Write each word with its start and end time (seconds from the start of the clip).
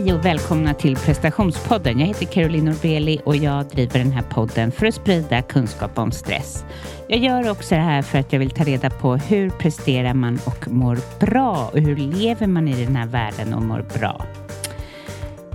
Hej 0.00 0.12
och 0.12 0.24
välkomna 0.24 0.74
till 0.74 0.96
prestationspodden. 0.96 2.00
Jag 2.00 2.06
heter 2.06 2.26
Caroline 2.26 2.64
Norbeli 2.64 3.20
och 3.24 3.36
jag 3.36 3.66
driver 3.66 3.98
den 3.98 4.12
här 4.12 4.22
podden 4.22 4.72
för 4.72 4.86
att 4.86 4.94
sprida 4.94 5.42
kunskap 5.42 5.98
om 5.98 6.12
stress. 6.12 6.64
Jag 7.08 7.18
gör 7.18 7.50
också 7.50 7.74
det 7.74 7.80
här 7.80 8.02
för 8.02 8.18
att 8.18 8.32
jag 8.32 8.40
vill 8.40 8.50
ta 8.50 8.64
reda 8.64 8.90
på 8.90 9.16
hur 9.16 9.50
presterar 9.50 10.14
man 10.14 10.38
och 10.46 10.68
mår 10.68 10.98
bra 11.20 11.70
och 11.72 11.78
hur 11.78 11.96
lever 11.96 12.46
man 12.46 12.68
i 12.68 12.84
den 12.84 12.96
här 12.96 13.06
världen 13.06 13.54
och 13.54 13.62
mår 13.62 13.84
bra. 13.98 14.26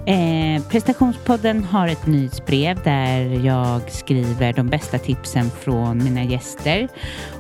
Eh, 0.06 0.64
prestationspodden 0.70 1.64
har 1.64 1.88
ett 1.88 2.08
nyhetsbrev 2.08 2.84
där 2.84 3.46
jag 3.46 3.92
skriver 3.92 4.54
de 4.54 4.68
bästa 4.68 4.98
tipsen 4.98 5.50
från 5.50 6.04
mina 6.04 6.24
gäster 6.24 6.88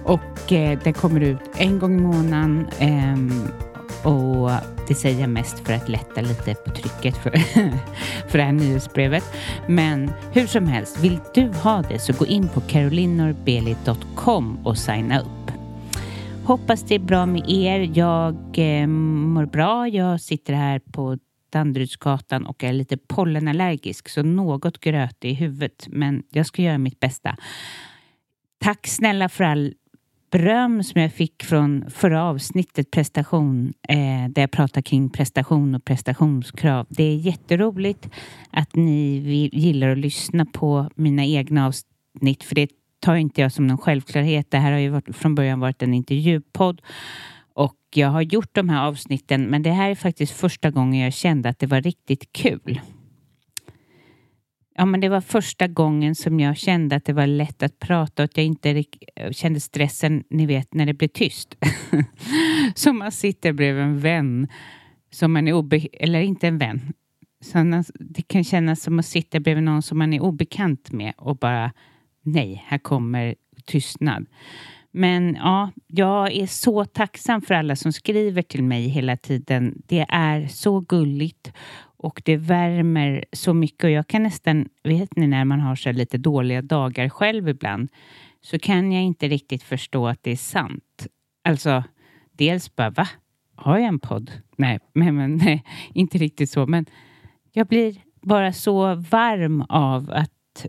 och 0.03 0.51
eh, 0.51 0.79
det 0.83 0.93
kommer 0.93 1.21
ut 1.21 1.39
en 1.57 1.79
gång 1.79 1.97
i 1.97 2.01
månaden 2.01 2.67
eh, 2.79 4.11
och 4.11 4.51
det 4.88 4.95
säger 4.95 5.20
jag 5.20 5.29
mest 5.29 5.59
för 5.59 5.73
att 5.73 5.89
lätta 5.89 6.21
lite 6.21 6.53
på 6.53 6.71
trycket 6.71 7.17
för, 7.17 7.31
för 8.30 8.38
det 8.38 8.44
här 8.44 8.52
nyhetsbrevet. 8.52 9.23
Men 9.67 10.11
hur 10.31 10.48
som 10.48 10.67
helst, 10.67 11.03
vill 11.03 11.20
du 11.34 11.48
ha 11.48 11.81
det 11.81 11.99
så 11.99 12.13
gå 12.13 12.25
in 12.25 12.48
på 12.48 12.61
carolinorbeli.com 12.61 14.66
och 14.66 14.77
signa 14.77 15.20
upp. 15.20 15.52
Hoppas 16.45 16.84
det 16.84 16.95
är 16.95 16.99
bra 16.99 17.25
med 17.25 17.49
er. 17.49 17.91
Jag 17.94 18.35
eh, 18.58 18.88
mår 18.88 19.45
bra. 19.45 19.88
Jag 19.88 20.21
sitter 20.21 20.53
här 20.53 20.80
på 20.80 21.17
Danderydsgatan 21.49 22.45
och 22.45 22.63
är 22.63 22.73
lite 22.73 22.97
pollenallergisk 22.97 24.09
så 24.09 24.23
något 24.23 24.80
gröt 24.80 25.25
i 25.25 25.33
huvudet 25.33 25.88
men 25.88 26.23
jag 26.31 26.45
ska 26.45 26.61
göra 26.61 26.77
mitt 26.77 26.99
bästa. 26.99 27.38
Tack 28.59 28.88
snälla 28.88 29.30
för 29.30 29.44
all 29.44 29.73
beröm 30.38 30.84
som 30.84 31.02
jag 31.02 31.13
fick 31.13 31.44
från 31.44 31.85
förra 31.89 32.23
avsnittet 32.23 32.91
prestation 32.91 33.73
eh, 33.89 34.30
där 34.30 34.41
jag 34.41 34.52
pratar 34.52 34.81
kring 34.81 35.09
prestation 35.09 35.75
och 35.75 35.85
prestationskrav. 35.85 36.85
Det 36.89 37.03
är 37.03 37.16
jätteroligt 37.16 38.09
att 38.52 38.75
ni 38.75 39.50
gillar 39.53 39.89
att 39.89 39.97
lyssna 39.97 40.45
på 40.45 40.89
mina 40.95 41.25
egna 41.25 41.66
avsnitt 41.66 42.44
för 42.44 42.56
det 42.56 42.69
tar 43.00 43.16
inte 43.16 43.41
jag 43.41 43.52
som 43.52 43.67
någon 43.67 43.78
självklarhet. 43.78 44.52
Det 44.52 44.58
här 44.58 44.72
har 44.72 44.80
ju 44.80 44.89
varit, 44.89 45.16
från 45.16 45.36
början 45.36 45.59
varit 45.59 45.81
en 45.81 45.94
intervjupodd 45.94 46.81
och 47.53 47.78
jag 47.94 48.09
har 48.09 48.22
gjort 48.22 48.56
de 48.56 48.69
här 48.69 48.88
avsnitten 48.88 49.44
men 49.44 49.63
det 49.63 49.72
här 49.72 49.89
är 49.89 49.95
faktiskt 49.95 50.33
första 50.33 50.72
gången 50.72 51.02
jag 51.02 51.13
kände 51.13 51.50
att 51.50 51.59
det 51.59 51.67
var 51.67 51.81
riktigt 51.81 52.31
kul. 52.31 52.81
Ja, 54.78 54.86
men 54.86 55.00
det 55.00 55.09
var 55.09 55.22
första 55.22 55.68
gången 55.68 56.16
som 56.16 56.40
jag 56.40 56.58
kände 56.58 56.95
att 56.95 57.06
det 57.06 57.14
var 57.14 57.28
lätt 57.28 57.64
att 57.64 57.80
prata 57.80 58.23
och 58.23 58.26
att 58.26 58.38
jag 58.38 58.45
inte 58.45 58.84
kände 59.31 59.59
stressen, 59.59 60.23
ni 60.30 60.45
vet, 60.45 60.73
när 60.73 60.86
det 60.86 60.94
blir 60.94 61.08
tyst. 61.08 61.56
som 62.76 62.98
man 62.98 63.12
sitter 63.12 63.53
bredvid 63.53 63.84
en 63.84 64.00
vän 64.00 64.48
som 65.12 65.34
man 65.34 65.48
är 65.48 65.53
obe... 65.53 65.88
eller 65.94 66.22
inte 66.22 66.48
en 66.48 66.58
vän. 66.58 66.94
Så 67.42 67.84
det 67.94 68.22
kan 68.22 68.44
kännas 68.44 68.81
som 68.81 69.00
att 69.00 69.06
sitta 69.06 69.40
bredvid 69.40 69.64
någon 69.64 69.81
som 69.81 69.98
man 69.98 70.14
är 70.14 70.20
obekant 70.20 70.92
med 70.92 71.14
och 71.18 71.38
bara 71.38 71.72
nej, 72.22 72.64
här 72.68 72.78
kommer 72.78 73.36
tystnad. 73.66 74.26
Men 74.92 75.36
ja, 75.36 75.72
jag 75.88 76.31
är 76.31 76.48
så 76.48 76.86
tacksam 76.86 77.42
för 77.42 77.53
alla 77.53 77.76
som 77.76 77.94
skriver 77.94 78.42
till 78.42 78.64
mig 78.64 78.88
hela 78.88 79.18
tiden. 79.18 79.81
Det 79.88 80.06
är 80.09 80.48
så 80.48 80.80
gulligt 80.80 81.53
och 82.06 82.22
det 82.25 82.38
värmer 82.38 83.25
så 83.31 83.53
mycket 83.53 83.84
och 83.84 83.89
jag 83.89 84.08
kan 84.08 84.23
nästan, 84.23 84.70
vet 84.84 85.16
ni 85.16 85.28
när 85.28 85.45
man 85.45 85.59
har 85.59 85.75
så 85.75 85.92
lite 85.92 86.17
dåliga 86.17 86.62
dagar 86.62 87.09
själv 87.09 87.50
ibland, 87.50 87.89
så 88.42 88.59
kan 88.59 88.92
jag 88.92 89.03
inte 89.03 89.28
riktigt 89.28 89.64
förstå 89.64 90.08
att 90.08 90.23
det 90.23 90.31
är 90.31 90.36
sant. 90.36 91.08
Alltså, 91.44 91.84
dels 92.31 92.75
bara, 92.75 92.89
va? 92.89 93.08
Har 93.56 93.78
jag 93.78 93.88
en 93.88 94.00
podd? 94.00 94.31
Nej, 94.58 94.80
men, 94.94 95.16
men 95.16 95.36
nej, 95.36 95.64
inte 95.94 96.17
riktigt 96.17 96.50
så, 96.50 96.66
men 96.66 96.86
jag 97.52 97.67
blir 97.67 97.95
bara 98.22 98.53
så 98.53 98.95
varm 98.95 99.62
av 99.62 100.12
att, 100.12 100.66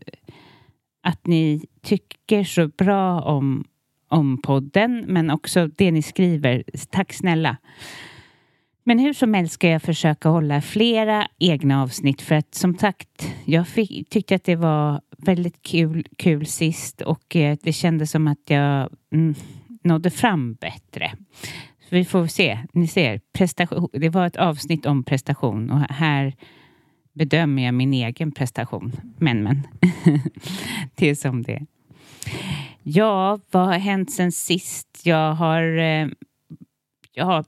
att 1.03 1.27
ni 1.27 1.65
tycker 1.83 2.45
så 2.45 2.69
bra 2.69 3.21
om, 3.21 3.65
om 4.09 4.43
podden, 4.43 5.05
men 5.09 5.31
också 5.31 5.67
det 5.67 5.91
ni 5.91 6.03
skriver. 6.03 6.65
Tack 6.91 7.13
snälla. 7.13 7.57
Men 8.89 8.99
hur 8.99 9.13
som 9.13 9.35
helst 9.35 9.55
ska 9.55 9.69
jag 9.69 9.83
försöka 9.83 10.29
hålla 10.29 10.61
flera 10.61 11.29
egna 11.39 11.83
avsnitt 11.83 12.23
för 12.23 12.35
att 12.35 12.55
som 12.55 12.79
sagt, 12.79 13.35
jag 13.45 13.69
fick, 13.69 14.09
tyckte 14.11 14.35
att 14.35 14.45
det 14.45 14.57
var 14.57 15.01
väldigt 15.19 15.63
kul, 15.63 16.07
kul 16.19 16.47
sist 16.47 17.01
och 17.01 17.37
eh, 17.37 17.57
det 17.63 17.73
kändes 17.73 18.11
som 18.11 18.27
att 18.27 18.39
jag 18.45 18.89
mm, 19.13 19.35
nådde 19.83 20.11
fram 20.11 20.55
bättre. 20.55 21.13
Så 21.81 21.87
vi 21.91 22.05
får 22.05 22.27
se. 22.27 22.59
Ni 22.73 22.89
ser, 22.89 23.21
prestation, 23.33 23.89
det 23.93 24.09
var 24.09 24.27
ett 24.27 24.37
avsnitt 24.37 24.87
om 24.87 25.05
prestation 25.05 25.71
och 25.71 25.81
här 25.81 26.35
bedömer 27.13 27.65
jag 27.65 27.75
min 27.75 27.95
egen 27.95 28.33
prestation. 28.33 28.93
Men, 29.19 29.43
men. 29.43 29.67
det 30.95 31.11
är 31.11 31.15
som 31.15 31.43
det 31.43 31.67
Ja, 32.83 33.39
vad 33.51 33.67
har 33.67 33.79
hänt 33.79 34.11
sen 34.11 34.33
sist? 34.33 35.01
Jag 35.05 35.35
har, 35.35 35.79
eh, 35.79 36.09
jag 37.13 37.25
har 37.25 37.45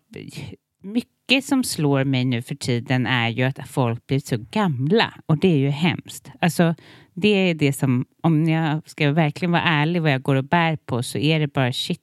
mycket 0.83 1.18
mycket 1.29 1.45
som 1.45 1.65
slår 1.65 2.05
mig 2.05 2.25
nu 2.25 2.43
för 2.43 2.55
tiden 2.55 3.07
är 3.07 3.29
ju 3.29 3.43
att 3.43 3.69
folk 3.69 4.07
blir 4.07 4.21
så 4.21 4.37
gamla 4.51 5.15
och 5.27 5.39
det 5.39 5.49
är 5.49 5.57
ju 5.57 5.69
hemskt. 5.69 6.31
Alltså, 6.41 6.75
det 7.15 7.29
är 7.29 7.55
det 7.55 7.73
som, 7.73 8.07
om 8.23 8.49
jag 8.49 8.91
ska 8.91 9.13
verkligen 9.13 9.53
vara 9.53 9.63
ärlig 9.63 10.03
vad 10.03 10.13
jag 10.13 10.23
går 10.23 10.37
och 10.37 10.45
bär 10.45 10.77
på 10.77 11.03
så 11.03 11.19
är 11.19 11.41
det 11.41 11.53
bara 11.53 11.73
shit. 11.73 12.01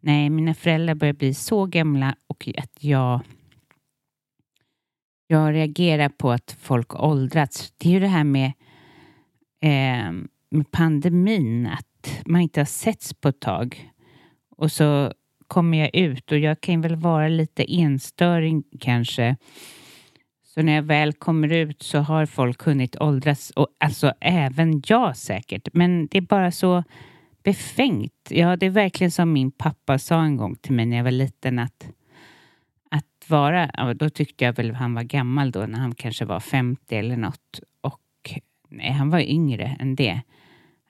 Nej, 0.00 0.30
mina 0.30 0.54
föräldrar 0.54 0.94
börjar 0.94 1.14
bli 1.14 1.34
så 1.34 1.66
gamla 1.66 2.14
och 2.26 2.48
att 2.58 2.84
jag 2.84 3.20
jag 5.28 5.54
reagerar 5.54 6.08
på 6.08 6.30
att 6.30 6.56
folk 6.60 6.94
åldrats. 6.94 7.72
Det 7.78 7.88
är 7.88 7.92
ju 7.92 8.00
det 8.00 8.06
här 8.06 8.24
med, 8.24 8.52
eh, 9.60 10.12
med 10.50 10.70
pandemin, 10.70 11.66
att 11.66 12.22
man 12.26 12.40
inte 12.40 12.60
har 12.60 12.64
setts 12.64 13.14
på 13.14 13.28
ett 13.28 13.40
tag. 13.40 13.90
Och 14.56 14.72
så 14.72 15.12
kommer 15.48 15.78
jag 15.78 15.94
ut 15.94 16.32
och 16.32 16.38
jag 16.38 16.60
kan 16.60 16.80
väl 16.80 16.96
vara 16.96 17.28
lite 17.28 17.74
enstöring 17.74 18.64
kanske. 18.80 19.36
Så 20.44 20.62
när 20.62 20.72
jag 20.74 20.82
väl 20.82 21.12
kommer 21.12 21.52
ut 21.52 21.82
så 21.82 21.98
har 21.98 22.26
folk 22.26 22.62
hunnit 22.62 22.96
åldras, 23.00 23.50
och, 23.50 23.68
alltså 23.80 24.12
även 24.20 24.82
jag 24.86 25.16
säkert. 25.16 25.68
Men 25.72 26.06
det 26.06 26.18
är 26.18 26.22
bara 26.22 26.50
så 26.50 26.84
befängt. 27.42 28.28
Ja, 28.28 28.56
det 28.56 28.66
är 28.66 28.70
verkligen 28.70 29.10
som 29.10 29.32
min 29.32 29.50
pappa 29.50 29.98
sa 29.98 30.22
en 30.22 30.36
gång 30.36 30.54
till 30.54 30.72
mig 30.72 30.86
när 30.86 30.96
jag 30.96 31.04
var 31.04 31.10
liten 31.10 31.58
att 31.58 31.90
att 32.90 33.30
vara, 33.30 33.94
då 33.94 34.10
tyckte 34.10 34.44
jag 34.44 34.56
väl 34.56 34.74
han 34.74 34.94
var 34.94 35.02
gammal 35.02 35.50
då 35.50 35.66
när 35.66 35.78
han 35.78 35.94
kanske 35.94 36.24
var 36.24 36.40
50 36.40 36.96
eller 36.96 37.16
något 37.16 37.60
och 37.80 38.40
nej, 38.68 38.92
han 38.92 39.10
var 39.10 39.20
yngre 39.20 39.76
än 39.80 39.94
det. 39.94 40.20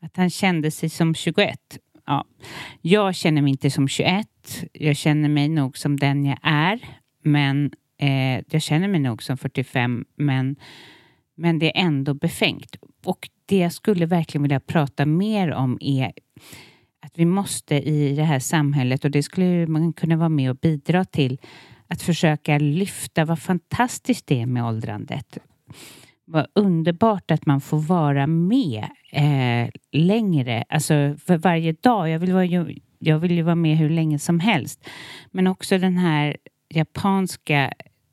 Att 0.00 0.16
han 0.16 0.30
kände 0.30 0.70
sig 0.70 0.88
som 0.88 1.14
21 1.14 1.78
ja, 2.06 2.24
jag 2.80 3.14
känner 3.14 3.42
mig 3.42 3.50
inte 3.50 3.70
som 3.70 3.88
21. 3.88 4.28
Jag 4.72 4.96
känner 4.96 5.28
mig 5.28 5.48
nog 5.48 5.78
som 5.78 5.96
den 5.96 6.24
jag 6.24 6.38
är. 6.42 6.80
Men 7.22 7.72
eh, 7.98 8.42
jag 8.50 8.62
känner 8.62 8.88
mig 8.88 9.00
nog 9.00 9.22
som 9.22 9.36
45. 9.36 10.04
Men, 10.16 10.56
men 11.36 11.58
det 11.58 11.78
är 11.78 11.86
ändå 11.86 12.14
befängt. 12.14 12.76
Och 13.04 13.28
det 13.46 13.58
jag 13.58 13.72
skulle 13.72 14.06
verkligen 14.06 14.42
vilja 14.42 14.60
prata 14.60 15.06
mer 15.06 15.52
om 15.52 15.78
är 15.80 16.12
att 17.02 17.12
vi 17.14 17.24
måste 17.24 17.74
i 17.74 18.16
det 18.16 18.24
här 18.24 18.38
samhället 18.38 19.04
och 19.04 19.10
det 19.10 19.22
skulle 19.22 19.66
man 19.66 19.92
kunna 19.92 20.16
vara 20.16 20.28
med 20.28 20.50
och 20.50 20.56
bidra 20.56 21.04
till 21.04 21.38
att 21.88 22.02
försöka 22.02 22.58
lyfta 22.58 23.24
vad 23.24 23.38
fantastiskt 23.38 24.26
det 24.26 24.40
är 24.42 24.46
med 24.46 24.64
åldrandet 24.64 25.38
vad 26.26 26.46
underbart 26.54 27.30
att 27.30 27.46
man 27.46 27.60
får 27.60 27.78
vara 27.78 28.26
med 28.26 28.84
eh, 29.12 29.70
längre, 29.92 30.64
alltså 30.68 31.16
för 31.24 31.36
varje 31.38 31.72
dag. 31.72 32.10
Jag 32.10 32.18
vill, 32.18 32.32
vara, 32.32 32.74
jag 32.98 33.18
vill 33.18 33.32
ju 33.32 33.42
vara 33.42 33.54
med 33.54 33.76
hur 33.76 33.90
länge 33.90 34.18
som 34.18 34.40
helst. 34.40 34.88
Men 35.30 35.46
också 35.46 35.78
den 35.78 35.96
här 35.98 36.36
japanska 36.68 37.72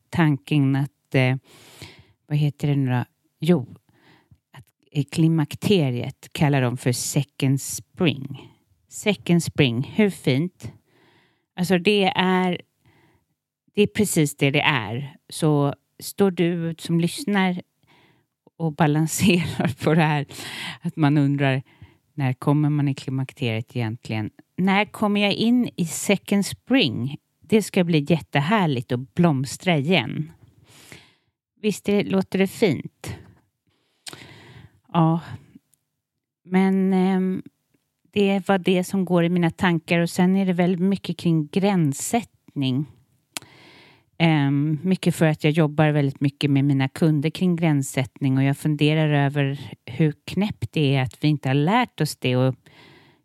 tanken 0.10 0.76
att, 0.76 1.16
eh, 1.16 1.36
vad 2.28 2.38
heter 2.38 2.68
det 2.68 2.76
nu 2.76 2.92
då? 2.92 3.06
Jo, 3.40 3.76
att 4.52 4.66
eh, 4.92 5.04
klimakteriet 5.12 6.30
kallar 6.32 6.62
de 6.62 6.78
för 6.78 6.92
second 6.92 7.62
spring. 7.62 8.50
Second 8.88 9.44
spring, 9.44 9.92
hur 9.96 10.10
fint? 10.10 10.72
Alltså 11.56 11.78
det 11.78 12.04
är, 12.16 12.62
det 13.74 13.82
är 13.82 13.88
precis 13.88 14.36
det 14.38 14.52
det 14.52 14.62
är. 14.62 15.16
Så 15.30 15.74
står 16.00 16.32
du 16.32 16.76
som 16.78 17.00
lyssnar 17.00 17.62
och 18.58 18.74
balanserar 18.74 19.84
på 19.84 19.94
det 19.94 20.02
här. 20.02 20.26
Att 20.82 20.96
man 20.96 21.18
undrar 21.18 21.64
när 22.14 22.34
kommer 22.34 22.70
man 22.70 22.88
i 22.88 22.96
klimakteriet 22.96 23.76
egentligen? 23.76 24.30
När 24.58 24.86
kommer 24.86 25.22
jag 25.22 25.34
in 25.34 25.70
i 25.76 25.86
second 25.86 26.46
spring? 26.46 27.18
Det 27.42 27.62
ska 27.62 27.84
bli 27.84 28.06
jättehärligt 28.10 28.92
att 28.92 29.16
blomstra 29.16 29.78
igen. 29.78 30.32
Visst 31.62 31.86
det, 31.86 32.04
låter 32.04 32.40
det 32.40 32.48
fint? 32.48 33.16
Ja, 34.94 35.20
men 36.44 36.94
eh, 36.94 37.42
det 38.12 38.48
var 38.48 38.58
det 38.58 38.84
som 38.84 39.06
går 39.06 39.24
i 39.24 39.30
mina 39.30 39.52
tankar 39.52 40.00
och 40.00 40.10
sen 40.10 40.36
är 40.36 40.46
det 40.46 40.54
väldigt 40.54 40.82
mycket 40.82 41.18
kring 41.18 41.48
gränssättning. 41.48 42.86
Um, 44.20 44.80
mycket 44.84 45.16
för 45.16 45.26
att 45.26 45.44
jag 45.44 45.54
jobbar 45.54 45.90
väldigt 45.90 46.22
mycket 46.22 46.52
med 46.52 46.66
mina 46.66 46.88
kunder 46.88 47.30
kring 47.30 47.56
gränssättning 47.56 48.38
och 48.38 48.44
jag 48.44 48.58
funderar 48.58 49.26
över 49.26 49.60
hur 49.86 50.14
knäppt 50.26 50.72
det 50.72 50.96
är 50.96 51.02
att 51.02 51.24
vi 51.24 51.28
inte 51.28 51.50
har 51.50 51.54
lärt 51.54 52.02
oss 52.02 52.16
det. 52.16 52.36
Och 52.36 52.56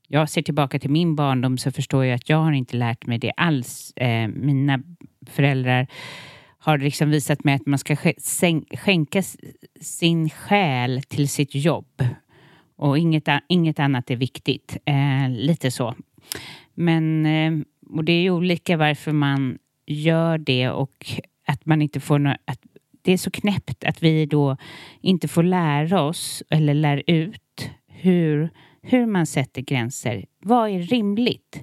jag 0.07 0.31
ser 0.31 0.43
tillbaka 0.43 0.79
till 0.79 0.91
min 0.91 1.17
barndom 1.17 1.59
så 1.59 1.71
förstår 1.71 2.05
jag 2.05 2.15
att 2.15 2.29
jag 2.29 2.37
har 2.37 2.53
inte 2.53 2.77
lärt 2.77 3.07
mig 3.07 3.19
det 3.19 3.33
alls. 3.37 3.93
Uh, 4.01 4.29
mina 4.29 4.83
föräldrar 5.27 5.87
har 6.59 6.79
liksom 6.79 7.11
visat 7.11 7.45
mig 7.45 7.55
att 7.55 7.67
man 7.67 7.79
ska 7.79 7.97
skänka 8.77 9.23
sin 9.81 10.31
själ 10.31 11.03
till 11.03 11.29
sitt 11.29 11.55
jobb 11.55 12.05
och 12.77 12.99
inget, 12.99 13.29
inget 13.49 13.79
annat 13.79 14.11
är 14.11 14.17
viktigt. 14.17 14.77
Uh, 14.91 15.31
lite 15.31 15.71
så. 15.71 15.95
Men 16.75 17.27
och 17.91 18.05
det 18.05 18.13
är 18.13 18.23
ju 18.23 18.31
olika 18.31 18.77
varför 18.77 19.13
man 19.13 19.59
gör 19.89 20.39
det 20.39 20.71
och 20.71 21.07
att 21.47 21.67
man 21.67 21.83
inte 21.83 22.01
får 22.01 22.19
något, 22.19 22.37
att 22.45 22.61
det 23.03 23.13
är 23.13 23.19
så 23.19 23.31
knäppt 23.31 23.85
att 23.85 24.03
vi 24.03 24.27
då 24.27 24.57
inte 25.01 25.29
får 25.29 25.43
lära 25.43 26.03
oss 26.03 26.43
eller 26.51 26.75
lär 26.75 27.03
ut 27.07 27.71
hur, 27.87 28.51
hur 28.83 29.07
man 29.07 29.27
sätter 29.27 29.63
gränser. 29.63 30.25
Vad 30.41 30.71
är 30.71 30.83
rimligt? 30.83 31.63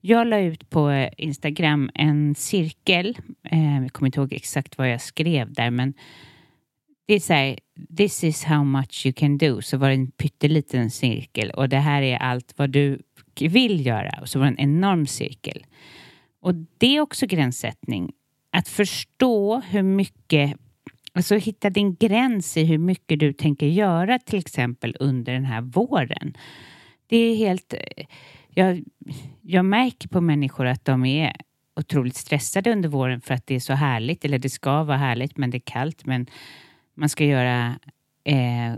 Jag 0.00 0.26
la 0.26 0.38
ut 0.38 0.70
på 0.70 1.08
Instagram 1.16 1.90
en 1.94 2.34
cirkel. 2.34 3.18
Eh, 3.50 3.82
jag 3.82 3.92
kommer 3.92 4.06
inte 4.08 4.20
ihåg 4.20 4.32
exakt 4.32 4.78
vad 4.78 4.90
jag 4.90 5.00
skrev 5.00 5.52
där, 5.52 5.70
men 5.70 5.94
det 7.06 7.14
är 7.14 7.20
så 7.20 7.32
här, 7.32 7.58
this 7.96 8.24
is 8.24 8.44
how 8.44 8.64
much 8.64 9.06
you 9.06 9.12
can 9.12 9.38
do. 9.38 9.62
Så 9.62 9.76
var 9.76 9.88
det 9.88 9.94
en 9.94 10.10
pytteliten 10.10 10.90
cirkel 10.90 11.50
och 11.50 11.68
det 11.68 11.78
här 11.78 12.02
är 12.02 12.16
allt 12.16 12.54
vad 12.56 12.70
du 12.70 13.02
vill 13.40 13.86
göra. 13.86 14.18
Och 14.20 14.28
så 14.28 14.38
var 14.38 14.46
det 14.46 14.52
en 14.52 14.58
enorm 14.58 15.06
cirkel. 15.06 15.64
Och 16.42 16.54
det 16.78 16.96
är 16.96 17.00
också 17.00 17.26
gränssättning. 17.26 18.12
Att 18.50 18.68
förstå 18.68 19.60
hur 19.60 19.82
mycket, 19.82 20.56
alltså 21.12 21.36
hitta 21.36 21.70
din 21.70 21.94
gräns 21.94 22.56
i 22.56 22.64
hur 22.64 22.78
mycket 22.78 23.20
du 23.20 23.32
tänker 23.32 23.66
göra 23.66 24.18
till 24.18 24.38
exempel 24.38 24.96
under 25.00 25.32
den 25.32 25.44
här 25.44 25.60
våren. 25.60 26.36
Det 27.06 27.16
är 27.16 27.36
helt, 27.36 27.72
eh, 27.72 28.06
jag, 28.48 28.84
jag 29.40 29.64
märker 29.64 30.08
på 30.08 30.20
människor 30.20 30.66
att 30.66 30.84
de 30.84 31.04
är 31.04 31.32
otroligt 31.76 32.16
stressade 32.16 32.72
under 32.72 32.88
våren 32.88 33.20
för 33.20 33.34
att 33.34 33.46
det 33.46 33.54
är 33.54 33.60
så 33.60 33.72
härligt, 33.72 34.24
eller 34.24 34.38
det 34.38 34.50
ska 34.50 34.82
vara 34.82 34.96
härligt 34.96 35.36
men 35.36 35.50
det 35.50 35.56
är 35.56 35.62
kallt 35.66 36.06
men 36.06 36.26
man 36.94 37.08
ska 37.08 37.24
göra 37.24 37.78
eh, 38.24 38.74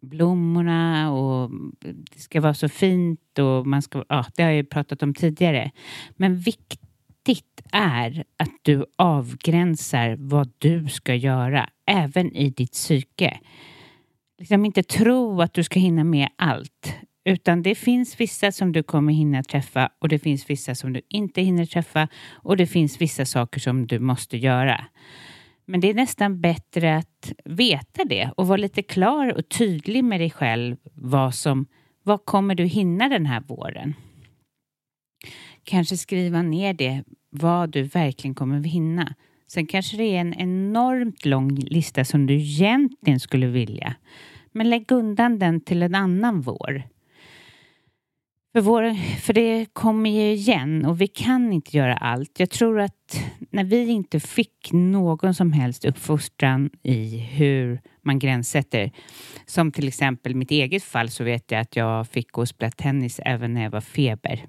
blommorna 0.00 1.12
och 1.12 1.50
det 1.80 2.20
ska 2.20 2.40
vara 2.40 2.54
så 2.54 2.68
fint 2.68 3.38
och 3.38 3.66
man 3.66 3.82
ska, 3.82 4.04
ja, 4.08 4.26
det 4.36 4.42
har 4.42 4.50
jag 4.50 4.56
ju 4.56 4.64
pratat 4.64 5.02
om 5.02 5.14
tidigare. 5.14 5.70
Men 6.16 6.36
viktigt 6.36 7.62
är 7.72 8.24
att 8.36 8.52
du 8.62 8.84
avgränsar 8.96 10.16
vad 10.18 10.52
du 10.58 10.88
ska 10.88 11.14
göra, 11.14 11.68
även 11.86 12.36
i 12.36 12.50
ditt 12.50 12.72
psyke. 12.72 13.38
Liksom 14.38 14.64
inte 14.64 14.82
tro 14.82 15.42
att 15.42 15.54
du 15.54 15.64
ska 15.64 15.80
hinna 15.80 16.04
med 16.04 16.28
allt, 16.36 16.94
utan 17.24 17.62
det 17.62 17.74
finns 17.74 18.20
vissa 18.20 18.52
som 18.52 18.72
du 18.72 18.82
kommer 18.82 19.12
hinna 19.12 19.42
träffa 19.42 19.90
och 19.98 20.08
det 20.08 20.18
finns 20.18 20.50
vissa 20.50 20.74
som 20.74 20.92
du 20.92 21.00
inte 21.08 21.42
hinner 21.42 21.66
träffa 21.66 22.08
och 22.32 22.56
det 22.56 22.66
finns 22.66 23.00
vissa 23.00 23.24
saker 23.24 23.60
som 23.60 23.86
du 23.86 23.98
måste 23.98 24.36
göra. 24.36 24.84
Men 25.70 25.80
det 25.80 25.90
är 25.90 25.94
nästan 25.94 26.40
bättre 26.40 26.96
att 26.96 27.32
veta 27.44 28.04
det 28.04 28.30
och 28.36 28.46
vara 28.46 28.56
lite 28.56 28.82
klar 28.82 29.38
och 29.38 29.48
tydlig 29.48 30.04
med 30.04 30.20
dig 30.20 30.30
själv 30.30 30.76
vad 30.94 31.34
som, 31.34 31.66
vad 32.02 32.24
kommer 32.24 32.54
du 32.54 32.64
hinna 32.64 33.08
den 33.08 33.26
här 33.26 33.40
våren? 33.40 33.94
Kanske 35.64 35.96
skriva 35.96 36.42
ner 36.42 36.74
det, 36.74 37.04
vad 37.30 37.70
du 37.70 37.82
verkligen 37.82 38.34
kommer 38.34 38.64
hinna. 38.64 39.14
Sen 39.46 39.66
kanske 39.66 39.96
det 39.96 40.16
är 40.16 40.20
en 40.20 40.34
enormt 40.34 41.24
lång 41.24 41.54
lista 41.54 42.04
som 42.04 42.26
du 42.26 42.34
egentligen 42.34 43.20
skulle 43.20 43.46
vilja. 43.46 43.94
Men 44.52 44.70
lägg 44.70 44.92
undan 44.92 45.38
den 45.38 45.60
till 45.60 45.82
en 45.82 45.94
annan 45.94 46.40
vår. 46.40 46.82
För, 48.58 48.62
vår, 48.62 48.94
för 49.20 49.32
det 49.32 49.66
kommer 49.72 50.10
ju 50.10 50.32
igen 50.32 50.84
och 50.84 51.00
vi 51.00 51.06
kan 51.06 51.52
inte 51.52 51.76
göra 51.76 51.96
allt. 51.96 52.40
Jag 52.40 52.50
tror 52.50 52.80
att 52.80 53.20
när 53.50 53.64
vi 53.64 53.88
inte 53.88 54.20
fick 54.20 54.72
någon 54.72 55.34
som 55.34 55.52
helst 55.52 55.84
uppfostran 55.84 56.70
i 56.82 57.18
hur 57.18 57.80
man 58.02 58.18
gränssätter, 58.18 58.90
som 59.46 59.72
till 59.72 59.88
exempel 59.88 60.34
mitt 60.34 60.50
eget 60.50 60.82
fall 60.82 61.08
så 61.08 61.24
vet 61.24 61.50
jag 61.50 61.60
att 61.60 61.76
jag 61.76 62.08
fick 62.08 62.32
gå 62.32 62.40
och 62.40 62.48
spela 62.48 62.70
tennis 62.70 63.20
även 63.24 63.54
när 63.54 63.62
jag 63.62 63.70
var 63.70 63.80
feber. 63.80 64.46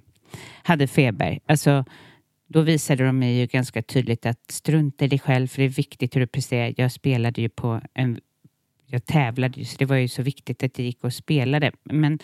Hade 0.64 0.88
feber. 0.88 1.40
Alltså, 1.46 1.86
då 2.48 2.62
visade 2.62 3.06
de 3.06 3.20
mig 3.20 3.40
ju 3.40 3.46
ganska 3.46 3.82
tydligt 3.82 4.26
att 4.26 4.52
strunta 4.52 5.06
i 5.06 5.08
dig 5.08 5.20
själv 5.20 5.48
för 5.48 5.62
det 5.62 5.66
är 5.68 5.70
viktigt 5.70 6.16
hur 6.16 6.22
du 6.22 6.28
presterar. 6.28 6.74
Jag 6.78 6.92
spelade 6.92 7.42
ju 7.42 7.50
på 7.50 7.82
en... 7.94 8.20
Jag 8.86 9.06
tävlade 9.06 9.60
ju 9.60 9.66
så 9.66 9.76
det 9.80 9.86
var 9.86 9.96
ju 9.96 10.08
så 10.08 10.22
viktigt 10.22 10.64
att 10.64 10.80
jag 10.80 10.86
gick 10.86 11.04
och 11.04 11.14
spelade. 11.14 11.72
Men 11.84 12.20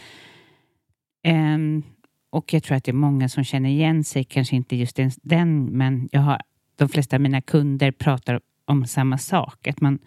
Um, 1.26 1.84
och 2.30 2.54
jag 2.54 2.64
tror 2.64 2.78
att 2.78 2.84
det 2.84 2.92
är 2.92 2.94
många 2.94 3.30
som 3.30 3.44
känner 3.44 3.70
igen 3.70 4.04
sig, 4.04 4.24
kanske 4.24 4.56
inte 4.56 4.76
just 4.76 5.00
den, 5.22 5.66
men 5.66 6.10
jag 6.12 6.22
har, 6.22 6.42
de 6.76 6.90
flesta 6.90 7.16
av 7.16 7.22
mina 7.22 7.42
kunder 7.42 7.92
pratar 7.92 8.42
om 8.66 8.86
samma 8.86 9.18
sak. 9.18 9.68
Att 9.68 9.82
man 9.82 10.00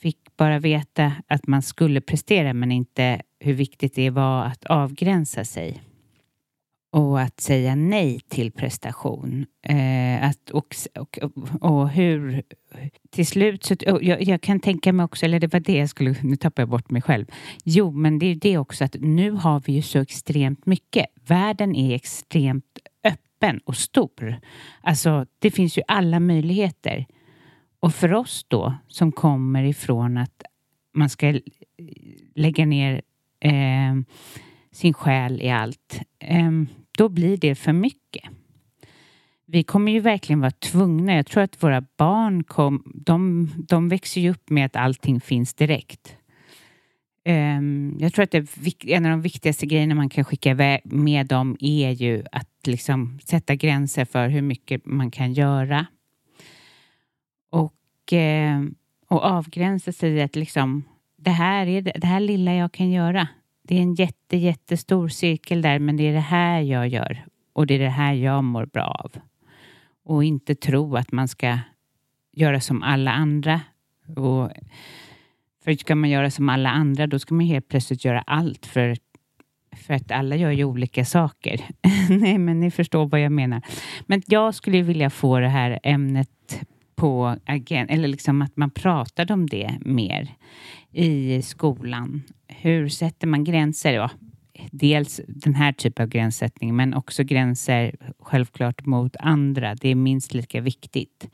fick 0.00 0.36
bara 0.36 0.58
veta 0.58 1.12
att 1.26 1.46
man 1.46 1.62
skulle 1.62 2.00
prestera 2.00 2.54
men 2.54 2.72
inte 2.72 3.22
hur 3.40 3.54
viktigt 3.54 3.94
det 3.94 4.10
var 4.10 4.44
att 4.44 4.64
avgränsa 4.64 5.44
sig 5.44 5.82
och 6.90 7.20
att 7.20 7.40
säga 7.40 7.74
nej 7.74 8.20
till 8.28 8.52
prestation. 8.52 9.46
Eh, 9.62 10.28
att, 10.28 10.50
och, 10.50 10.76
och, 10.98 11.18
och 11.60 11.88
hur... 11.88 12.42
Till 13.10 13.26
slut 13.26 13.64
så... 13.64 13.74
Jag, 13.80 14.22
jag, 14.22 14.40
kan 14.40 14.60
tänka 14.60 14.92
mig 14.92 15.04
också, 15.04 15.24
eller 15.24 15.40
det 15.40 15.52
var 15.52 15.60
det 15.60 15.76
jag 15.76 15.88
skulle... 15.88 16.14
Nu 16.22 16.36
tappar 16.36 16.62
jag 16.62 16.68
bort 16.68 16.90
mig 16.90 17.02
själv. 17.02 17.26
Jo, 17.64 17.90
men 17.90 18.18
det 18.18 18.26
är 18.26 18.34
det 18.34 18.58
också 18.58 18.84
att 18.84 18.96
nu 19.00 19.30
har 19.30 19.60
vi 19.60 19.72
ju 19.72 19.82
så 19.82 19.98
extremt 19.98 20.66
mycket. 20.66 21.06
Världen 21.26 21.76
är 21.76 21.94
extremt 21.94 22.78
öppen 23.04 23.60
och 23.64 23.76
stor. 23.76 24.36
Alltså, 24.80 25.26
det 25.38 25.50
finns 25.50 25.78
ju 25.78 25.82
alla 25.88 26.20
möjligheter. 26.20 27.06
Och 27.80 27.94
för 27.94 28.14
oss 28.14 28.46
då, 28.48 28.74
som 28.88 29.12
kommer 29.12 29.62
ifrån 29.62 30.16
att 30.16 30.42
man 30.94 31.08
ska 31.08 31.40
lägga 32.34 32.66
ner 32.66 33.02
eh, 33.40 33.94
sin 34.78 34.94
själ 34.94 35.42
i 35.42 35.50
allt. 35.50 36.00
Ehm, 36.18 36.68
då 36.98 37.08
blir 37.08 37.36
det 37.36 37.54
för 37.54 37.72
mycket. 37.72 38.24
Vi 39.46 39.62
kommer 39.62 39.92
ju 39.92 40.00
verkligen 40.00 40.40
vara 40.40 40.50
tvungna. 40.50 41.14
Jag 41.14 41.26
tror 41.26 41.42
att 41.42 41.62
våra 41.62 41.84
barn 41.96 42.44
kom, 42.44 42.82
de, 42.94 43.48
de 43.68 43.88
växer 43.88 44.20
ju 44.20 44.30
upp 44.30 44.50
med 44.50 44.66
att 44.66 44.76
allting 44.76 45.20
finns 45.20 45.54
direkt. 45.54 46.16
Ehm, 47.24 47.96
jag 48.00 48.12
tror 48.12 48.22
att 48.22 48.30
det 48.30 48.46
en 48.84 49.04
av 49.04 49.10
de 49.10 49.22
viktigaste 49.22 49.66
grejerna 49.66 49.94
man 49.94 50.08
kan 50.08 50.24
skicka 50.24 50.80
med 50.84 51.26
dem 51.26 51.56
är 51.60 51.90
ju 51.90 52.24
att 52.32 52.66
liksom 52.66 53.18
sätta 53.24 53.54
gränser 53.54 54.04
för 54.04 54.28
hur 54.28 54.42
mycket 54.42 54.86
man 54.86 55.10
kan 55.10 55.32
göra. 55.32 55.86
Och, 57.50 58.12
ehm, 58.12 58.74
och 59.08 59.24
avgränsa 59.24 59.92
sig 59.92 60.22
att 60.22 60.36
liksom, 60.36 60.84
det 61.16 61.30
här 61.30 61.66
är 61.66 61.82
det, 61.82 61.92
det 61.96 62.06
här 62.06 62.20
lilla 62.20 62.54
jag 62.54 62.72
kan 62.72 62.90
göra. 62.90 63.28
Det 63.68 63.78
är 63.78 63.82
en 63.82 63.94
jätte, 63.94 64.36
jättestor 64.36 65.08
cirkel 65.08 65.62
där, 65.62 65.78
men 65.78 65.96
det 65.96 66.08
är 66.08 66.12
det 66.12 66.20
här 66.20 66.60
jag 66.60 66.88
gör 66.88 67.24
och 67.52 67.66
det 67.66 67.74
är 67.74 67.78
det 67.78 67.88
här 67.88 68.14
jag 68.14 68.44
mår 68.44 68.66
bra 68.66 68.84
av. 68.84 69.12
Och 70.04 70.24
inte 70.24 70.54
tro 70.54 70.96
att 70.96 71.12
man 71.12 71.28
ska 71.28 71.58
göra 72.32 72.60
som 72.60 72.82
alla 72.82 73.12
andra. 73.12 73.60
Och 74.16 74.50
för 75.64 75.74
ska 75.74 75.94
man 75.94 76.10
göra 76.10 76.30
som 76.30 76.48
alla 76.48 76.70
andra, 76.70 77.06
då 77.06 77.18
ska 77.18 77.34
man 77.34 77.46
helt 77.46 77.68
plötsligt 77.68 78.04
göra 78.04 78.20
allt 78.20 78.66
för, 78.66 78.96
för 79.76 79.94
att 79.94 80.10
alla 80.10 80.36
gör 80.36 80.50
ju 80.50 80.64
olika 80.64 81.04
saker. 81.04 81.64
Nej, 82.10 82.38
men 82.38 82.60
ni 82.60 82.70
förstår 82.70 83.06
vad 83.06 83.20
jag 83.20 83.32
menar. 83.32 83.62
Men 84.06 84.22
jag 84.26 84.54
skulle 84.54 84.82
vilja 84.82 85.10
få 85.10 85.38
det 85.38 85.48
här 85.48 85.78
ämnet 85.82 86.62
på 86.96 87.36
agen 87.46 87.88
eller 87.88 88.08
liksom 88.08 88.42
att 88.42 88.56
man 88.56 88.70
pratade 88.70 89.34
om 89.34 89.46
det 89.46 89.78
mer 89.80 90.28
i 90.92 91.42
skolan. 91.42 92.22
Hur 92.46 92.88
sätter 92.88 93.26
man 93.26 93.44
gränser? 93.44 93.92
Ja, 93.92 94.10
dels 94.70 95.20
den 95.28 95.54
här 95.54 95.72
typen 95.72 96.02
av 96.02 96.08
gränssättning, 96.08 96.76
men 96.76 96.94
också 96.94 97.24
gränser 97.24 97.96
självklart 98.18 98.86
mot 98.86 99.16
andra. 99.16 99.74
Det 99.74 99.88
är 99.88 99.94
minst 99.94 100.34
lika 100.34 100.60
viktigt. 100.60 101.28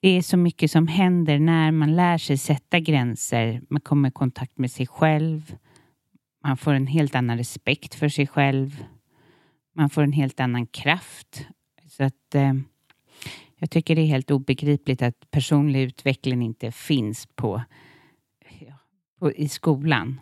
Det 0.00 0.08
är 0.08 0.22
så 0.22 0.36
mycket 0.36 0.70
som 0.70 0.86
händer 0.86 1.38
när 1.38 1.70
man 1.70 1.96
lär 1.96 2.18
sig 2.18 2.38
sätta 2.38 2.80
gränser. 2.80 3.62
Man 3.70 3.80
kommer 3.80 4.08
i 4.08 4.12
kontakt 4.12 4.58
med 4.58 4.70
sig 4.70 4.86
själv. 4.86 5.56
Man 6.44 6.56
får 6.56 6.74
en 6.74 6.86
helt 6.86 7.14
annan 7.14 7.38
respekt 7.38 7.94
för 7.94 8.08
sig 8.08 8.26
själv. 8.26 8.84
Man 9.74 9.90
får 9.90 10.02
en 10.02 10.12
helt 10.12 10.40
annan 10.40 10.66
kraft. 10.66 11.46
Så 11.88 12.04
att 12.04 12.34
eh, 12.34 12.54
jag 13.56 13.70
tycker 13.70 13.96
det 13.96 14.02
är 14.02 14.06
helt 14.06 14.30
obegripligt 14.30 15.02
att 15.02 15.30
personlig 15.30 15.82
utveckling 15.82 16.42
inte 16.42 16.72
finns 16.72 17.26
på 17.34 17.62
på, 19.18 19.32
i 19.32 19.48
skolan. 19.48 20.20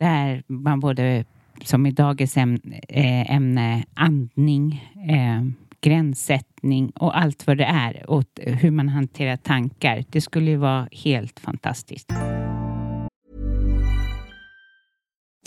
Där 0.00 0.42
man 0.46 0.80
både, 0.80 1.24
som 1.64 1.86
i 1.86 1.90
dagens 1.90 2.36
ämne, 2.36 2.80
eh, 2.88 3.34
ämne 3.34 3.84
andning, 3.94 4.92
eh, 5.08 5.42
gränssättning 5.80 6.90
och 6.90 7.18
allt 7.18 7.46
vad 7.46 7.58
det 7.58 7.64
är 7.64 8.10
och 8.10 8.24
hur 8.36 8.70
man 8.70 8.88
hanterar 8.88 9.36
tankar. 9.36 10.04
Det 10.08 10.20
skulle 10.20 10.50
ju 10.50 10.56
vara 10.56 10.88
helt 10.92 11.40
fantastiskt. 11.40 12.12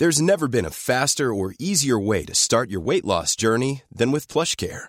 There's 0.00 0.22
never 0.22 0.46
been 0.46 0.66
a 0.66 0.70
faster 0.70 1.24
or 1.24 1.54
easier 1.58 1.98
way 1.98 2.24
to 2.24 2.34
start 2.34 2.70
your 2.70 2.80
weight 2.80 3.04
loss 3.04 3.34
journey 3.34 3.82
than 3.98 4.12
with 4.12 4.32
plush 4.32 4.54
care. 4.56 4.88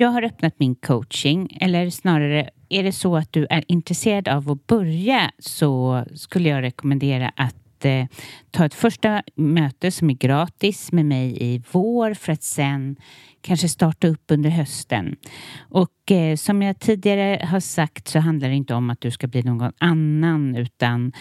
Jag 0.00 0.08
har 0.08 0.22
öppnat 0.22 0.54
min 0.58 0.74
coaching, 0.74 1.58
eller 1.60 1.90
snarare 1.90 2.50
är 2.68 2.82
det 2.82 2.92
så 2.92 3.16
att 3.16 3.32
du 3.32 3.46
är 3.50 3.64
intresserad 3.68 4.28
av 4.28 4.50
att 4.50 4.66
börja 4.66 5.30
så 5.38 6.04
skulle 6.14 6.48
jag 6.48 6.62
rekommendera 6.62 7.32
att 7.36 7.84
eh, 7.84 8.06
ta 8.50 8.64
ett 8.64 8.74
första 8.74 9.22
möte 9.36 9.90
som 9.90 10.10
är 10.10 10.14
gratis 10.14 10.92
med 10.92 11.06
mig 11.06 11.36
i 11.40 11.62
vår 11.72 12.14
för 12.14 12.32
att 12.32 12.42
sen 12.42 12.96
kanske 13.40 13.68
starta 13.68 14.08
upp 14.08 14.24
under 14.28 14.50
hösten. 14.50 15.16
Och 15.58 16.10
eh, 16.10 16.36
som 16.36 16.62
jag 16.62 16.78
tidigare 16.78 17.46
har 17.46 17.60
sagt 17.60 18.08
så 18.08 18.18
handlar 18.18 18.48
det 18.48 18.54
inte 18.54 18.74
om 18.74 18.90
att 18.90 19.00
du 19.00 19.10
ska 19.10 19.26
bli 19.26 19.42
någon 19.42 19.72
annan 19.78 20.56
utan 20.56 21.12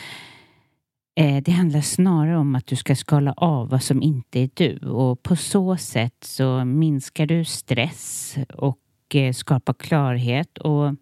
Eh, 1.19 1.43
det 1.43 1.51
handlar 1.51 1.81
snarare 1.81 2.38
om 2.38 2.55
att 2.55 2.67
du 2.67 2.75
ska 2.75 2.95
skala 2.95 3.33
av 3.38 3.69
vad 3.69 3.83
som 3.83 4.01
inte 4.01 4.39
är 4.39 4.49
du 4.53 4.89
och 4.89 5.23
på 5.23 5.35
så 5.35 5.77
sätt 5.77 6.15
så 6.21 6.65
minskar 6.65 7.25
du 7.25 7.45
stress 7.45 8.35
och 8.53 8.79
eh, 9.13 9.33
skapar 9.33 9.73
klarhet 9.73 10.57
och 10.57 10.95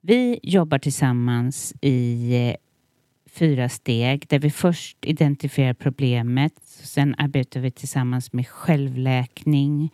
vi 0.00 0.40
jobbar 0.42 0.78
tillsammans 0.78 1.74
i 1.80 2.34
eh, 2.36 2.54
fyra 3.30 3.68
steg 3.68 4.24
där 4.28 4.38
vi 4.38 4.50
först 4.50 4.96
identifierar 5.04 5.74
problemet. 5.74 6.54
Sen 6.64 7.14
arbetar 7.18 7.60
vi 7.60 7.70
tillsammans 7.70 8.32
med 8.32 8.48
självläkning 8.48 9.92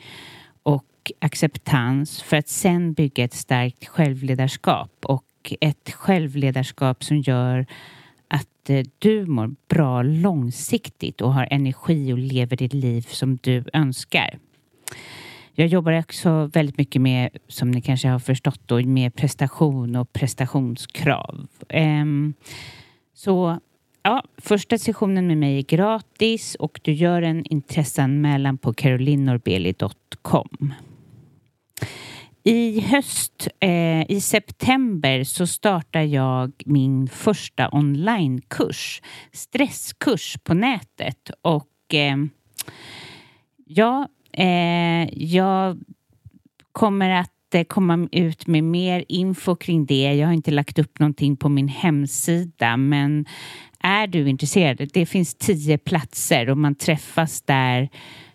och 0.62 1.12
acceptans 1.18 2.22
för 2.22 2.36
att 2.36 2.48
sen 2.48 2.92
bygga 2.92 3.24
ett 3.24 3.34
starkt 3.34 3.86
självledarskap 3.86 4.92
och 5.02 5.24
ett 5.60 5.90
självledarskap 5.90 7.04
som 7.04 7.18
gör 7.20 7.66
att 8.30 8.70
eh, 8.70 8.84
du 8.98 9.26
mår 9.26 9.54
bra 9.68 10.02
långsiktigt 10.02 11.20
och 11.20 11.34
har 11.34 11.48
energi 11.50 12.12
och 12.12 12.18
lever 12.18 12.56
ditt 12.56 12.74
liv 12.74 13.06
som 13.08 13.38
du 13.42 13.64
önskar. 13.72 14.38
Jag 15.52 15.66
jobbar 15.66 15.98
också 15.98 16.50
väldigt 16.52 16.78
mycket 16.78 17.02
med, 17.02 17.30
som 17.48 17.70
ni 17.70 17.82
kanske 17.82 18.08
har 18.08 18.18
förstått, 18.18 18.60
då, 18.66 18.80
med 18.80 19.14
prestation 19.14 19.96
och 19.96 20.12
prestationskrav. 20.12 21.46
Ehm, 21.68 22.34
så 23.14 23.58
ja, 24.02 24.24
första 24.36 24.78
sessionen 24.78 25.26
med 25.26 25.38
mig 25.38 25.58
är 25.58 25.62
gratis 25.62 26.54
och 26.54 26.80
du 26.82 26.92
gör 26.92 27.22
en 27.22 27.44
intresseanmälan 27.44 28.58
på 28.58 28.72
carolinorbeli.com. 28.72 30.74
I 32.42 32.80
höst, 32.80 33.48
eh, 33.60 34.10
i 34.10 34.20
september, 34.20 35.24
så 35.24 35.46
startar 35.46 36.02
jag 36.02 36.52
min 36.66 37.08
första 37.08 37.68
onlinekurs, 37.72 39.02
stresskurs 39.32 40.38
på 40.44 40.54
nätet. 40.54 41.30
Och 41.42 41.94
eh, 41.94 42.16
ja, 43.66 44.08
eh, 44.32 45.08
jag 45.12 45.78
kommer 46.72 47.10
att 47.10 47.54
eh, 47.54 47.64
komma 47.64 48.08
ut 48.12 48.46
med 48.46 48.64
mer 48.64 49.04
info 49.08 49.56
kring 49.56 49.86
det. 49.86 50.14
Jag 50.14 50.26
har 50.26 50.34
inte 50.34 50.50
lagt 50.50 50.78
upp 50.78 50.98
någonting 50.98 51.36
på 51.36 51.48
min 51.48 51.68
hemsida 51.68 52.76
men 52.76 53.26
är 53.80 54.06
du 54.06 54.28
intresserad, 54.28 54.90
det 54.92 55.06
finns 55.06 55.34
tio 55.34 55.78
platser 55.78 56.50
och 56.50 56.58
man 56.58 56.74
träffas 56.74 57.42
där. 57.42 57.88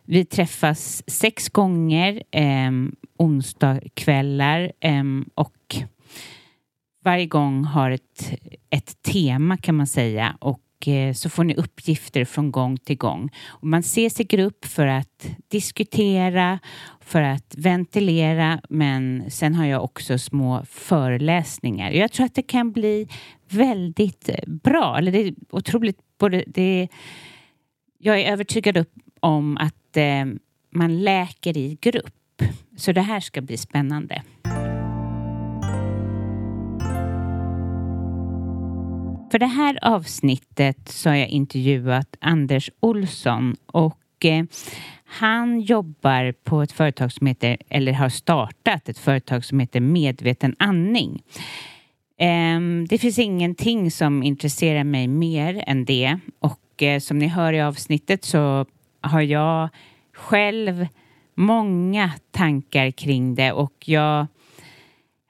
Vi 0.06 0.26
träffas 0.26 1.04
sex 1.08 1.50
gånger 1.50 2.24
eh, 2.32 2.72
onsdagskvällar 3.18 4.72
eh, 4.80 5.04
och 5.36 5.76
varje 7.04 7.26
gång 7.26 7.64
har 7.64 7.92
ett, 7.92 8.34
ett 8.70 9.02
tema 9.02 9.58
kan 9.58 9.76
man 9.76 9.88
säga 9.88 10.38
och 10.40 10.62
Eh, 10.88 11.14
så 11.14 11.30
får 11.30 11.44
ni 11.44 11.56
uppgifter 11.56 12.26
från 12.26 12.52
gång 12.52 12.78
till 12.78 12.98
gång. 12.98 13.30
Och 13.48 13.68
man 13.68 13.80
ses 13.80 14.20
i 14.20 14.24
grupp 14.24 14.66
för 14.66 14.88
att 14.88 15.28
diskutera, 15.48 16.60
för 17.00 17.22
att 17.22 17.56
ventilera 17.58 18.62
men 18.70 19.32
sen 19.32 19.56
har 19.56 19.66
jag 19.66 19.84
också 19.84 20.18
små 20.18 20.66
föreläsningar. 20.70 21.92
Jag 21.92 22.12
tror 22.12 22.26
att 22.26 22.36
det 22.36 22.42
kan 22.42 22.72
bli 22.72 23.08
väldigt 23.50 24.30
eh, 24.30 24.36
bra. 24.48 24.98
Eller 24.98 25.12
det 25.12 25.20
är 25.20 25.34
otroligt 25.50 26.00
både 26.18 26.44
det, 26.48 26.88
jag 27.98 28.20
är 28.20 28.32
övertygad 28.32 28.86
om 29.20 29.58
att 29.58 29.76
eh, 29.98 30.26
man 30.72 31.04
läker 31.04 31.58
i 31.58 31.78
grupp. 31.82 32.42
Så 32.78 32.92
det 32.92 33.02
här 33.02 33.20
ska 33.20 33.42
bli 33.42 33.58
spännande. 33.58 34.24
För 39.32 39.40
det 39.40 39.46
här 39.46 39.80
avsnittet 39.82 40.90
så 40.90 41.10
har 41.10 41.16
jag 41.16 41.28
intervjuat 41.28 42.16
Anders 42.22 42.70
Olsson 42.80 43.56
och 43.66 44.26
eh, 44.26 44.46
han 45.06 45.62
jobbar 45.62 46.32
på 46.44 46.62
ett 46.62 46.72
företag 46.72 47.12
som 47.12 47.28
heter, 47.28 47.58
eller 47.70 47.94
har 47.94 48.10
startat 48.10 48.90
ett 48.90 48.98
företag 48.98 49.46
som 49.46 49.60
heter 49.60 49.80
Medveten 49.80 50.56
andning. 50.60 51.22
Eh, 52.20 52.60
det 52.90 52.98
finns 52.98 53.20
ingenting 53.20 53.92
som 53.92 54.24
intresserar 54.24 54.84
mig 54.84 55.08
mer 55.08 55.64
än 55.68 55.86
det 55.86 56.20
och 56.40 56.84
eh, 56.84 57.00
som 57.00 57.20
ni 57.20 57.28
hör 57.28 57.54
i 57.54 57.62
avsnittet 57.62 58.24
så 58.24 58.66
har 59.08 59.22
jag 59.22 59.70
själv 60.14 60.88
många 61.36 62.12
tankar 62.32 62.92
kring 62.92 63.36
det 63.36 63.52
och 63.52 63.74
jag 63.86 64.28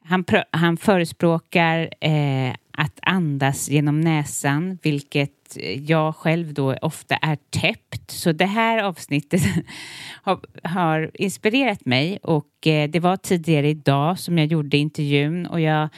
han, 0.08 0.26
han 0.52 0.78
förespråkar 0.78 1.90
eh, 2.02 2.54
att 2.72 3.00
andas 3.02 3.70
genom 3.70 4.02
näsan, 4.02 4.78
vilket 4.82 5.58
jag 5.88 6.16
själv 6.16 6.54
då 6.54 6.74
ofta 6.74 7.16
är 7.16 7.38
täppt. 7.50 8.12
Så 8.12 8.32
det 8.32 8.46
här 8.46 8.84
avsnittet 8.84 9.42
har, 10.24 10.40
har, 10.64 11.12
inspirerat 11.14 11.86
mig 11.86 12.20
och 12.24 12.68
eh, 12.68 12.90
det 12.90 13.00
var 13.00 13.18
tidigare 13.18 13.70
idag 13.70 14.20
som 14.20 14.38
jag 14.38 14.48
gjorde 14.48 14.78
intervjun 14.78 15.46
och 15.46 15.62
jag 15.62 15.90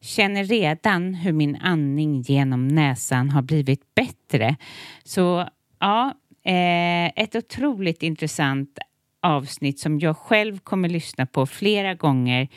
känner 0.00 0.44
redan 0.44 1.14
hur 1.14 1.32
min 1.32 1.56
andning 1.56 2.20
genom 2.20 2.68
näsan 2.68 3.30
har 3.30 3.42
blivit 3.42 3.94
bättre. 3.94 4.56
Så 5.04 5.48
ja, 5.80 6.14
eh, 6.44 7.06
ett 7.06 7.36
otroligt 7.36 8.02
intressant 8.02 8.78
avsnitt 9.22 9.78
som 9.78 9.98
jag 9.98 10.16
själv 10.16 10.58
kommer 10.58 10.88
lyssna 10.88 11.26
på 11.26 11.46
flera 11.46 11.94
gånger 11.94 12.48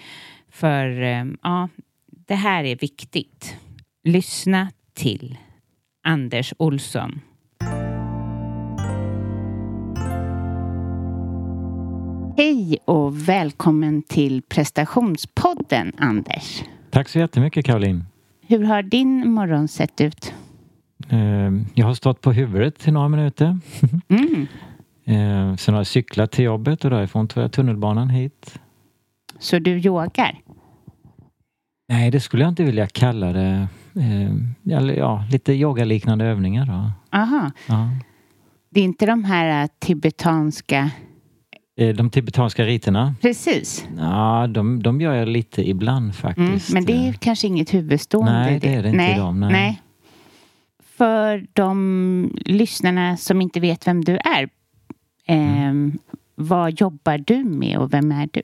för 0.49 1.01
eh, 1.01 1.25
ja, 1.41 1.69
det 2.09 2.35
här 2.35 2.63
är 2.63 2.75
viktigt. 2.75 3.55
Lyssna 4.03 4.71
till 4.93 5.37
Anders 6.03 6.53
Olsson. 6.57 7.21
Hej 12.37 12.77
och 12.85 13.29
välkommen 13.29 14.03
till 14.03 14.41
prestationspodden 14.41 15.91
Anders. 15.97 16.63
Tack 16.89 17.09
så 17.09 17.19
jättemycket 17.19 17.65
Caroline. 17.65 18.03
Hur 18.41 18.63
har 18.63 18.81
din 18.81 19.31
morgon 19.31 19.67
sett 19.67 20.01
ut? 20.01 20.26
Eh, 21.09 21.51
jag 21.73 21.85
har 21.85 21.93
stått 21.93 22.21
på 22.21 22.31
huvudet 22.31 22.87
i 22.87 22.91
några 22.91 23.09
minuter. 23.09 23.59
Mm. 24.09 24.47
Eh, 25.05 25.55
sen 25.55 25.73
har 25.73 25.79
jag 25.79 25.87
cyklat 25.87 26.31
till 26.31 26.45
jobbet 26.45 26.85
och 26.85 26.91
därifrån 26.91 27.27
tog 27.27 27.43
jag 27.43 27.51
tunnelbanan 27.51 28.09
hit. 28.09 28.59
Så 29.39 29.59
du 29.59 29.71
yogar? 29.71 30.39
Nej, 31.89 32.11
det 32.11 32.19
skulle 32.19 32.43
jag 32.43 32.51
inte 32.51 32.63
vilja 32.63 32.87
kalla 32.87 33.33
det. 33.33 33.67
Eh, 33.95 34.33
ja, 34.63 35.25
lite 35.31 35.53
yogaliknande 35.53 36.25
övningar 36.25 36.65
då. 36.65 36.91
Aha. 37.17 37.51
Ja. 37.67 37.89
Det 38.69 38.79
är 38.79 38.83
inte 38.83 39.05
de 39.05 39.23
här 39.23 39.69
tibetanska 39.79 40.91
de 41.95 42.09
tibetanska 42.09 42.65
riterna? 42.65 43.15
Precis. 43.21 43.87
Ja, 43.97 44.47
de, 44.49 44.83
de 44.83 45.01
gör 45.01 45.13
jag 45.13 45.27
lite 45.27 45.69
ibland 45.69 46.15
faktiskt. 46.15 46.69
Mm, 46.69 46.85
men 46.85 46.85
det 46.85 47.07
är 47.07 47.13
kanske 47.13 47.47
inget 47.47 47.73
huvudstående? 47.73 48.31
Nej, 48.31 48.59
det 48.59 48.73
är 48.73 48.83
det 48.83 48.89
inte 48.89 48.97
nej, 48.97 49.17
de. 49.17 49.39
Nej. 49.39 49.51
nej. 49.51 49.81
För 50.97 51.47
de 51.53 52.37
lyssnarna 52.45 53.17
som 53.17 53.41
inte 53.41 53.59
vet 53.59 53.87
vem 53.87 54.03
du 54.03 54.17
är, 54.17 54.49
eh, 55.25 55.73
vad 56.35 56.81
jobbar 56.81 57.17
du 57.17 57.43
med 57.43 57.77
och 57.77 57.93
vem 57.93 58.11
är 58.11 58.29
du? 58.33 58.41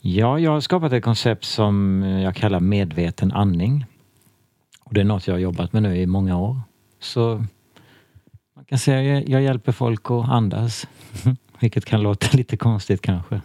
Ja, 0.00 0.38
jag 0.38 0.50
har 0.50 0.60
skapat 0.60 0.92
ett 0.92 1.04
koncept 1.04 1.44
som 1.44 2.02
jag 2.02 2.34
kallar 2.34 2.60
medveten 2.60 3.32
andning. 3.32 3.86
Och 4.84 4.94
det 4.94 5.00
är 5.00 5.04
något 5.04 5.26
jag 5.26 5.34
har 5.34 5.38
jobbat 5.38 5.72
med 5.72 5.82
nu 5.82 5.96
i 5.96 6.06
många 6.06 6.38
år. 6.38 6.60
Så 7.00 7.44
man 8.56 8.64
kan 8.64 8.78
säga 8.78 9.18
att 9.18 9.28
jag 9.28 9.42
hjälper 9.42 9.72
folk 9.72 10.10
att 10.10 10.28
andas. 10.28 10.86
Vilket 11.60 11.84
kan 11.84 12.02
låta 12.02 12.26
lite 12.36 12.56
konstigt 12.56 13.02
kanske. 13.02 13.40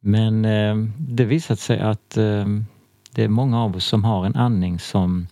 Men 0.00 0.44
eh, 0.44 0.76
det 0.98 1.24
visat 1.24 1.60
sig 1.60 1.80
att 1.80 2.16
eh, 2.16 2.46
det 3.10 3.24
är 3.24 3.28
många 3.28 3.62
av 3.62 3.76
oss 3.76 3.84
som 3.84 4.04
har 4.04 4.26
en 4.26 4.36
andning 4.36 4.78
som 4.78 5.26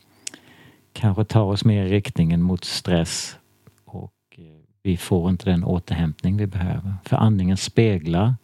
kanske 1.01 1.25
tar 1.25 1.43
oss 1.43 1.65
mer 1.65 1.85
i 1.87 1.89
riktningen 1.89 2.43
mot 2.43 2.65
stress 2.65 3.39
och 3.85 4.13
eh, 4.37 4.45
vi 4.83 4.97
får 4.97 5.31
inte 5.31 5.51
den 5.51 5.65
återhämtning 5.65 6.37
vi 6.37 6.47
behöver. 6.47 6.95
För 7.05 7.17
andningen 7.17 7.57
speglar 7.57 8.35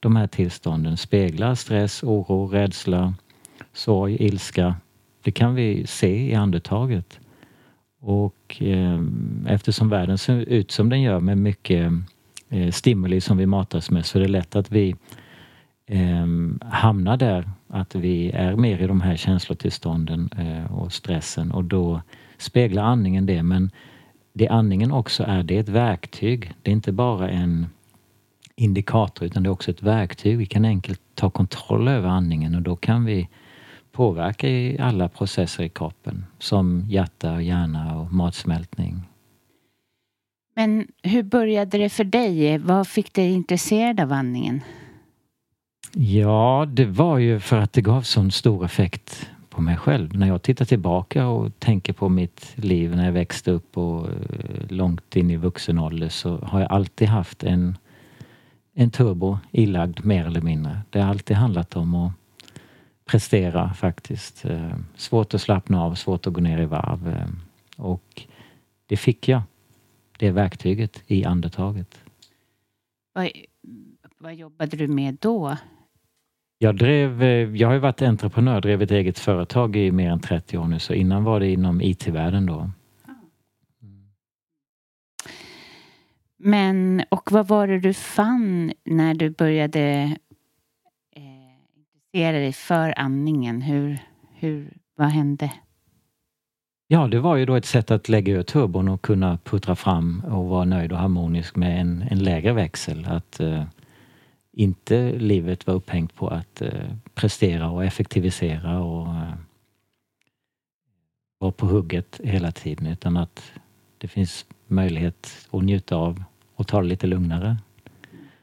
de 0.00 0.16
här 0.16 0.26
tillstånden 0.26 0.96
speglar 0.96 1.54
stress, 1.54 2.02
oro, 2.02 2.46
rädsla, 2.46 3.14
sorg, 3.72 4.16
ilska. 4.20 4.74
Det 5.22 5.30
kan 5.30 5.54
vi 5.54 5.86
se 5.86 6.30
i 6.30 6.34
andetaget. 6.34 7.20
Och 8.00 8.62
eh, 8.62 9.00
eftersom 9.46 9.88
världen 9.88 10.18
ser 10.18 10.36
ut 10.36 10.70
som 10.70 10.88
den 10.88 11.02
gör 11.02 11.20
med 11.20 11.38
mycket 11.38 11.92
eh, 12.48 12.70
stimuli 12.70 13.20
som 13.20 13.36
vi 13.36 13.46
matas 13.46 13.90
med 13.90 14.06
så 14.06 14.18
är 14.18 14.22
det 14.22 14.28
lätt 14.28 14.56
att 14.56 14.72
vi 14.72 14.96
eh, 15.86 16.26
hamnar 16.60 17.16
där, 17.16 17.50
att 17.72 17.94
vi 17.94 18.30
är 18.30 18.56
mer 18.56 18.78
i 18.78 18.86
de 18.86 19.00
här 19.00 19.16
känslotillstånden 19.16 20.30
eh, 20.38 20.72
och 20.74 20.92
stressen 20.92 21.52
och 21.52 21.64
då 21.64 22.02
speglar 22.38 22.82
andningen 22.82 23.26
det. 23.26 23.42
Men 23.42 23.70
det 24.32 24.48
andningen 24.48 24.92
också 24.92 25.24
är, 25.24 25.42
det 25.42 25.56
är 25.56 25.60
ett 25.60 25.68
verktyg. 25.68 26.54
Det 26.62 26.70
är 26.70 26.72
inte 26.72 26.92
bara 26.92 27.30
en 27.30 27.66
indikator 28.56 29.26
utan 29.26 29.42
det 29.42 29.48
är 29.48 29.50
också 29.50 29.70
ett 29.70 29.82
verktyg. 29.82 30.38
Vi 30.38 30.46
kan 30.46 30.64
enkelt 30.64 31.00
ta 31.14 31.30
kontroll 31.30 31.88
över 31.88 32.08
andningen 32.08 32.54
och 32.54 32.62
då 32.62 32.76
kan 32.76 33.04
vi 33.04 33.28
påverka 33.92 34.48
i 34.48 34.78
alla 34.78 35.08
processer 35.08 35.64
i 35.64 35.68
kroppen 35.68 36.24
som 36.38 36.84
hjärta, 36.88 37.34
och 37.34 37.42
hjärna 37.42 38.00
och 38.00 38.12
matsmältning. 38.12 39.02
Men 40.54 40.86
hur 41.02 41.22
började 41.22 41.78
det 41.78 41.88
för 41.88 42.04
dig? 42.04 42.58
Vad 42.58 42.88
fick 42.88 43.14
dig 43.14 43.32
intresserad 43.32 44.00
av 44.00 44.12
andningen? 44.12 44.60
Ja, 45.94 46.66
det 46.68 46.84
var 46.84 47.18
ju 47.18 47.40
för 47.40 47.58
att 47.58 47.72
det 47.72 47.80
gav 47.80 48.02
sån 48.02 48.30
stor 48.30 48.64
effekt 48.64 49.30
på 49.50 49.60
mig 49.60 49.76
själv. 49.76 50.18
När 50.18 50.26
jag 50.26 50.42
tittar 50.42 50.64
tillbaka 50.64 51.26
och 51.26 51.58
tänker 51.58 51.92
på 51.92 52.08
mitt 52.08 52.52
liv 52.54 52.96
när 52.96 53.04
jag 53.04 53.12
växte 53.12 53.50
upp 53.50 53.78
och 53.78 54.08
eh, 54.08 54.14
långt 54.68 55.16
in 55.16 55.30
i 55.30 55.36
vuxen 55.36 55.78
ålder 55.78 56.08
så 56.08 56.36
har 56.36 56.60
jag 56.60 56.72
alltid 56.72 57.08
haft 57.08 57.42
en 57.44 57.76
en 58.74 58.90
turbo 58.90 59.38
ilagd 59.50 60.04
mer 60.04 60.26
eller 60.26 60.40
mindre. 60.40 60.80
Det 60.90 61.00
har 61.00 61.10
alltid 61.10 61.36
handlat 61.36 61.76
om 61.76 61.94
att 61.94 62.12
prestera 63.04 63.74
faktiskt. 63.74 64.44
Eh, 64.44 64.76
svårt 64.96 65.34
att 65.34 65.40
slappna 65.40 65.82
av, 65.82 65.94
svårt 65.94 66.26
att 66.26 66.32
gå 66.32 66.40
ner 66.40 66.58
i 66.58 66.64
varv. 66.64 67.08
Eh, 67.08 67.28
och 67.76 68.22
det 68.86 68.96
fick 68.96 69.28
jag, 69.28 69.42
det 70.18 70.30
verktyget 70.30 71.02
i 71.06 71.24
andetaget. 71.24 72.04
Vad, 73.12 73.30
vad 74.18 74.34
jobbade 74.34 74.76
du 74.76 74.88
med 74.88 75.16
då? 75.20 75.56
Jag, 76.62 76.76
drev, 76.76 77.22
eh, 77.22 77.56
jag 77.56 77.68
har 77.68 77.74
ju 77.74 77.80
varit 77.80 78.02
entreprenör, 78.02 78.60
drev 78.60 78.82
ett 78.82 78.90
eget 78.90 79.18
företag 79.18 79.76
i 79.76 79.92
mer 79.92 80.10
än 80.10 80.20
30 80.20 80.58
år 80.58 80.64
nu 80.64 80.78
så 80.78 80.94
innan 80.94 81.24
var 81.24 81.40
det 81.40 81.50
inom 81.50 81.80
IT-världen 81.80 82.46
då. 82.46 82.70
Men, 86.38 87.04
och 87.08 87.32
vad 87.32 87.48
var 87.48 87.66
det 87.66 87.80
du 87.80 87.94
fann 87.94 88.72
när 88.84 89.14
du 89.14 89.30
började 89.30 89.80
eh, 91.16 91.22
intressera 91.76 92.38
dig 92.38 92.52
för 92.52 92.98
andningen? 92.98 93.62
Hur, 93.62 93.98
hur, 94.34 94.76
vad 94.96 95.08
hände? 95.08 95.52
Ja, 96.86 97.06
det 97.06 97.20
var 97.20 97.36
ju 97.36 97.46
då 97.46 97.54
ett 97.54 97.64
sätt 97.64 97.90
att 97.90 98.08
lägga 98.08 98.32
ur 98.32 98.42
turbon 98.42 98.88
och 98.88 99.02
kunna 99.02 99.38
puttra 99.44 99.76
fram 99.76 100.22
och 100.26 100.44
vara 100.44 100.64
nöjd 100.64 100.92
och 100.92 100.98
harmonisk 100.98 101.56
med 101.56 101.80
en, 101.80 102.04
en 102.10 102.18
lägre 102.18 102.52
växel. 102.52 103.06
Att 103.10 103.40
eh, 103.40 103.64
inte 104.52 105.12
livet 105.12 105.66
var 105.66 105.74
upphängt 105.74 106.14
på 106.14 106.28
att 106.28 106.62
eh, 106.62 106.90
prestera 107.14 107.70
och 107.70 107.84
effektivisera 107.84 108.80
och 108.80 109.08
eh, 109.08 109.34
vara 111.38 111.52
på 111.52 111.66
hugget 111.66 112.20
hela 112.24 112.52
tiden 112.52 112.86
utan 112.86 113.16
att 113.16 113.52
det 113.98 114.08
finns 114.08 114.46
möjlighet 114.66 115.48
att 115.50 115.62
njuta 115.64 115.96
av 115.96 116.24
och 116.54 116.66
ta 116.66 116.82
det 116.82 116.88
lite 116.88 117.06
lugnare. 117.06 117.56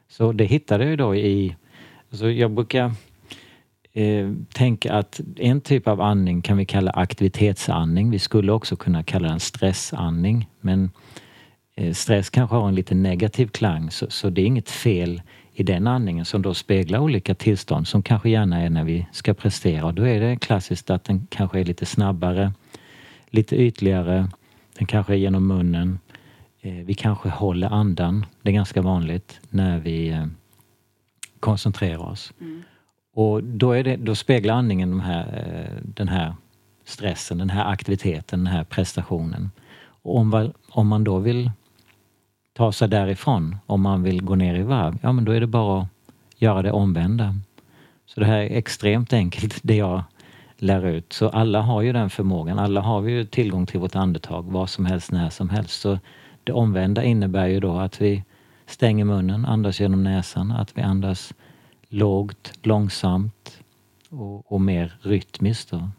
Så 0.07 0.31
det 0.31 0.45
hittade 0.45 0.85
jag 0.85 0.97
då 0.97 1.15
i... 1.15 1.55
Alltså 2.11 2.29
jag 2.29 2.51
brukar 2.51 2.91
eh, 3.93 4.33
tänka 4.53 4.93
att 4.93 5.21
en 5.35 5.61
typ 5.61 5.87
av 5.87 6.01
andning 6.01 6.41
kan 6.41 6.57
vi 6.57 6.65
kalla 6.65 6.91
aktivitetsandning. 6.91 8.11
Vi 8.11 8.19
skulle 8.19 8.51
också 8.51 8.75
kunna 8.75 9.03
kalla 9.03 9.29
den 9.29 9.39
stressandning. 9.39 10.49
Men 10.61 10.91
eh, 11.75 11.93
stress 11.93 12.29
kanske 12.29 12.55
har 12.55 12.67
en 12.67 12.75
lite 12.75 12.95
negativ 12.95 13.47
klang 13.47 13.91
så, 13.91 14.09
så 14.09 14.29
det 14.29 14.41
är 14.41 14.45
inget 14.45 14.69
fel 14.69 15.21
i 15.59 15.63
den 15.63 15.87
andningen 15.87 16.25
som 16.25 16.41
då 16.41 16.53
speglar 16.53 16.99
olika 16.99 17.35
tillstånd 17.35 17.87
som 17.87 18.03
kanske 18.03 18.29
gärna 18.29 18.61
är 18.61 18.69
när 18.69 18.83
vi 18.83 19.07
ska 19.11 19.33
prestera. 19.33 19.85
Och 19.85 19.93
då 19.93 20.07
är 20.07 20.19
det 20.19 20.35
klassiskt 20.35 20.89
att 20.89 21.03
den 21.03 21.27
kanske 21.29 21.59
är 21.59 21.65
lite 21.65 21.85
snabbare, 21.85 22.53
lite 23.29 23.55
ytligare, 23.55 24.29
den 24.77 24.87
kanske 24.87 25.13
är 25.13 25.17
genom 25.17 25.47
munnen 25.47 25.99
Eh, 26.61 26.73
vi 26.73 26.93
kanske 26.93 27.29
håller 27.29 27.73
andan, 27.73 28.25
det 28.41 28.49
är 28.49 28.53
ganska 28.53 28.81
vanligt, 28.81 29.39
när 29.49 29.79
vi 29.79 30.09
eh, 30.09 30.25
koncentrerar 31.39 32.11
oss. 32.11 32.33
Mm. 32.41 32.63
Och 33.13 33.43
då, 33.43 33.71
är 33.71 33.83
det, 33.83 33.95
då 33.95 34.15
speglar 34.15 34.53
andningen 34.53 34.89
de 34.89 34.99
här, 34.99 35.25
eh, 35.45 35.83
den 35.83 36.07
här 36.07 36.35
stressen, 36.85 37.37
den 37.37 37.49
här 37.49 37.71
aktiviteten, 37.71 38.43
den 38.43 38.53
här 38.53 38.63
prestationen. 38.63 39.51
Och 40.01 40.17
om, 40.17 40.53
om 40.69 40.87
man 40.87 41.03
då 41.03 41.19
vill 41.19 41.51
ta 42.59 42.71
sig 42.71 42.87
därifrån, 42.87 43.57
om 43.65 43.81
man 43.81 44.03
vill 44.03 44.23
gå 44.23 44.35
ner 44.35 44.55
i 44.55 44.61
varv, 44.61 44.97
ja 45.01 45.11
men 45.11 45.25
då 45.25 45.31
är 45.31 45.39
det 45.39 45.47
bara 45.47 45.81
att 45.81 45.87
göra 46.37 46.61
det 46.61 46.71
omvända. 46.71 47.35
Så 48.05 48.19
det 48.19 48.25
här 48.25 48.37
är 48.37 48.57
extremt 48.57 49.13
enkelt, 49.13 49.59
det 49.63 49.75
jag 49.75 50.03
lär 50.57 50.85
ut. 50.85 51.13
Så 51.13 51.29
alla 51.29 51.61
har 51.61 51.81
ju 51.81 51.93
den 51.93 52.09
förmågan. 52.09 52.59
Alla 52.59 52.81
har 52.81 53.01
vi 53.01 53.11
ju 53.11 53.25
tillgång 53.25 53.65
till 53.65 53.79
vårt 53.79 53.95
andetag 53.95 54.51
var 54.51 54.67
som 54.67 54.85
helst, 54.85 55.11
när 55.11 55.29
som 55.29 55.49
helst. 55.49 55.81
Så 55.81 55.99
det 56.43 56.51
omvända 56.51 57.03
innebär 57.03 57.47
ju 57.47 57.59
då 57.59 57.77
att 57.77 58.01
vi 58.01 58.23
stänger 58.65 59.05
munnen, 59.05 59.45
andas 59.45 59.79
genom 59.79 60.03
näsan, 60.03 60.51
att 60.51 60.77
vi 60.77 60.81
andas 60.81 61.33
lågt, 61.89 62.53
långsamt 62.61 63.59
och, 64.09 64.51
och 64.51 64.61
mer 64.61 64.97
rytmiskt. 65.01 65.71
Då. 65.71 65.89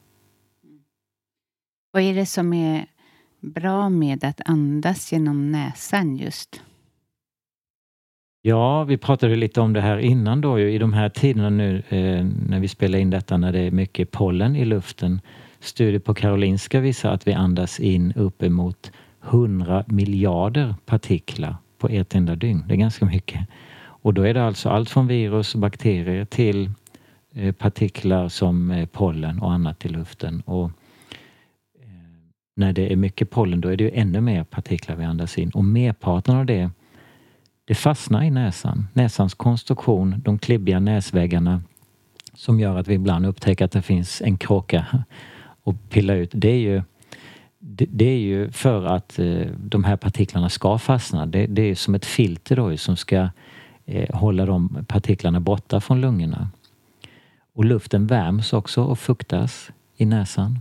Vad 1.92 2.02
är 2.02 2.14
det 2.14 2.26
som 2.26 2.52
är 2.52 2.86
bra 3.40 3.88
med 3.88 4.24
att 4.24 4.40
andas 4.44 5.12
genom 5.12 5.52
näsan 5.52 6.16
just? 6.16 6.62
Ja, 8.42 8.84
vi 8.84 8.96
pratade 8.96 9.36
lite 9.36 9.60
om 9.60 9.72
det 9.72 9.80
här 9.80 9.98
innan 9.98 10.40
då 10.40 10.60
i 10.60 10.78
de 10.78 10.92
här 10.92 11.08
tiderna 11.08 11.50
nu 11.50 11.82
eh, 11.88 12.24
när 12.48 12.60
vi 12.60 12.68
spelar 12.68 12.98
in 12.98 13.10
detta 13.10 13.36
när 13.36 13.52
det 13.52 13.58
är 13.58 13.70
mycket 13.70 14.10
pollen 14.10 14.56
i 14.56 14.64
luften. 14.64 15.20
Studier 15.60 16.00
på 16.00 16.14
Karolinska 16.14 16.80
visar 16.80 17.10
att 17.12 17.26
vi 17.26 17.32
andas 17.32 17.80
in 17.80 18.12
uppemot 18.16 18.92
100 19.24 19.84
miljarder 19.86 20.74
partiklar 20.86 21.56
på 21.78 21.88
ett 21.88 22.14
enda 22.14 22.36
dygn. 22.36 22.64
Det 22.68 22.74
är 22.74 22.78
ganska 22.78 23.04
mycket. 23.04 23.40
Och 23.80 24.14
då 24.14 24.22
är 24.22 24.34
det 24.34 24.44
alltså 24.44 24.68
allt 24.68 24.90
från 24.90 25.06
virus 25.06 25.54
och 25.54 25.60
bakterier 25.60 26.24
till 26.24 26.70
eh, 27.34 27.52
partiklar 27.52 28.28
som 28.28 28.70
eh, 28.70 28.86
pollen 28.86 29.40
och 29.40 29.52
annat 29.52 29.84
i 29.84 29.88
luften. 29.88 30.40
Och 30.40 30.70
när 32.54 32.72
det 32.72 32.92
är 32.92 32.96
mycket 32.96 33.30
pollen 33.30 33.60
då 33.60 33.68
är 33.68 33.76
det 33.76 33.84
ju 33.84 33.90
ännu 33.94 34.20
mer 34.20 34.44
partiklar 34.44 34.96
vi 34.96 35.04
andas 35.04 35.38
in 35.38 35.50
och 35.50 35.64
merparten 35.64 36.36
av 36.36 36.46
det 36.46 36.70
det 37.70 37.74
fastnar 37.74 38.22
i 38.22 38.30
näsan. 38.30 38.88
Näsans 38.92 39.34
konstruktion, 39.34 40.14
de 40.24 40.38
klibbiga 40.38 40.80
näsväggarna 40.80 41.62
som 42.34 42.60
gör 42.60 42.76
att 42.76 42.88
vi 42.88 42.94
ibland 42.94 43.26
upptäcker 43.26 43.64
att 43.64 43.72
det 43.72 43.82
finns 43.82 44.22
en 44.22 44.38
kråka 44.38 44.86
och 45.62 45.74
pilla 45.88 46.14
ut. 46.14 46.30
Det 46.34 46.48
är 46.48 46.58
ju, 46.58 46.82
det, 47.58 47.86
det 47.90 48.04
är 48.04 48.18
ju 48.18 48.50
för 48.50 48.84
att 48.84 49.18
eh, 49.18 49.46
de 49.58 49.84
här 49.84 49.96
partiklarna 49.96 50.48
ska 50.48 50.78
fastna. 50.78 51.26
Det, 51.26 51.46
det, 51.46 51.62
är 51.62 51.74
som 51.74 51.94
ett 51.94 52.06
filter 52.06 52.56
då 52.56 52.76
som 52.76 52.96
ska 52.96 53.28
eh, 53.86 54.16
hålla 54.16 54.46
de 54.46 54.84
partiklarna 54.88 55.40
borta 55.40 55.80
från 55.80 56.00
lungorna. 56.00 56.50
Och 57.54 57.64
luften 57.64 58.06
värms 58.06 58.52
också 58.52 58.82
och 58.82 58.98
fuktas 58.98 59.70
i 59.96 60.06
näsan. 60.06 60.58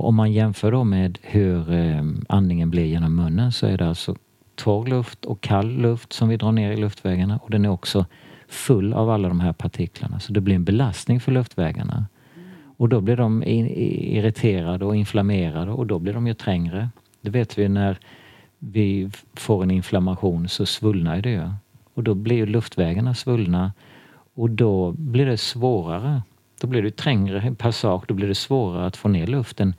Och 0.00 0.08
om 0.08 0.14
man 0.14 0.32
jämför 0.32 0.72
då 0.72 0.84
med 0.84 1.18
hur 1.22 1.72
eh, 1.72 2.02
andningen 2.28 2.70
blir 2.70 2.84
genom 2.84 3.16
munnen 3.16 3.52
så 3.52 3.66
är 3.66 3.78
det 3.78 3.88
alltså 3.88 4.16
torr 4.54 4.86
luft 4.86 5.24
och 5.24 5.40
kall 5.40 5.68
luft 5.68 6.12
som 6.12 6.28
vi 6.28 6.36
drar 6.36 6.52
ner 6.52 6.72
i 6.72 6.76
luftvägarna 6.76 7.38
och 7.42 7.50
den 7.50 7.64
är 7.64 7.68
också 7.68 8.06
full 8.48 8.92
av 8.92 9.10
alla 9.10 9.28
de 9.28 9.40
här 9.40 9.52
partiklarna 9.52 10.20
så 10.20 10.32
det 10.32 10.40
blir 10.40 10.54
en 10.54 10.64
belastning 10.64 11.20
för 11.20 11.32
luftvägarna. 11.32 12.06
Och 12.76 12.88
då 12.88 13.00
blir 13.00 13.16
de 13.16 13.42
irriterade 13.42 14.84
och 14.84 14.96
inflammerade 14.96 15.72
och 15.72 15.86
då 15.86 15.98
blir 15.98 16.12
de 16.12 16.26
ju 16.26 16.34
trängre. 16.34 16.90
Det 17.20 17.30
vet 17.30 17.58
vi 17.58 17.68
när 17.68 17.98
vi 18.58 19.10
får 19.34 19.62
en 19.62 19.70
inflammation 19.70 20.48
så 20.48 20.66
svullnar 20.66 21.20
det 21.20 21.30
ju. 21.30 21.50
Och 21.94 22.02
då 22.02 22.14
blir 22.14 22.36
ju 22.36 22.46
luftvägarna 22.46 23.14
svullna 23.14 23.72
och 24.34 24.50
då 24.50 24.92
blir 24.92 25.26
det 25.26 25.36
svårare. 25.36 26.22
Då 26.60 26.66
blir 26.66 26.82
det 26.82 26.96
trängre 26.96 27.54
passage, 27.54 28.04
då 28.08 28.14
blir 28.14 28.28
det 28.28 28.34
svårare 28.34 28.86
att 28.86 28.96
få 28.96 29.08
ner 29.08 29.26
luften 29.26 29.74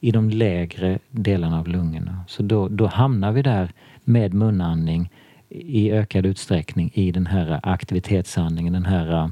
i 0.00 0.10
de 0.10 0.30
lägre 0.30 0.98
delarna 1.10 1.58
av 1.58 1.68
lungorna. 1.68 2.24
Så 2.28 2.42
då, 2.42 2.68
då 2.68 2.86
hamnar 2.86 3.32
vi 3.32 3.42
där 3.42 3.72
med 4.04 4.34
munandning 4.34 5.10
i 5.48 5.90
ökad 5.90 6.26
utsträckning 6.26 6.90
i 6.94 7.12
den 7.12 7.26
här 7.26 7.60
aktivitetsandningen, 7.62 8.72
den 8.72 8.84
här 8.84 9.30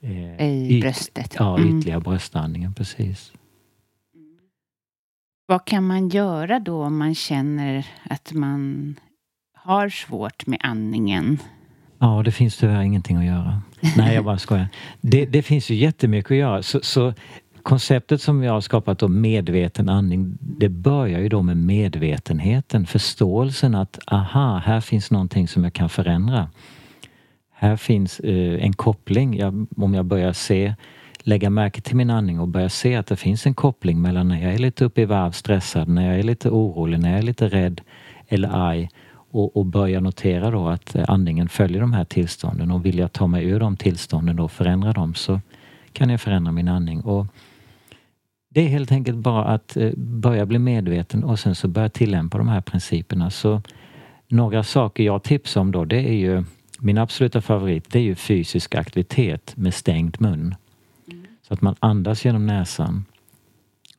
eh, 0.00 0.48
I 0.48 0.76
yt, 0.76 0.82
bröstet. 0.82 1.36
Ja, 1.38 1.58
mm. 1.58 1.78
ytliga 1.78 1.94
mm. 1.94 2.02
bröstandningen, 2.02 2.74
precis. 2.74 3.32
Vad 5.46 5.64
kan 5.64 5.86
man 5.86 6.08
göra 6.08 6.60
då 6.60 6.82
om 6.82 6.98
man 6.98 7.14
känner 7.14 7.86
att 8.10 8.32
man 8.32 8.94
har 9.54 9.88
svårt 9.88 10.46
med 10.46 10.60
andningen? 10.62 11.38
Ja, 12.02 12.22
det 12.24 12.32
finns 12.32 12.56
tyvärr 12.56 12.82
ingenting 12.82 13.16
att 13.16 13.24
göra. 13.24 13.62
Nej, 13.96 14.14
jag 14.14 14.24
bara 14.24 14.38
skojar. 14.38 14.68
Det, 15.00 15.26
det 15.26 15.42
finns 15.42 15.70
ju 15.70 15.74
jättemycket 15.74 16.30
att 16.30 16.36
göra. 16.36 16.62
Så, 16.62 16.80
så 16.82 17.14
konceptet 17.62 18.22
som 18.22 18.40
vi 18.40 18.46
har 18.46 18.60
skapat 18.60 18.98
då, 18.98 19.08
medveten 19.08 19.88
andning, 19.88 20.38
det 20.40 20.68
börjar 20.68 21.20
ju 21.20 21.28
då 21.28 21.42
med 21.42 21.56
medvetenheten, 21.56 22.86
förståelsen 22.86 23.74
att 23.74 23.98
aha, 24.06 24.62
här 24.64 24.80
finns 24.80 25.10
någonting 25.10 25.48
som 25.48 25.64
jag 25.64 25.72
kan 25.72 25.88
förändra. 25.88 26.48
Här 27.52 27.76
finns 27.76 28.20
eh, 28.20 28.64
en 28.64 28.72
koppling. 28.72 29.36
Jag, 29.36 29.66
om 29.76 29.94
jag 29.94 30.04
börjar 30.04 30.32
se, 30.32 30.74
lägga 31.18 31.50
märke 31.50 31.80
till 31.80 31.96
min 31.96 32.10
andning 32.10 32.40
och 32.40 32.48
börja 32.48 32.68
se 32.68 32.96
att 32.96 33.06
det 33.06 33.16
finns 33.16 33.46
en 33.46 33.54
koppling 33.54 34.02
mellan 34.02 34.28
när 34.28 34.42
jag 34.42 34.54
är 34.54 34.58
lite 34.58 34.84
uppe 34.84 35.02
i 35.02 35.04
varv, 35.04 35.30
stressad, 35.30 35.88
när 35.88 36.08
jag 36.08 36.18
är 36.18 36.22
lite 36.22 36.50
orolig, 36.50 37.00
när 37.00 37.10
jag 37.10 37.18
är 37.18 37.22
lite 37.22 37.48
rädd 37.48 37.80
eller 38.28 38.48
arg 38.48 38.88
och, 39.32 39.56
och 39.56 39.66
börja 39.66 40.00
notera 40.00 40.50
då 40.50 40.68
att 40.68 40.94
eh, 40.94 41.04
andningen 41.08 41.48
följer 41.48 41.80
de 41.80 41.92
här 41.92 42.04
tillstånden 42.04 42.70
och 42.70 42.86
vill 42.86 42.98
jag 42.98 43.12
ta 43.12 43.26
mig 43.26 43.44
ur 43.44 43.60
de 43.60 43.76
tillstånden 43.76 44.38
och 44.38 44.52
förändra 44.52 44.92
dem 44.92 45.14
så 45.14 45.40
kan 45.92 46.10
jag 46.10 46.20
förändra 46.20 46.52
min 46.52 46.68
andning. 46.68 47.00
Och 47.00 47.26
det 48.48 48.60
är 48.60 48.68
helt 48.68 48.92
enkelt 48.92 49.16
bara 49.16 49.44
att 49.44 49.76
eh, 49.76 49.90
börja 49.96 50.46
bli 50.46 50.58
medveten 50.58 51.24
och 51.24 51.38
sen 51.38 51.54
så 51.54 51.68
börja 51.68 51.88
tillämpa 51.88 52.38
de 52.38 52.48
här 52.48 52.60
principerna. 52.60 53.30
Så 53.30 53.62
några 54.28 54.62
saker 54.62 55.04
jag 55.04 55.22
tipsar 55.22 55.60
om 55.60 55.72
då 55.72 55.84
det 55.84 56.08
är 56.08 56.14
ju 56.14 56.44
min 56.78 56.98
absoluta 56.98 57.40
favorit 57.40 57.90
det 57.90 57.98
är 57.98 58.02
ju 58.02 58.14
fysisk 58.14 58.74
aktivitet 58.74 59.52
med 59.56 59.74
stängd 59.74 60.20
mun. 60.20 60.54
Mm. 61.10 61.26
Så 61.42 61.54
att 61.54 61.62
man 61.62 61.74
andas 61.80 62.24
genom 62.24 62.46
näsan. 62.46 63.04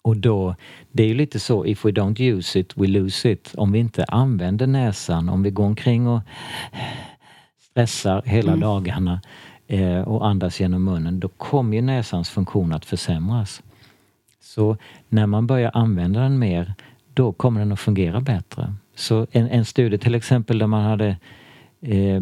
Och 0.03 0.17
då, 0.17 0.55
det 0.91 1.03
är 1.03 1.07
ju 1.07 1.13
lite 1.13 1.39
så, 1.39 1.65
if 1.65 1.85
we 1.85 1.91
don't 1.91 2.21
use 2.21 2.59
it, 2.59 2.77
we 2.77 2.87
lose 2.87 3.31
it. 3.31 3.53
Om 3.57 3.71
vi 3.71 3.79
inte 3.79 4.03
använder 4.03 4.67
näsan, 4.67 5.29
om 5.29 5.43
vi 5.43 5.49
går 5.49 5.65
omkring 5.65 6.07
och 6.07 6.21
stressar 7.59 8.21
hela 8.25 8.51
mm. 8.51 8.59
dagarna 8.59 9.21
eh, 9.67 10.01
och 10.01 10.27
andas 10.27 10.59
genom 10.59 10.83
munnen, 10.83 11.19
då 11.19 11.27
kommer 11.27 11.75
ju 11.75 11.81
näsans 11.81 12.29
funktion 12.29 12.73
att 12.73 12.85
försämras. 12.85 13.61
Så 14.41 14.77
när 15.09 15.27
man 15.27 15.47
börjar 15.47 15.71
använda 15.73 16.19
den 16.19 16.39
mer, 16.39 16.73
då 17.13 17.31
kommer 17.31 17.59
den 17.59 17.71
att 17.71 17.79
fungera 17.79 18.21
bättre. 18.21 18.73
Så 18.95 19.27
en, 19.31 19.49
en 19.49 19.65
studie 19.65 19.97
till 19.97 20.15
exempel 20.15 20.59
där 20.59 20.67
man 20.67 20.83
hade 20.83 21.17
eh, 21.81 22.21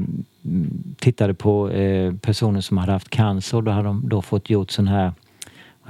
tittade 0.97 1.33
på 1.33 1.69
eh, 1.69 2.13
personer 2.15 2.61
som 2.61 2.77
hade 2.77 2.91
haft 2.91 3.09
cancer, 3.09 3.61
då 3.61 3.71
hade 3.71 3.87
de 3.87 4.09
då 4.09 4.21
fått 4.21 4.49
gjort 4.49 4.71
sån 4.71 4.87
här 4.87 5.13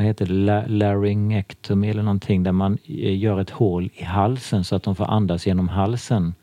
vad 0.02 0.08
heter 0.08 0.26
det, 0.26 0.68
laryngectomy 0.68 1.90
eller 1.90 2.04
någonting 2.04 2.44
där 2.44 2.52
man 2.52 2.78
eh, 2.86 3.20
gör 3.20 3.40
ett 3.40 3.50
hål 3.50 3.90
i 3.94 4.04
halsen 4.04 4.64
så 4.64 4.76
att 4.76 4.84
de 4.84 4.96
får 4.96 5.06
andas 5.06 5.48
genom 5.48 5.70
halsen. 5.70 6.34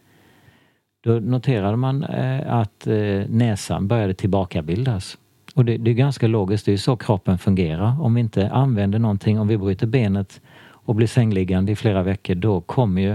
Då 1.05 1.13
noterade 1.13 1.77
man 1.77 2.05
eh, 2.05 2.55
att 2.55 2.87
eh, 2.87 3.23
näsan 3.29 3.89
började 3.89 4.15
tillbakabildas. 4.15 5.19
Och 5.55 5.65
det, 5.65 5.77
det, 5.77 5.91
är 5.91 5.95
ganska 5.95 6.27
logiskt, 6.27 6.67
det 6.67 6.73
är 6.73 6.77
så 6.77 6.97
kroppen 6.97 7.39
fungerar. 7.39 8.03
Om 8.03 8.15
vi 8.15 8.21
inte 8.21 8.51
använder 8.51 8.99
någonting, 8.99 9.41
om 9.41 9.49
vi 9.49 9.59
bryter 9.59 9.87
benet 9.87 10.41
och 10.61 10.95
blir 10.95 11.07
sängliggande 11.07 11.73
i 11.73 11.77
flera 11.77 12.03
veckor, 12.03 12.35
då 12.35 12.61
kommer 12.61 13.03
ju 13.03 13.13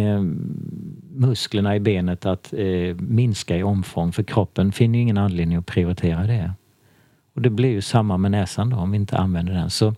eh, 0.00 0.20
musklerna 1.10 1.76
i 1.76 1.80
benet 1.80 2.26
att 2.26 2.52
eh, 2.52 2.96
minska 2.96 3.56
i 3.56 3.62
omfång 3.62 4.12
för 4.12 4.22
kroppen 4.22 4.72
finner 4.72 4.98
ingen 4.98 5.18
anledning 5.18 5.58
att 5.58 5.66
prioritera 5.66 6.26
det. 6.26 6.52
Och 7.34 7.42
det 7.42 7.50
blir 7.50 7.70
ju 7.70 7.80
samma 7.80 8.16
med 8.16 8.30
näsan 8.30 8.70
då 8.70 8.76
om 8.76 8.90
vi 8.90 8.96
inte 8.96 9.16
använder 9.16 9.52
den. 9.52 9.70
Så 9.70 9.94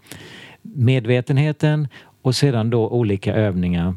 medvetenheten 0.62 1.88
och 2.22 2.34
sedan 2.34 2.70
då 2.70 2.88
olika 2.88 3.34
övningar 3.34 3.94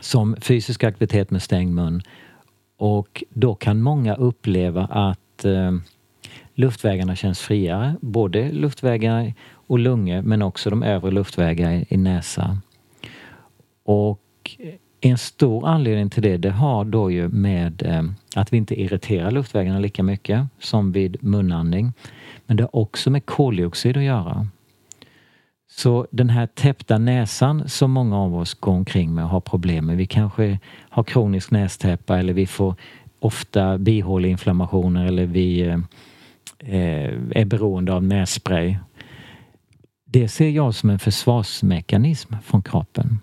som 0.00 0.36
fysisk 0.40 0.84
aktivitet 0.84 1.30
med 1.30 1.42
stängd 1.42 1.74
mun. 1.74 2.02
Och 2.76 3.24
då 3.30 3.54
kan 3.54 3.82
många 3.82 4.14
uppleva 4.14 4.84
att 4.84 5.44
eh, 5.44 5.72
luftvägarna 6.54 7.16
känns 7.16 7.40
friare. 7.40 7.96
Både 8.00 8.52
luftvägar 8.52 9.34
och 9.52 9.78
lungor 9.78 10.22
men 10.22 10.42
också 10.42 10.70
de 10.70 10.82
övre 10.82 11.10
luftvägar 11.10 11.84
i 11.88 11.96
näsa. 11.96 12.58
Och 13.84 14.20
en 15.00 15.18
stor 15.18 15.66
anledning 15.66 16.10
till 16.10 16.22
det, 16.22 16.36
det 16.36 16.50
har 16.50 16.84
då 16.84 17.10
ju 17.10 17.28
med 17.28 17.82
eh, 17.82 18.02
att 18.34 18.52
vi 18.52 18.56
inte 18.56 18.80
irriterar 18.80 19.30
luftvägarna 19.30 19.78
lika 19.78 20.02
mycket 20.02 20.46
som 20.58 20.92
vid 20.92 21.24
munandning. 21.24 21.92
Men 22.46 22.56
det 22.56 22.62
har 22.62 22.76
också 22.76 23.10
med 23.10 23.26
koldioxid 23.26 23.96
att 23.96 24.02
göra. 24.02 24.46
Så 25.70 26.06
den 26.10 26.30
här 26.30 26.46
täppta 26.46 26.98
näsan 26.98 27.68
som 27.68 27.90
många 27.90 28.18
av 28.18 28.36
oss 28.36 28.54
går 28.54 28.72
omkring 28.72 29.14
med 29.14 29.24
och 29.24 29.30
har 29.30 29.40
problem 29.40 29.86
med. 29.86 29.96
Vi 29.96 30.06
kanske 30.06 30.58
har 30.90 31.04
kronisk 31.04 31.50
nästäppa 31.50 32.18
eller 32.18 32.32
vi 32.32 32.46
får 32.46 32.74
ofta 33.20 33.78
bihåleinflammationer 33.78 35.06
eller 35.06 35.26
vi 35.26 35.60
eh, 35.60 35.78
eh 36.58 37.12
är 37.30 37.44
beroende 37.44 37.92
av 37.92 38.02
nässpray. 38.04 38.76
Det 40.04 40.28
ser 40.28 40.48
jag 40.48 40.74
som 40.74 40.90
en 40.90 40.98
försvarsmekanism 40.98 42.34
från 42.44 42.62
kroppen. 42.62 43.18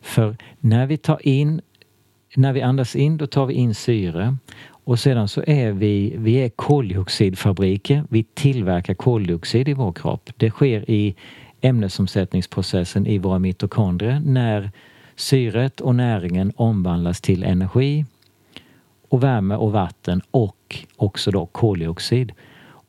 För 0.00 0.36
när 0.60 0.86
vi 0.86 0.96
tar 0.96 1.26
in 1.26 1.60
när 2.36 2.52
vi 2.52 2.62
andas 2.62 2.96
in 2.96 3.16
då 3.16 3.26
tar 3.26 3.46
vi 3.46 3.54
in 3.54 3.74
syre 3.74 4.36
Och 4.84 4.98
sedan 4.98 5.28
så 5.28 5.42
är 5.46 5.72
vi, 5.72 6.14
vi 6.16 6.34
är 6.34 6.48
koldioxidfabriker. 6.48 8.04
Vi 8.08 8.22
tillverkar 8.22 8.94
koldioxid 8.94 9.68
i 9.68 9.74
vår 9.74 9.92
kropp. 9.92 10.30
Det 10.36 10.50
sker 10.50 10.90
i 10.90 11.14
ämnesomsättningsprocessen 11.60 13.06
i 13.06 13.18
våra 13.18 13.38
mitokondrier 13.38 14.20
när 14.24 14.70
syret 15.16 15.80
och 15.80 15.94
näringen 15.94 16.52
omvandlas 16.56 17.20
till 17.20 17.44
energi 17.44 18.04
och 19.08 19.22
värme 19.22 19.54
och 19.54 19.72
vatten 19.72 20.22
och 20.30 20.86
också 20.96 21.30
då 21.30 21.46
koldioxid. 21.46 22.32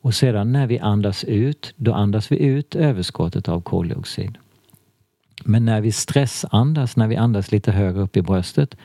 Och 0.02 0.14
sedan 0.14 0.52
när 0.52 0.66
vi 0.66 0.78
andas 0.78 1.24
ut, 1.24 1.74
då 1.76 1.94
andas 1.94 2.32
vi 2.32 2.38
ut 2.38 2.74
överskottet 2.74 3.48
av 3.48 3.60
koldioxid. 3.60 4.38
Men 5.44 5.64
när 5.64 5.80
vi 5.80 5.92
stressandas, 5.92 6.96
när 6.96 7.08
vi 7.08 7.16
andas 7.16 7.52
lite 7.52 7.72
högre 7.72 8.00
upp 8.00 8.16
i 8.16 8.22
bröstet, 8.22 8.76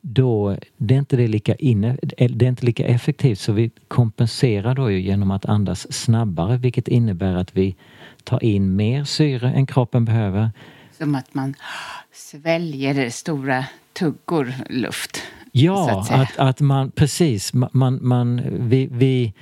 då 0.00 0.56
det 0.76 0.94
är 0.94 0.98
inte 0.98 1.16
det 1.16 1.26
lika 1.26 1.54
inne, 1.54 1.96
det 2.02 2.44
är 2.44 2.48
inte 2.48 2.66
lika 2.66 2.86
effektivt 2.86 3.38
så 3.38 3.52
vi 3.52 3.70
kompenserar 3.88 4.74
då 4.74 4.90
genom 4.90 5.30
att 5.30 5.46
andas 5.46 5.92
snabbare 5.92 6.56
vilket 6.56 6.88
innebär 6.88 7.34
att 7.34 7.56
vi 7.56 7.76
tar 8.24 8.44
in 8.44 8.76
mer 8.76 9.04
syre 9.04 9.50
än 9.50 9.66
kroppen 9.66 10.04
behöver. 10.04 10.50
Som 10.98 11.14
att 11.14 11.34
man 11.34 11.54
sväljer 12.12 13.10
stora 13.10 13.64
tuggor 13.92 14.54
luft. 14.70 15.22
Ja, 15.52 16.00
att, 16.00 16.10
att, 16.10 16.38
att, 16.38 16.60
man 16.60 16.90
precis, 16.90 17.52
man, 17.52 17.98
man, 18.02 18.42
vi, 18.68 18.88
vi 18.92 19.32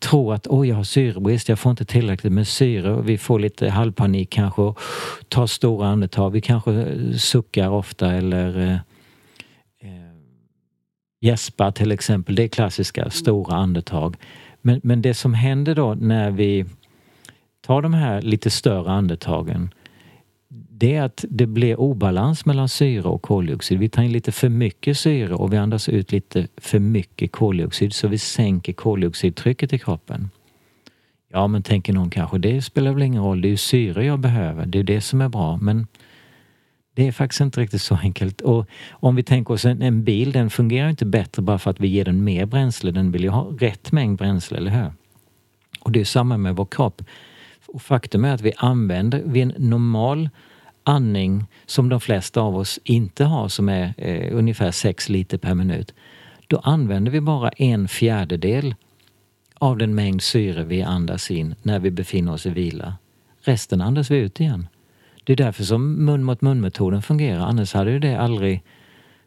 tror 0.00 0.34
att 0.34 0.46
oj, 0.50 0.68
jag 0.68 0.76
har 0.76 0.84
syrebrist, 0.84 1.48
jag 1.48 1.58
får 1.58 1.70
inte 1.70 1.84
tillräckligt 1.84 2.32
med 2.32 2.48
syre. 2.48 3.02
Vi 3.02 3.18
får 3.18 3.38
lite 3.38 3.68
halvpanik 3.68 4.30
kanske 4.30 4.62
och 4.62 4.80
tar 5.28 5.46
stora 5.46 5.88
andetag. 5.88 6.30
Vi 6.30 6.40
kanske 6.40 6.94
suckar 7.18 7.68
ofta 7.68 8.12
eller 8.12 8.58
eh, 8.58 8.72
eh, 9.82 10.12
gäspar 11.20 11.70
till 11.70 11.92
exempel. 11.92 12.34
Det 12.34 12.42
är 12.42 12.48
klassiska 12.48 13.10
stora 13.10 13.56
andetag. 13.56 14.16
Men, 14.62 14.80
men 14.82 15.02
det 15.02 15.14
som 15.14 15.34
händer 15.34 15.74
då 15.74 15.94
när 15.94 16.30
vi 16.30 16.64
tar 17.66 17.82
de 17.82 17.94
här 17.94 18.22
lite 18.22 18.50
större 18.50 18.90
andetagen 18.90 19.70
det 20.80 20.94
är 20.94 21.02
att 21.02 21.24
det 21.28 21.46
blir 21.46 21.80
obalans 21.80 22.46
mellan 22.46 22.68
syre 22.68 23.08
och 23.08 23.22
koldioxid. 23.22 23.78
Vi 23.78 23.88
tar 23.88 24.02
in 24.02 24.12
lite 24.12 24.32
för 24.32 24.48
mycket 24.48 24.98
syre 24.98 25.34
och 25.34 25.52
vi 25.52 25.56
andas 25.56 25.88
ut 25.88 26.12
lite 26.12 26.48
för 26.56 26.78
mycket 26.78 27.32
koldioxid 27.32 27.92
så 27.92 28.08
vi 28.08 28.18
sänker 28.18 28.72
koldioxidtrycket 28.72 29.72
i 29.72 29.78
kroppen. 29.78 30.30
Ja, 31.32 31.46
men 31.46 31.62
tänker 31.62 31.92
någon 31.92 32.10
kanske, 32.10 32.38
det 32.38 32.62
spelar 32.62 32.92
väl 32.92 33.02
ingen 33.02 33.22
roll, 33.22 33.40
det 33.40 33.48
är 33.48 33.50
ju 33.50 33.56
syre 33.56 34.04
jag 34.04 34.18
behöver, 34.18 34.66
det 34.66 34.78
är 34.78 34.82
det 34.82 35.00
som 35.00 35.20
är 35.20 35.28
bra. 35.28 35.56
Men 35.56 35.86
det 36.94 37.06
är 37.06 37.12
faktiskt 37.12 37.40
inte 37.40 37.60
riktigt 37.60 37.82
så 37.82 37.94
enkelt. 37.94 38.40
Och 38.40 38.66
om 38.90 39.16
vi 39.16 39.22
tänker 39.22 39.54
oss 39.54 39.64
en, 39.64 39.82
en 39.82 40.04
bil, 40.04 40.32
den 40.32 40.50
fungerar 40.50 40.90
inte 40.90 41.06
bättre 41.06 41.42
bara 41.42 41.58
för 41.58 41.70
att 41.70 41.80
vi 41.80 41.88
ger 41.88 42.04
den 42.04 42.24
mer 42.24 42.46
bränsle. 42.46 42.90
Den 42.90 43.12
vill 43.12 43.22
ju 43.22 43.30
ha 43.30 43.50
rätt 43.58 43.92
mängd 43.92 44.18
bränsle, 44.18 44.58
eller 44.58 44.70
hur? 44.70 44.92
Och 45.80 45.92
det 45.92 46.00
är 46.00 46.04
samma 46.04 46.36
med 46.36 46.56
vår 46.56 46.66
kropp. 46.66 47.02
Och 47.66 47.82
faktum 47.82 48.24
är 48.24 48.34
att 48.34 48.40
vi 48.40 48.52
använder, 48.56 49.22
vid 49.24 49.42
en 49.42 49.54
normal 49.58 50.28
andning 50.90 51.44
som 51.66 51.88
de 51.88 52.00
flesta 52.00 52.40
av 52.40 52.56
oss 52.56 52.80
inte 52.84 53.24
har 53.24 53.48
som 53.48 53.68
är 53.68 53.94
eh, 53.96 54.36
ungefär 54.36 54.70
6 54.70 55.08
liter 55.08 55.38
per 55.38 55.54
minut. 55.54 55.94
Då 56.46 56.58
använder 56.58 57.12
vi 57.12 57.20
bara 57.20 57.48
en 57.48 57.88
fjärdedel 57.88 58.74
av 59.54 59.78
den 59.78 59.94
mängd 59.94 60.22
syre 60.22 60.64
vi 60.64 60.82
andas 60.82 61.30
in 61.30 61.54
när 61.62 61.78
vi 61.78 61.90
befinner 61.90 62.32
oss 62.32 62.46
i 62.46 62.50
vila. 62.50 62.94
Resten 63.40 63.80
andas 63.80 64.10
vi 64.10 64.18
ut 64.18 64.40
igen. 64.40 64.66
Det 65.24 65.32
är 65.32 65.36
därför 65.36 65.64
som 65.64 66.04
mun 66.04 66.24
mot 66.24 66.40
mun-metoden 66.40 67.02
fungerar. 67.02 67.40
Annars 67.40 67.74
hade 67.74 67.98
det 67.98 68.14
aldrig 68.14 68.62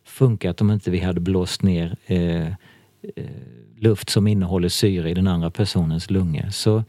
funkat 0.05 0.61
om 0.61 0.71
inte 0.71 0.91
vi 0.91 0.99
hade 0.99 1.19
blåst 1.19 1.61
ner 1.61 1.95
eh, 2.05 2.47
eh, 2.47 2.53
luft 3.77 4.09
som 4.09 4.27
innehåller 4.27 4.69
syre 4.69 5.09
i 5.09 5.13
den 5.13 5.27
andra 5.27 5.51
personens 5.51 6.09
lungor. 6.09 6.49
Så 6.49 6.83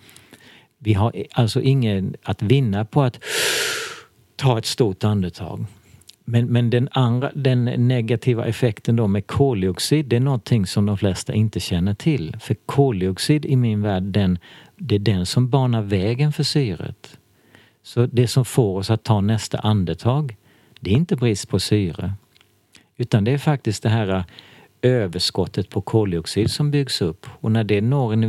vi 0.79 0.95
har 0.95 1.13
eh, 1.15 1.25
alltså 1.33 1.61
ingen 1.61 2.15
att 2.23 2.43
vinna 2.43 2.85
på 2.85 3.03
att 3.03 3.25
ta 4.37 4.59
ett 4.59 4.67
stort 4.67 5.05
andetag. 5.05 5.67
Men, 6.25 6.47
men 6.47 6.71
den, 6.71 6.89
andra, 6.93 7.31
den 7.35 7.65
negativa 7.65 8.47
effekten 8.47 8.97
då 8.97 9.07
med 9.07 9.27
koldioxid, 9.27 10.07
det 10.07 10.17
är 10.17 10.21
någonting 10.21 10.67
som 10.67 10.87
de 10.87 10.99
flesta 10.99 11.35
inte 11.35 11.61
känner 11.61 11.95
till. 11.95 12.37
För 12.41 12.57
koldioxid 12.67 13.47
i 13.47 13.57
min 13.57 13.83
värld, 13.83 14.03
den, 14.03 14.39
det 14.77 14.95
är 14.95 14.99
den 14.99 15.27
som 15.27 15.49
banar 15.49 15.83
vägen 15.83 16.33
för 16.33 16.43
syret. 16.43 17.19
Så 17.83 18.07
det 18.07 18.29
som 18.29 18.45
får 18.45 18.79
oss 18.79 18.91
att 18.91 19.03
ta 19.03 19.21
nästa 19.21 19.59
andetag, 19.59 20.37
det 20.81 20.91
är 20.91 20.95
inte 20.95 21.17
brist 21.17 21.49
på 21.49 21.61
syre. 21.61 22.13
Utan 22.97 23.25
det 23.25 23.31
är 23.33 23.39
faktiskt 23.39 23.83
det 23.83 23.89
här 23.89 24.09
äh, 24.09 24.25
överskottet 24.83 25.71
på 25.71 25.81
koldioxid 25.81 26.51
som 26.51 26.71
byggs 26.71 27.03
upp 27.03 27.27
och 27.41 27.53
när 27.53 27.65
det 27.65 27.81
når 27.81 28.13
en 28.13 28.29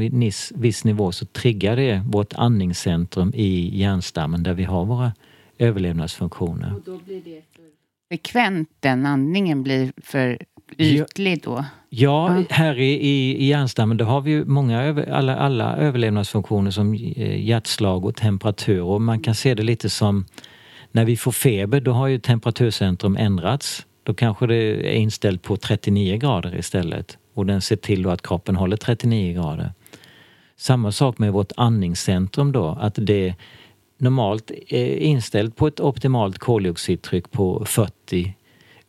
viss 0.56 0.84
nivå 0.84 1.12
så 1.12 1.26
triggar 1.26 1.76
det 1.76 2.04
vårt 2.08 2.34
andningscentrum 2.34 3.32
i 3.36 3.80
hjärnstammen 3.80 4.44
där 4.44 4.54
vi 4.54 4.64
har 4.64 4.86
våra 4.86 5.12
överlevnadsfunktioner. 5.58 6.76
Och 6.76 6.82
då 6.86 6.98
blir 6.98 7.22
det 7.22 7.42
för 7.56 7.66
frekvent, 8.10 8.70
den 8.80 9.06
andningen 9.06 9.64
blir 9.64 9.94
för 9.98 10.38
ytlig 10.78 11.44
då? 11.44 11.66
Ja, 11.90 12.44
här 12.50 12.80
i, 12.80 12.94
i, 12.94 13.38
i 13.38 13.46
hjärnstammen 13.46 13.98
då 13.98 14.06
har 14.06 14.22
vi 14.22 14.32
ju 14.32 14.46
många 14.46 14.84
över, 14.84 15.10
alla, 15.12 15.36
alla 15.36 15.78
överlevnadsfunktioner 15.78 16.72
som 16.72 16.94
eh, 16.94 17.46
hjärtslag 17.46 18.06
och 18.06 18.16
temperatur 18.16 18.82
och 18.82 19.02
man 19.02 19.20
kan 19.20 19.36
se 19.36 19.54
det 19.54 19.64
lite 19.64 19.90
som 19.90 20.26
när 20.92 21.06
vi 21.06 21.18
får 21.18 21.32
feber 21.32 21.82
då 21.82 21.92
har 21.92 22.08
ju 22.08 22.20
temperaturcentrum 22.20 23.18
ändrats. 23.18 23.86
Då 24.04 24.14
kanske 24.14 24.48
det 24.48 24.56
är 24.56 24.96
inställt 24.96 25.44
på 25.44 25.58
39 25.58 26.18
grader 26.18 26.56
istället 26.56 27.18
och 27.34 27.46
den 27.46 27.62
ser 27.62 27.76
till 27.76 28.04
då 28.04 28.10
att 28.10 28.22
kroppen 28.22 28.56
håller 28.56 28.78
39 28.78 29.34
grader. 29.34 29.72
Samma 30.58 30.92
sak 30.92 31.18
med 31.18 31.34
vårt 31.34 31.52
andningscentrum 31.58 32.52
då, 32.52 32.78
att 32.82 32.96
det 32.98 33.36
normalt 33.98 34.52
eh, 34.68 35.08
inställt 35.08 35.56
på 35.56 35.68
ett 35.68 35.80
optimalt 35.80 36.40
koldioxidtryck 36.40 37.32
på 37.32 37.66
40 37.66 38.36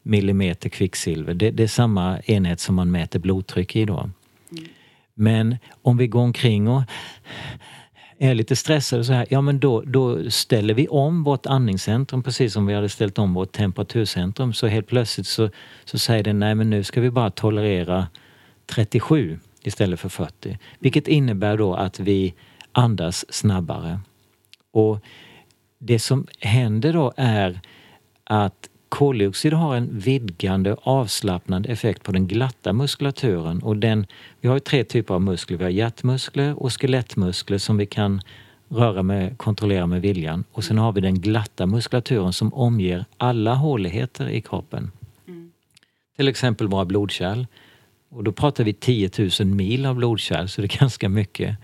millimeter 0.02 0.68
kvicksilver. 0.68 1.34
Det, 1.34 1.50
det, 1.50 1.62
är 1.62 1.68
samma 1.68 2.18
enhet 2.20 2.60
som 2.60 2.74
man 2.74 2.90
mäter 2.90 3.18
blodtryck 3.18 3.76
i 3.76 3.84
då. 3.84 3.98
Mm. 3.98 4.64
Men 5.14 5.56
om 5.82 5.96
vi 5.96 6.06
går 6.06 6.20
omkring 6.20 6.68
och 6.68 6.82
är 8.18 8.34
lite 8.34 8.56
stressade 8.56 9.04
så 9.04 9.12
här, 9.12 9.26
ja 9.30 9.40
men 9.40 9.60
då, 9.60 9.80
då 9.80 10.30
ställer 10.30 10.74
vi 10.74 10.88
om 10.88 11.24
vårt 11.24 11.46
andningscentrum 11.46 12.22
precis 12.22 12.52
som 12.52 12.66
vi 12.66 12.74
hade 12.74 12.88
ställt 12.88 13.18
om 13.18 13.34
vårt 13.34 13.52
temperaturcentrum. 13.52 14.52
Så 14.52 14.66
helt 14.66 14.86
plötsligt 14.86 15.26
så, 15.26 15.50
så 15.84 15.98
säger 15.98 16.24
den, 16.24 16.38
nej 16.38 16.54
men 16.54 16.70
nu 16.70 16.84
ska 16.84 17.00
vi 17.00 17.10
bara 17.10 17.30
tolerera 17.30 18.06
37 18.66 19.38
istället 19.62 20.00
för 20.00 20.08
40. 20.08 20.58
Vilket 20.78 21.08
innebär 21.08 21.56
då 21.56 21.74
att 21.74 22.00
vi 22.00 22.34
andas 22.72 23.32
snabbare. 23.32 24.00
Och 24.76 25.00
det 25.78 25.98
som 25.98 26.26
händer 26.40 26.92
då 26.92 27.12
är 27.16 27.60
att 28.24 28.68
koldioxid 28.88 29.52
har 29.52 29.76
en 29.76 29.98
vidgande 29.98 30.76
avslappnande 30.82 31.68
effekt 31.68 32.02
på 32.02 32.12
den 32.12 32.26
glatta 32.26 32.72
muskulaturen. 32.72 33.62
Och 33.62 33.76
den, 33.76 34.06
vi 34.40 34.48
har 34.48 34.58
tre 34.58 34.84
typer 34.84 35.14
av 35.14 35.22
muskler. 35.22 35.58
Vi 35.58 35.64
har 35.64 35.70
hjärtmuskler 35.70 36.62
och 36.62 36.80
skelettmuskler 36.80 37.58
som 37.58 37.76
vi 37.76 37.86
kan 37.86 38.20
röra 38.68 39.02
med, 39.02 39.38
kontrollera 39.38 39.86
med 39.86 40.02
viljan. 40.02 40.44
Och 40.52 40.64
sen 40.64 40.78
har 40.78 40.92
vi 40.92 41.00
den 41.00 41.20
glatta 41.20 41.66
muskulaturen 41.66 42.32
som 42.32 42.54
omger 42.54 43.04
alla 43.16 43.54
håligheter 43.54 44.28
i 44.28 44.40
kroppen. 44.40 44.90
Mm. 45.28 45.52
Till 46.16 46.28
exempel 46.28 46.68
våra 46.68 46.84
blodkärl. 46.84 47.46
Och 48.08 48.24
då 48.24 48.32
pratar 48.32 48.64
vi 48.64 48.72
10 48.72 49.10
000 49.40 49.48
mil 49.48 49.86
av 49.86 49.96
blodkärl, 49.96 50.46
så 50.46 50.60
det 50.60 50.74
är 50.74 50.78
ganska 50.80 51.08
mycket. 51.08 51.56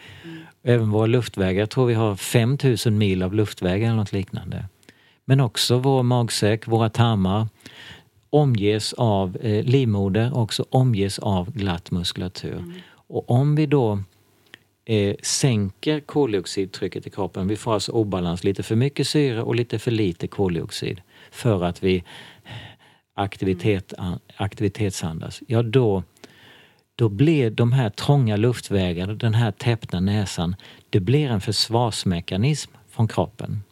Även 0.62 0.90
våra 0.90 1.06
luftvägar, 1.06 1.60
jag 1.60 1.70
tror 1.70 1.86
vi 1.86 1.94
har 1.94 2.16
5000 2.16 2.98
mil 2.98 3.22
av 3.22 3.34
luftvägar 3.34 3.86
eller 3.86 3.96
något 3.96 4.12
liknande. 4.12 4.64
Men 5.24 5.40
också 5.40 5.78
vår 5.78 6.02
magsäck, 6.02 6.66
våra 6.66 6.90
tarmar 6.90 7.46
omges 8.30 8.92
av 8.92 9.36
eh, 9.36 9.64
livmoder 9.64 10.34
och 10.34 10.42
också 10.42 10.64
omges 10.70 11.18
av 11.18 11.52
glatt 11.52 11.90
muskulatur. 11.90 12.58
Mm. 12.58 12.72
Och 13.06 13.30
om 13.30 13.54
vi 13.54 13.66
då 13.66 14.02
eh, 14.84 15.16
sänker 15.22 16.00
koldioxidtrycket 16.00 17.06
i 17.06 17.10
kroppen, 17.10 17.48
vi 17.48 17.56
får 17.56 17.74
alltså 17.74 17.92
obalans, 17.92 18.44
lite 18.44 18.62
för 18.62 18.76
mycket 18.76 19.08
syre 19.08 19.42
och 19.42 19.54
lite 19.54 19.78
för 19.78 19.90
lite 19.90 20.26
koldioxid 20.26 21.00
för 21.30 21.64
att 21.64 21.82
vi 21.82 22.04
aktivitet, 23.14 23.92
mm. 23.98 24.18
aktivitetsandas, 24.36 25.42
ja 25.46 25.62
då 25.62 26.02
då 27.02 27.08
blir 27.08 27.50
de 27.50 27.72
här 27.72 27.90
trånga 27.90 28.36
luftvägarna, 28.36 29.14
den 29.14 29.34
här 29.34 29.50
täppta 29.50 30.00
näsan, 30.00 30.56
det 30.90 31.00
blir 31.00 31.30
en 31.30 31.40
försvarsmekanism 31.40 32.70
från 32.90 33.08
kroppen 33.08 33.62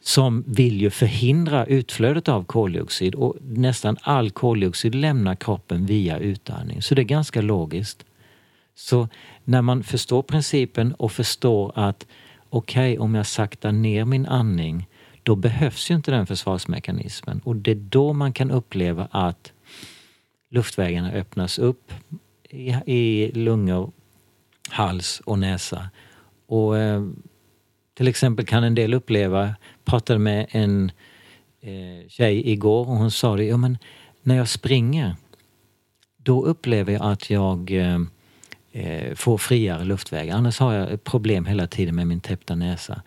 som 0.00 0.44
vill 0.46 0.80
ju 0.80 0.90
förhindra 0.90 1.66
utflödet 1.66 2.28
av 2.28 2.44
koldioxid 2.44 3.14
och 3.14 3.36
nästan 3.40 3.96
all 4.02 4.30
koldioxid 4.30 4.94
lämnar 4.94 5.34
kroppen 5.34 5.86
via 5.86 6.18
utandning. 6.18 6.82
Så 6.82 6.94
det 6.94 7.02
är 7.02 7.04
ganska 7.04 7.40
logiskt. 7.40 8.04
Så 8.74 9.08
när 9.44 9.62
man 9.62 9.82
förstår 9.82 10.22
principen 10.22 10.94
och 10.94 11.12
förstår 11.12 11.72
att 11.74 12.06
okej, 12.50 12.92
okay, 12.92 12.98
om 12.98 13.14
jag 13.14 13.26
saktar 13.26 13.72
ner 13.72 14.04
min 14.04 14.26
andning, 14.26 14.88
då 15.22 15.36
behövs 15.36 15.90
ju 15.90 15.94
inte 15.94 16.10
den 16.10 16.26
försvarsmekanismen 16.26 17.40
och 17.44 17.56
det 17.56 17.70
är 17.70 17.74
då 17.74 18.12
man 18.12 18.32
kan 18.32 18.50
uppleva 18.50 19.08
att 19.10 19.52
luftvägarna 20.52 21.12
öppnas 21.12 21.58
upp 21.58 21.92
i, 22.50 22.74
i 22.86 23.32
lungor, 23.34 23.92
hals 24.68 25.22
och 25.24 25.38
näsa. 25.38 25.90
Och 26.46 26.78
eh, 26.78 27.02
till 27.94 28.08
exempel 28.08 28.46
kan 28.46 28.64
en 28.64 28.74
del 28.74 28.94
uppleva, 28.94 29.54
pratade 29.84 30.18
med 30.18 30.46
en 30.50 30.92
eh, 31.60 32.08
tjej 32.08 32.50
igår 32.50 32.88
och 32.88 32.96
hon 32.96 33.10
sa 33.10 33.36
det, 33.36 33.44
ja 33.44 33.56
men 33.56 33.78
när 34.22 34.36
jag 34.36 34.48
springer 34.48 35.16
då 36.16 36.44
upplever 36.44 36.92
jag 36.92 37.02
att 37.02 37.30
jag 37.30 37.70
eh, 37.70 38.00
eh, 38.72 39.14
får 39.14 39.38
friare 39.38 39.84
luftvägar. 39.84 40.36
Annars 40.36 40.58
har 40.58 40.72
jag 40.72 41.04
problem 41.04 41.46
hela 41.46 41.66
tiden 41.66 41.96
med 41.96 42.06
min 42.06 42.20
täppta 42.20 42.54
näsa. 42.54 43.02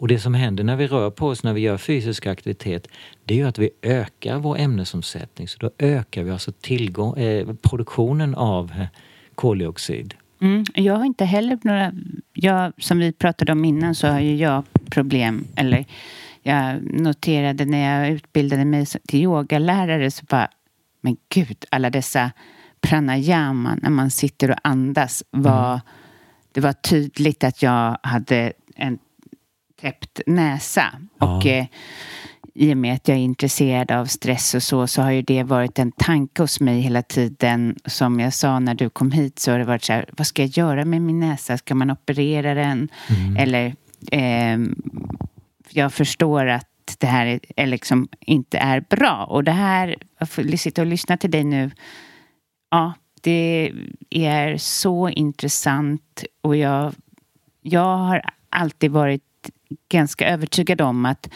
Och 0.00 0.08
det 0.08 0.18
som 0.18 0.34
händer 0.34 0.64
när 0.64 0.76
vi 0.76 0.86
rör 0.86 1.10
på 1.10 1.26
oss, 1.26 1.42
när 1.42 1.52
vi 1.52 1.60
gör 1.60 1.78
fysisk 1.78 2.26
aktivitet, 2.26 2.88
det 3.24 3.34
är 3.34 3.38
ju 3.38 3.48
att 3.48 3.58
vi 3.58 3.70
ökar 3.82 4.38
vår 4.38 4.58
ämnesomsättning. 4.58 5.48
Så 5.48 5.58
då 5.58 5.70
ökar 5.78 6.22
vi 6.22 6.30
alltså 6.30 6.52
tillgång, 6.52 7.18
eh, 7.18 7.54
produktionen 7.62 8.34
av 8.34 8.72
eh, 8.78 8.86
koldioxid. 9.34 10.14
Mm, 10.40 10.64
jag 10.74 10.96
har 10.96 11.04
inte 11.04 11.24
heller 11.24 11.58
några... 11.62 11.92
Jag, 12.32 12.72
som 12.78 12.98
vi 12.98 13.12
pratade 13.12 13.52
om 13.52 13.64
innan 13.64 13.94
så 13.94 14.06
har 14.06 14.20
ju 14.20 14.36
jag 14.36 14.64
problem, 14.90 15.44
eller 15.56 15.84
jag 16.42 16.82
noterade 16.82 17.64
när 17.64 18.00
jag 18.00 18.10
utbildade 18.10 18.64
mig 18.64 18.86
till 18.86 19.22
yogalärare 19.22 20.10
så 20.10 20.24
bara, 20.24 20.48
men 21.00 21.16
gud, 21.28 21.64
alla 21.70 21.90
dessa 21.90 22.30
pranayama 22.80 23.78
när 23.82 23.90
man 23.90 24.10
sitter 24.10 24.50
och 24.50 24.58
andas 24.62 25.24
var... 25.30 25.72
Mm. 25.72 25.80
Det 26.52 26.60
var 26.60 26.72
tydligt 26.72 27.44
att 27.44 27.62
jag 27.62 27.98
hade 28.02 28.52
en 28.74 28.98
täppt 29.80 30.20
näsa. 30.26 30.92
Ja. 31.18 31.36
Och 31.36 31.46
eh, 31.46 31.66
i 32.54 32.72
och 32.72 32.76
med 32.76 32.94
att 32.94 33.08
jag 33.08 33.16
är 33.16 33.22
intresserad 33.22 33.92
av 33.92 34.06
stress 34.06 34.54
och 34.54 34.62
så, 34.62 34.86
så 34.86 35.02
har 35.02 35.10
ju 35.10 35.22
det 35.22 35.42
varit 35.42 35.78
en 35.78 35.92
tanke 35.92 36.42
hos 36.42 36.60
mig 36.60 36.80
hela 36.80 37.02
tiden. 37.02 37.76
Som 37.84 38.20
jag 38.20 38.34
sa 38.34 38.58
när 38.58 38.74
du 38.74 38.90
kom 38.90 39.12
hit 39.12 39.38
så 39.38 39.50
har 39.50 39.58
det 39.58 39.64
varit 39.64 39.84
så 39.84 39.92
här, 39.92 40.08
vad 40.16 40.26
ska 40.26 40.42
jag 40.42 40.50
göra 40.50 40.84
med 40.84 41.02
min 41.02 41.20
näsa? 41.20 41.58
Ska 41.58 41.74
man 41.74 41.90
operera 41.90 42.54
den? 42.54 42.88
Mm. 43.08 43.36
Eller, 43.36 43.74
eh, 44.12 44.58
jag 45.70 45.92
förstår 45.92 46.46
att 46.46 46.66
det 46.98 47.06
här 47.06 47.40
är, 47.56 47.66
liksom 47.66 48.08
inte 48.20 48.58
är 48.58 48.80
bra. 48.80 49.24
Och 49.24 49.44
det 49.44 49.52
här, 49.52 49.96
att 50.18 50.60
sitta 50.60 50.82
och 50.82 50.86
lyssna 50.86 51.16
till 51.16 51.30
dig 51.30 51.44
nu, 51.44 51.70
ja, 52.70 52.92
det 53.20 53.72
är 54.10 54.56
så 54.56 55.08
intressant 55.08 56.24
och 56.40 56.56
jag, 56.56 56.94
jag 57.62 57.96
har 57.96 58.22
alltid 58.50 58.90
varit 58.90 59.22
ganska 59.88 60.28
övertygad 60.28 60.80
om 60.80 61.06
att 61.06 61.28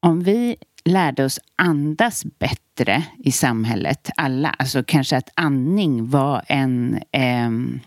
om 0.00 0.22
vi 0.22 0.56
lärde 0.84 1.24
oss 1.24 1.40
andas 1.56 2.24
bättre 2.38 3.04
i 3.18 3.32
samhället, 3.32 4.10
alla, 4.16 4.48
alltså 4.48 4.82
kanske 4.86 5.16
att 5.16 5.30
andning 5.34 6.10
var 6.10 6.42
en 6.46 7.00
eh, 7.12 7.80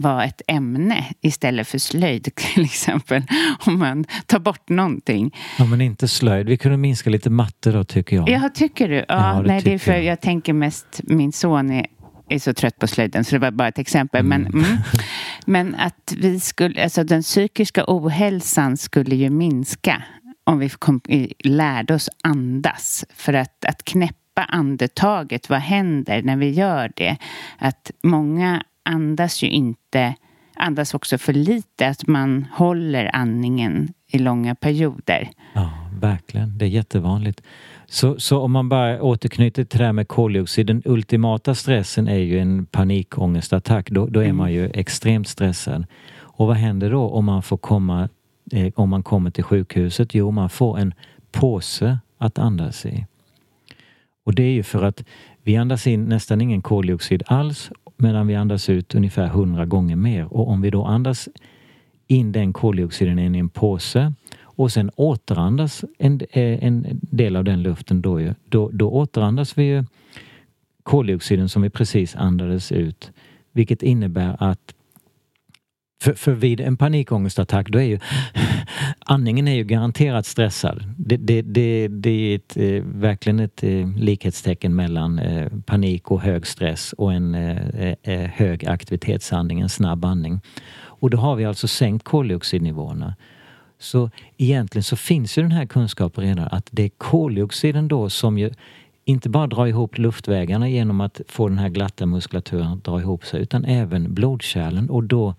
var 0.00 0.24
ett 0.24 0.42
ämne 0.46 1.04
istället 1.20 1.68
för 1.68 1.78
slöjd 1.78 2.34
till 2.54 2.64
exempel. 2.64 3.22
Om 3.66 3.78
man 3.78 4.04
tar 4.26 4.38
bort 4.38 4.68
någonting. 4.68 5.36
Ja 5.58 5.64
men 5.64 5.80
inte 5.80 6.08
slöjd. 6.08 6.46
Vi 6.46 6.56
kunde 6.56 6.76
minska 6.76 7.10
lite 7.10 7.30
matte 7.30 7.70
då 7.70 7.84
tycker 7.84 8.16
jag. 8.16 8.28
Ja, 8.28 8.50
tycker 8.54 8.88
du? 8.88 8.94
Ja, 8.94 9.04
ja 9.08 9.42
det 9.42 9.48
nej, 9.48 9.62
det 9.62 9.74
är 9.74 9.78
för 9.78 9.92
jag. 9.92 10.04
jag 10.04 10.20
tänker 10.20 10.52
mest, 10.52 11.00
min 11.04 11.32
son 11.32 11.70
är 11.70 11.86
är 12.28 12.38
så 12.38 12.54
trött 12.54 12.78
på 12.78 12.86
slöjden 12.86 13.24
så 13.24 13.34
det 13.34 13.38
var 13.38 13.50
bara 13.50 13.68
ett 13.68 13.78
exempel. 13.78 14.20
Mm. 14.20 14.42
Men, 14.42 14.52
mm. 14.52 14.78
men 15.48 15.74
att 15.74 16.14
vi 16.16 16.40
skulle, 16.40 16.82
alltså 16.82 17.04
den 17.04 17.22
psykiska 17.22 17.84
ohälsan 17.86 18.76
skulle 18.76 19.16
ju 19.16 19.30
minska 19.30 20.02
om 20.44 20.58
vi 20.58 20.68
kom, 20.68 21.00
lärde 21.38 21.94
oss 21.94 22.08
andas. 22.22 23.04
För 23.14 23.32
att, 23.32 23.64
att 23.64 23.84
knäppa 23.84 24.44
andetaget, 24.44 25.48
vad 25.48 25.58
händer 25.58 26.22
när 26.22 26.36
vi 26.36 26.50
gör 26.50 26.92
det? 26.96 27.16
Att 27.58 27.90
många 28.02 28.62
andas 28.82 29.42
ju 29.42 29.48
inte, 29.48 30.14
andas 30.56 30.94
också 30.94 31.18
för 31.18 31.32
lite, 31.32 31.88
att 31.88 32.06
man 32.06 32.46
håller 32.52 33.16
andningen 33.16 33.92
i 34.06 34.18
långa 34.18 34.54
perioder. 34.54 35.30
Ja, 35.54 35.87
verkligen. 36.00 36.58
Det 36.58 36.64
är 36.64 36.68
jättevanligt. 36.68 37.42
Så, 37.86 38.20
så 38.20 38.38
om 38.38 38.52
man 38.52 38.68
bara 38.68 39.02
återknyter 39.02 39.64
till 39.64 39.78
det 39.78 39.84
här 39.84 39.92
med 39.92 40.08
koldioxid, 40.08 40.66
den 40.66 40.82
ultimata 40.84 41.54
stressen 41.54 42.08
är 42.08 42.18
ju 42.18 42.38
en 42.38 42.66
panikångestattack. 42.66 43.90
Då, 43.90 44.06
då 44.06 44.20
är 44.24 44.32
man 44.32 44.52
ju 44.52 44.60
mm. 44.60 44.72
extremt 44.74 45.28
stressad. 45.28 45.86
Och 46.16 46.46
vad 46.46 46.56
händer 46.56 46.90
då 46.90 47.08
om 47.08 47.24
man 47.24 47.42
får 47.42 47.56
komma, 47.56 48.08
eh, 48.52 48.72
om 48.74 48.88
man 48.88 49.02
kommer 49.02 49.30
till 49.30 49.44
sjukhuset? 49.44 50.14
Jo, 50.14 50.30
man 50.30 50.50
får 50.50 50.78
en 50.78 50.94
påse 51.32 51.98
att 52.18 52.38
andas 52.38 52.86
i. 52.86 53.06
Och 54.24 54.34
det 54.34 54.42
är 54.42 54.52
ju 54.52 54.62
för 54.62 54.82
att 54.82 55.04
vi 55.42 55.56
andas 55.56 55.86
in 55.86 56.04
nästan 56.04 56.40
ingen 56.40 56.62
koldioxid 56.62 57.22
alls 57.26 57.70
medan 57.96 58.26
vi 58.26 58.34
andas 58.34 58.68
ut 58.68 58.94
ungefär 58.94 59.26
hundra 59.26 59.66
gånger 59.66 59.96
mer. 59.96 60.34
Och 60.34 60.48
om 60.48 60.60
vi 60.60 60.70
då 60.70 60.84
andas 60.84 61.28
in 62.06 62.32
den 62.32 62.52
koldioxiden 62.52 63.34
i 63.34 63.38
en 63.38 63.48
påse 63.48 64.12
och 64.58 64.72
sen 64.72 64.90
återandas 64.96 65.84
en, 65.98 66.20
eh, 66.30 66.64
en 66.64 66.86
del 67.02 67.36
av 67.36 67.44
den 67.44 67.62
luften 67.62 68.02
då, 68.02 68.20
ju, 68.20 68.34
då, 68.48 68.70
då 68.72 68.90
återandas 68.90 69.58
vi 69.58 69.64
ju 69.64 69.84
koldioxiden 70.82 71.48
som 71.48 71.62
vi 71.62 71.70
precis 71.70 72.16
andades 72.16 72.72
ut. 72.72 73.12
Vilket 73.52 73.82
innebär 73.82 74.36
att 74.38 74.74
för, 76.02 76.14
för 76.14 76.32
vid 76.32 76.60
en 76.60 76.76
panikångestattack 76.76 77.68
då 77.68 77.78
är 77.78 77.84
ju 77.84 77.98
andningen 78.98 79.48
är 79.48 79.54
ju 79.54 79.64
garanterat 79.64 80.26
stressad. 80.26 80.84
Det, 80.96 81.16
det, 81.16 81.42
det, 81.42 81.88
det 81.88 82.10
är 82.10 82.36
ett, 82.36 82.56
eh, 82.56 82.82
verkligen 82.84 83.40
ett 83.40 83.64
eh, 83.64 83.88
likhetstecken 83.96 84.76
mellan 84.76 85.18
eh, 85.18 85.48
panik 85.66 86.10
och 86.10 86.20
hög 86.20 86.46
stress 86.46 86.92
och 86.92 87.12
en 87.12 87.34
eh, 87.34 87.84
eh, 87.84 87.96
eh 88.02 88.30
hög 88.30 88.66
aktivitetsandning, 88.66 89.60
en 89.60 89.68
snabb 89.68 90.04
andning. 90.04 90.40
Och 91.00 91.10
då 91.10 91.18
har 91.18 91.36
vi 91.36 91.44
alltså 91.44 91.68
sänkt 91.68 92.04
koldioxidnivåerna. 92.04 93.14
Så 93.78 94.10
egentligen 94.36 94.82
så 94.82 94.96
finns 94.96 95.38
ju 95.38 95.42
den 95.42 95.52
här 95.52 95.66
kunskapen 95.66 96.24
redan 96.24 96.48
att 96.50 96.68
det 96.70 96.82
är 96.82 96.88
koldioxiden 96.88 97.88
då 97.88 98.10
som 98.10 98.38
ju 98.38 98.50
inte 99.04 99.28
bara 99.28 99.46
drar 99.46 99.66
ihop 99.66 99.98
luftvägarna 99.98 100.68
genom 100.68 101.00
att 101.00 101.20
få 101.28 101.48
den 101.48 101.58
här 101.58 101.68
glatta 101.68 102.06
muskulaturen 102.06 102.66
att 102.66 102.84
dra 102.84 103.00
ihop 103.00 103.24
sig 103.24 103.40
utan 103.40 103.64
även 103.64 104.14
blodkärlen 104.14 104.90
och 104.90 105.04
då 105.04 105.34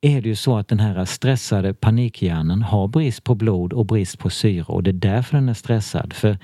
är 0.00 0.20
det 0.20 0.28
ju 0.28 0.36
så 0.36 0.56
att 0.56 0.68
den 0.68 0.80
här 0.80 1.04
stressade 1.04 1.74
panikhjärnan 1.74 2.62
har 2.62 2.88
brist 2.88 3.24
på 3.24 3.34
blod 3.34 3.72
och 3.72 3.86
brist 3.86 4.18
på 4.18 4.30
syre 4.30 4.64
och 4.68 4.82
det 4.82 4.90
är 4.90 4.92
därför 4.92 5.36
den 5.36 5.48
är 5.48 5.54
stressad. 5.54 6.12
För 6.12 6.38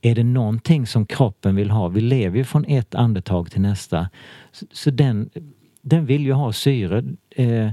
är 0.00 0.14
det 0.14 0.24
någonting 0.24 0.86
som 0.86 1.06
kroppen 1.06 1.56
vill 1.56 1.70
ha, 1.70 1.88
vi 1.88 2.00
lever 2.00 2.38
ju 2.38 2.44
från 2.44 2.64
ett 2.64 2.94
andetag 2.94 3.50
till 3.50 3.60
nästa, 3.60 4.08
så, 4.72 4.90
den, 4.90 5.30
den 5.82 6.06
vill 6.06 6.22
ju 6.22 6.32
ha 6.32 6.52
syre. 6.52 7.04
Eh, 7.30 7.70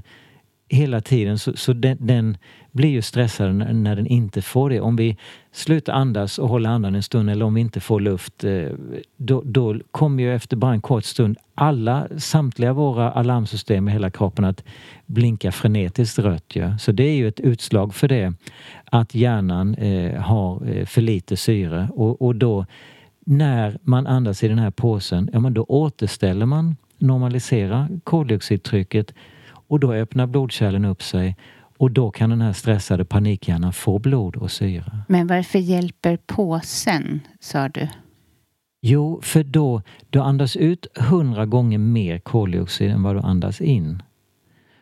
hela 0.69 1.02
tiden 1.02 1.39
så, 1.39 1.54
så 1.56 1.74
den, 1.74 1.98
den, 2.00 2.38
blir 2.74 2.90
ju 2.90 3.02
stressad 3.02 3.56
när, 3.56 3.96
den 3.96 4.08
inte 4.08 4.42
får 4.42 4.70
det. 4.70 4.82
Om 4.82 4.96
vi 4.96 5.18
slutar 5.52 5.94
andas 5.94 6.40
och 6.40 6.50
håller 6.50 6.70
andan 6.70 6.96
en 6.96 7.04
stund 7.04 7.30
eller 7.30 7.46
om 7.46 7.54
vi 7.54 7.62
inte 7.62 7.80
får 7.80 8.00
luft 8.00 8.44
eh, 8.44 8.68
då, 9.18 9.42
då 9.46 9.76
kommer 9.92 10.24
ju 10.24 10.36
efter 10.36 10.58
bara 10.58 10.74
en 10.74 10.82
kort 10.82 11.04
stund 11.04 11.38
alla, 11.56 12.08
samtliga 12.18 12.74
våra 12.74 13.12
alarmsystem 13.12 13.88
i 13.88 13.92
hela 13.92 14.10
kroppen 14.10 14.46
att 14.46 14.64
blinka 15.06 15.52
frenetiskt 15.52 16.20
rött. 16.20 16.56
Ja. 16.56 16.78
Så 16.78 16.92
det 16.92 17.04
är 17.04 17.16
ju 17.16 17.28
ett 17.28 17.40
utslag 17.40 17.96
för 17.96 18.08
det 18.08 18.34
att 18.86 19.16
hjärnan 19.16 19.76
eh, 19.76 20.22
har 20.22 20.70
eh, 20.70 20.86
för 20.86 21.02
lite 21.02 21.38
syre 21.38 21.90
och, 21.92 22.22
och 22.22 22.36
då 22.36 22.66
när 23.26 23.78
man 23.82 24.08
andas 24.08 24.44
i 24.44 24.48
den 24.48 24.60
här 24.60 24.72
påsen, 24.72 25.30
ja 25.34 25.40
men 25.40 25.54
då 25.54 25.64
återställer 25.64 26.46
man, 26.46 26.76
normaliserar 26.98 27.88
koldioxidtrycket 28.04 29.14
och 29.68 29.80
då 29.80 29.94
öppnar 29.94 30.28
blodkärlen 30.28 30.86
upp 30.86 31.04
sig 31.04 31.36
och 31.84 31.91
då 31.91 32.12
kan 32.12 32.30
den 32.30 32.41
här 32.41 32.54
stressade 32.54 33.06
panikhjärnan 33.06 33.74
få 33.74 34.00
blod 34.00 34.36
och 34.36 34.52
syre. 34.52 35.04
Men 35.08 35.28
varför 35.28 35.60
hjälper 35.60 36.17
påsen, 36.26 37.19
sa 37.39 37.69
du? 37.69 37.88
Jo, 38.82 39.19
för 39.24 39.43
då 39.43 39.82
du 40.10 40.19
andas 40.19 40.56
ut 40.56 40.88
hundra 40.96 41.46
gånger 41.46 41.78
mer 41.78 42.19
koldioxid 42.19 42.91
än 42.91 43.04
vad 43.04 43.15
du 43.15 43.19
andas 43.19 43.62
in. 43.62 44.04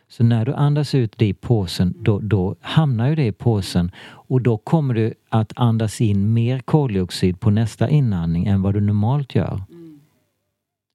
Så 0.08 0.24
när 0.24 0.44
du 0.44 0.54
andas 0.54 0.94
ut 0.94 1.14
det 1.16 1.26
i 1.26 1.34
påsen, 1.34 1.94
då, 1.98 2.18
då 2.18 2.56
hamnar 2.60 3.08
ju 3.08 3.14
det 3.14 3.26
i 3.26 3.32
påsen 3.32 3.90
och 4.04 4.40
då 4.40 4.56
kommer 4.56 4.94
du 4.94 5.14
att 5.28 5.52
andas 5.56 6.00
in 6.00 6.32
mer 6.32 6.58
koldioxid 6.58 7.40
på 7.40 7.50
nästa 7.50 7.88
inandning 7.88 8.46
än 8.46 8.62
vad 8.62 8.74
du 8.74 8.80
normalt 8.80 9.34
gör. 9.34 9.62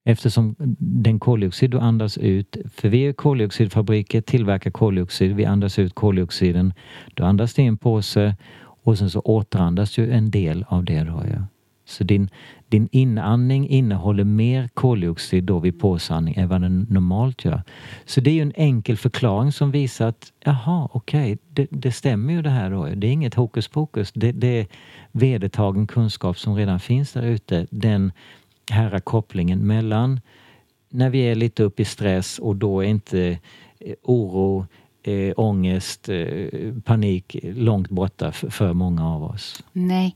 Eftersom 0.09 0.55
den 0.79 1.19
koldioxid 1.19 1.71
du 1.71 1.79
andas 1.79 2.17
ut, 2.17 2.57
för 2.73 2.89
vi 2.89 3.07
är 3.07 3.13
koldioxidfabriker, 3.13 4.21
tillverkar 4.21 4.71
koldioxid, 4.71 5.35
vi 5.35 5.45
andas 5.45 5.79
ut 5.79 5.95
koldioxiden. 5.95 6.73
Du 7.13 7.23
andas 7.23 7.53
det 7.53 7.61
i 7.61 7.65
en 7.65 7.77
påse 7.77 8.35
och 8.83 8.97
sen 8.97 9.09
så 9.09 9.19
återandas 9.19 9.97
ju 9.97 10.11
en 10.11 10.31
del 10.31 10.65
av 10.67 10.83
det 10.83 11.03
då. 11.03 11.23
Ja. 11.31 11.47
Så 11.85 12.03
din, 12.03 12.29
din 12.67 12.89
inandning 12.91 13.69
innehåller 13.69 14.23
mer 14.23 14.69
koldioxid 14.73 15.43
då 15.43 15.59
vid 15.59 15.79
påsandning 15.79 16.35
än 16.35 16.49
vad 16.49 16.61
den 16.61 16.87
normalt 16.89 17.45
gör. 17.45 17.63
Så 18.05 18.21
det 18.21 18.29
är 18.29 18.33
ju 18.33 18.41
en 18.41 18.53
enkel 18.55 18.97
förklaring 18.97 19.51
som 19.51 19.71
visar 19.71 20.07
att 20.07 20.33
jaha, 20.43 20.89
okej, 20.91 21.33
okay, 21.33 21.37
det, 21.49 21.67
det, 21.71 21.91
stämmer 21.91 22.33
ju 22.33 22.41
det 22.41 22.49
här 22.49 22.71
då. 22.71 22.85
Det 22.85 23.07
är 23.07 23.11
inget 23.11 23.33
hokus 23.33 23.67
pokus. 23.67 24.11
Det, 24.15 24.31
det 24.31 24.59
är 24.59 24.67
vedertagen 25.11 25.87
kunskap 25.87 26.39
som 26.39 26.55
redan 26.55 26.79
finns 26.79 27.13
där 27.13 27.23
ute. 27.23 27.67
Den 27.69 28.11
här 28.71 28.99
kopplingen 28.99 29.67
mellan 29.67 30.19
när 30.89 31.09
vi 31.09 31.19
är 31.19 31.35
lite 31.35 31.63
upp 31.63 31.79
i 31.79 31.85
stress 31.85 32.39
och 32.39 32.55
då 32.55 32.79
är 32.79 32.87
inte 32.87 33.39
eh, 33.79 33.95
oro, 34.03 34.65
eh, 35.03 35.33
ångest, 35.37 36.09
eh, 36.09 36.73
panik 36.85 37.35
långt 37.43 37.89
borta 37.89 38.31
för, 38.31 38.49
för 38.49 38.73
många 38.73 39.09
av 39.09 39.23
oss. 39.23 39.63
Nej. 39.71 40.15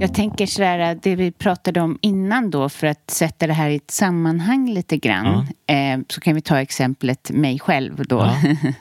Jag 0.00 0.14
tänker 0.14 0.46
sådär, 0.46 0.98
det 1.02 1.16
vi 1.16 1.32
pratade 1.32 1.80
om 1.80 1.98
innan 2.02 2.50
då, 2.50 2.68
för 2.68 2.86
att 2.86 3.10
sätta 3.10 3.46
det 3.46 3.52
här 3.52 3.70
i 3.70 3.76
ett 3.76 3.90
sammanhang 3.90 4.70
lite 4.70 4.96
grann. 4.96 5.46
Ja. 5.66 5.74
Eh, 5.74 6.00
så 6.08 6.20
kan 6.20 6.34
vi 6.34 6.40
ta 6.40 6.60
exemplet 6.60 7.30
mig 7.30 7.58
själv 7.58 8.06
då. 8.06 8.18
Ja. 8.18 8.56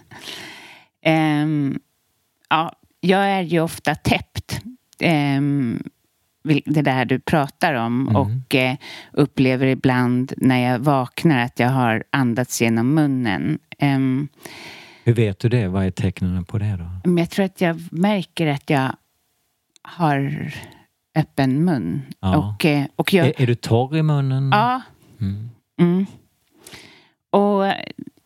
Ehm, 1.08 1.80
ja, 2.50 2.72
jag 3.00 3.30
är 3.30 3.42
ju 3.42 3.60
ofta 3.60 3.96
täppt. 3.96 4.62
Vil- 6.44 6.64
det 6.66 6.82
där 6.82 7.06
du 7.06 7.20
pratar 7.20 7.74
om. 7.74 8.02
Mm. 8.08 8.16
Och 8.16 8.56
eh, 8.56 8.76
upplever 9.12 9.68
ibland 9.68 10.34
när 10.38 10.72
jag 10.72 10.80
vaknar 10.80 11.40
att 11.40 11.60
jag 11.60 11.70
har 11.70 12.04
andats 12.10 12.62
genom 12.62 12.94
munnen. 12.94 13.60
Ehm, 13.80 14.28
Hur 15.04 15.14
vet 15.14 15.40
du 15.40 15.50
det? 15.50 15.68
Vad 15.68 15.86
är 15.86 15.92
tecknen 15.92 16.46
på 16.46 16.58
det 16.58 16.78
då? 17.04 17.12
jag 17.20 17.30
tror 17.30 17.46
att 17.46 17.62
jag 17.62 17.82
märker 17.92 18.48
att 18.48 18.70
jag 18.70 18.96
har 19.82 20.52
öppen 21.16 21.66
mun. 21.66 22.02
Ja. 22.20 22.38
Och, 22.38 22.66
eh, 22.66 22.86
och 22.96 23.14
jag, 23.14 23.28
Är, 23.28 23.42
är 23.42 23.48
du 23.48 23.56
torr 23.56 23.98
i 23.98 24.04
munnen? 24.04 24.50
Ja. 24.50 24.82
Mm. 25.22 25.50
Mm. 25.80 26.06
Och 27.30 27.74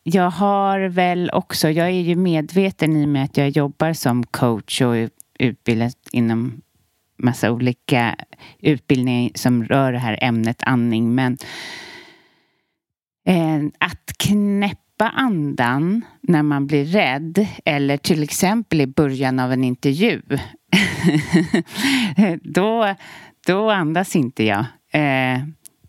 jag 0.04 0.30
har 0.30 0.80
väl 0.80 1.30
också, 1.34 1.70
jag 1.70 1.88
är 1.88 2.02
ju 2.02 2.16
medveten 2.16 2.96
i 2.96 3.06
och 3.06 3.10
med 3.10 3.24
att 3.24 3.38
jag 3.38 3.50
jobbar 3.50 3.94
som 3.94 4.24
coach 4.24 4.82
och 4.82 5.10
utbildad 5.40 5.94
inom 6.12 6.62
massa 7.18 7.52
olika 7.52 8.16
utbildningar 8.60 9.32
som 9.36 9.64
rör 9.64 9.92
det 9.92 10.00
här 10.00 10.20
ämnet 10.22 10.64
andning. 10.64 11.16
Men 11.16 11.38
eh, 13.26 13.60
att 13.78 14.18
knäppa 14.18 15.10
andan 15.10 16.02
när 16.22 16.44
man 16.44 16.68
blir 16.68 16.86
rädd 16.86 17.48
eller 17.66 17.98
till 17.98 18.24
exempel 18.24 18.82
i 18.82 18.88
början 18.88 19.40
av 19.40 19.52
en 19.52 19.64
intervju. 19.64 20.22
då, 22.42 22.96
då 23.48 23.70
andas 23.72 24.16
inte 24.16 24.44
jag. 24.44 24.66
Eh, 24.94 25.40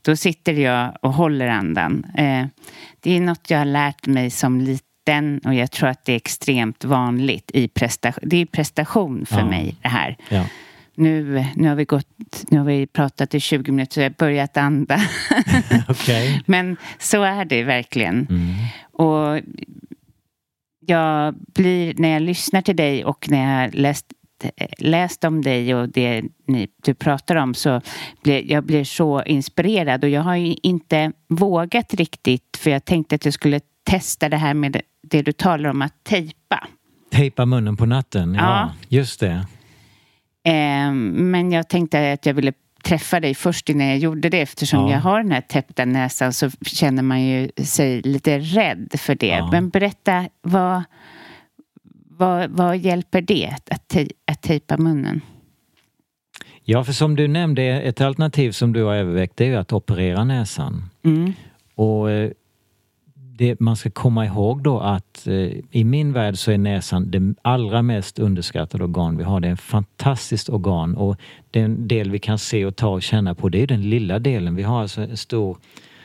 då 0.02 0.16
sitter 0.16 0.52
jag 0.52 0.96
och 1.02 1.12
håller 1.12 1.48
andan. 1.48 2.06
Eh, 2.14 2.46
det 3.00 3.16
är 3.16 3.20
något 3.20 3.50
jag 3.50 3.58
har 3.58 3.64
lärt 3.64 4.06
mig 4.06 4.30
som 4.30 4.60
liten 4.60 5.38
och 5.44 5.54
jag 5.54 5.70
tror 5.70 5.88
att 5.88 6.04
det 6.04 6.12
är 6.12 6.16
extremt 6.16 6.84
vanligt 6.84 7.50
i 7.54 7.68
prestation. 7.68 8.28
Det 8.28 8.36
är 8.36 8.46
prestation 8.46 9.26
för 9.26 9.38
Ja. 9.38 9.46
mig 9.46 9.76
det 9.82 9.88
här. 9.88 10.16
Ja. 10.28 10.44
Nu, 10.94 11.44
nu 11.54 11.68
har 11.68 11.74
vi 11.74 11.84
gått, 11.84 12.44
nu 12.50 12.58
har 12.58 12.64
vi 12.64 12.86
pratat 12.86 13.34
i 13.34 13.40
20 13.40 13.72
minuter 13.72 13.94
så 13.94 14.00
jag 14.00 14.04
har 14.10 14.14
börjat 14.18 14.56
anda. 14.56 15.00
Okej. 15.88 16.42
Men 16.46 16.76
så 16.98 17.22
är 17.22 17.44
det 17.44 17.62
verkligen. 17.62 18.26
Mm. 18.30 18.54
Och 18.92 19.40
jag 20.86 21.34
blir, 21.54 21.94
när 21.96 22.08
jag 22.08 22.22
lyssnar 22.22 22.62
till 22.62 22.76
dig 22.76 23.04
och 23.04 23.26
när 23.30 23.62
jag 23.62 23.74
läst, 23.74 24.06
läst 24.78 25.24
om 25.24 25.42
dig 25.42 25.74
och 25.74 25.88
det 25.88 26.22
ni, 26.46 26.68
du 26.84 26.94
pratar 26.94 27.36
om 27.36 27.54
så 27.54 27.80
blir 28.22 28.52
jag 28.52 28.64
blir 28.64 28.84
så 28.84 29.22
inspirerad 29.22 30.04
och 30.04 30.10
jag 30.10 30.22
har 30.22 30.36
ju 30.36 30.54
inte 30.62 31.12
vågat 31.28 31.94
riktigt 31.94 32.56
för 32.56 32.70
jag 32.70 32.84
tänkte 32.84 33.14
att 33.14 33.24
jag 33.24 33.34
skulle 33.34 33.60
testa 33.84 34.28
det 34.28 34.36
här 34.36 34.54
med 34.54 34.80
det 35.02 35.22
du 35.22 35.32
talar 35.32 35.70
om 35.70 35.82
att 35.82 36.04
tejpa. 36.04 36.68
Tejpa 37.10 37.46
munnen 37.46 37.76
på 37.76 37.86
natten, 37.86 38.34
ja. 38.34 38.40
Ja. 38.40 38.72
Just 38.88 39.20
det. 39.20 39.46
Eh, 40.44 40.92
men 41.12 41.52
jag 41.52 41.68
tänkte 41.68 42.12
att 42.12 42.26
jag 42.26 42.34
ville 42.34 42.52
träffa 42.82 43.20
dig 43.20 43.34
först 43.34 43.68
innan 43.68 43.86
jag 43.86 43.98
gjorde 43.98 44.28
det 44.28 44.40
eftersom 44.40 44.80
Ja. 44.86 44.90
jag 44.92 45.00
har 45.00 45.22
den 45.22 45.32
här 45.32 45.40
täppta 45.40 45.84
näsan 45.84 46.32
så 46.32 46.50
känner 46.66 47.02
man 47.02 47.22
ju 47.22 47.50
sig 47.64 48.02
lite 48.02 48.38
rädd 48.38 48.88
för 48.98 49.14
det. 49.14 49.26
Ja. 49.26 49.48
Men 49.52 49.68
berätta, 49.68 50.28
vad, 50.42 50.82
vad, 52.20 52.50
vad 52.50 52.78
hjälper 52.78 53.20
det 53.20 53.50
att, 53.70 53.88
tej, 53.88 54.10
att 54.24 54.42
tejpa 54.42 54.76
munnen? 54.76 55.20
Ja, 56.64 56.84
för 56.84 56.92
som 56.92 57.16
du 57.16 57.28
nämnde, 57.28 57.62
ett 57.62 58.00
alternativ 58.00 58.52
som 58.52 58.72
du 58.72 58.82
har 58.82 58.94
övervägt 58.94 59.36
det 59.36 59.44
är 59.44 59.48
ju 59.48 59.56
att 59.56 59.72
operera 59.72 60.24
näsan. 60.24 60.84
Mm. 61.02 61.32
Och 61.74 62.10
eh, 62.10 62.30
det, 63.14 63.60
man 63.60 63.76
ska 63.76 63.90
komma 63.90 64.26
ihåg 64.26 64.62
då 64.62 64.80
att 64.80 65.26
eh, 65.26 65.50
i 65.70 65.84
min 65.84 66.12
värld 66.12 66.36
så 66.36 66.52
är 66.52 66.58
näsan 66.58 67.10
det 67.10 67.34
allra 67.42 67.82
mest 67.82 68.18
underskattade 68.18 68.84
organ 68.84 69.16
vi 69.16 69.24
har. 69.24 69.40
Det 69.40 69.48
är 69.48 69.52
ett 69.52 69.60
fantastiskt 69.60 70.48
organ 70.48 70.96
och 70.96 71.16
den 71.50 71.88
del 71.88 72.10
vi 72.10 72.18
kan 72.18 72.38
se 72.38 72.66
och 72.66 72.76
ta 72.76 72.88
och 72.88 73.02
känna 73.02 73.34
på 73.34 73.48
det 73.48 73.62
är 73.62 73.66
den 73.66 73.90
lilla 73.90 74.18
delen. 74.18 74.56
Vi 74.56 74.62
har 74.62 74.82
alltså 74.82 75.00
en 75.00 75.16
stor, 75.16 75.58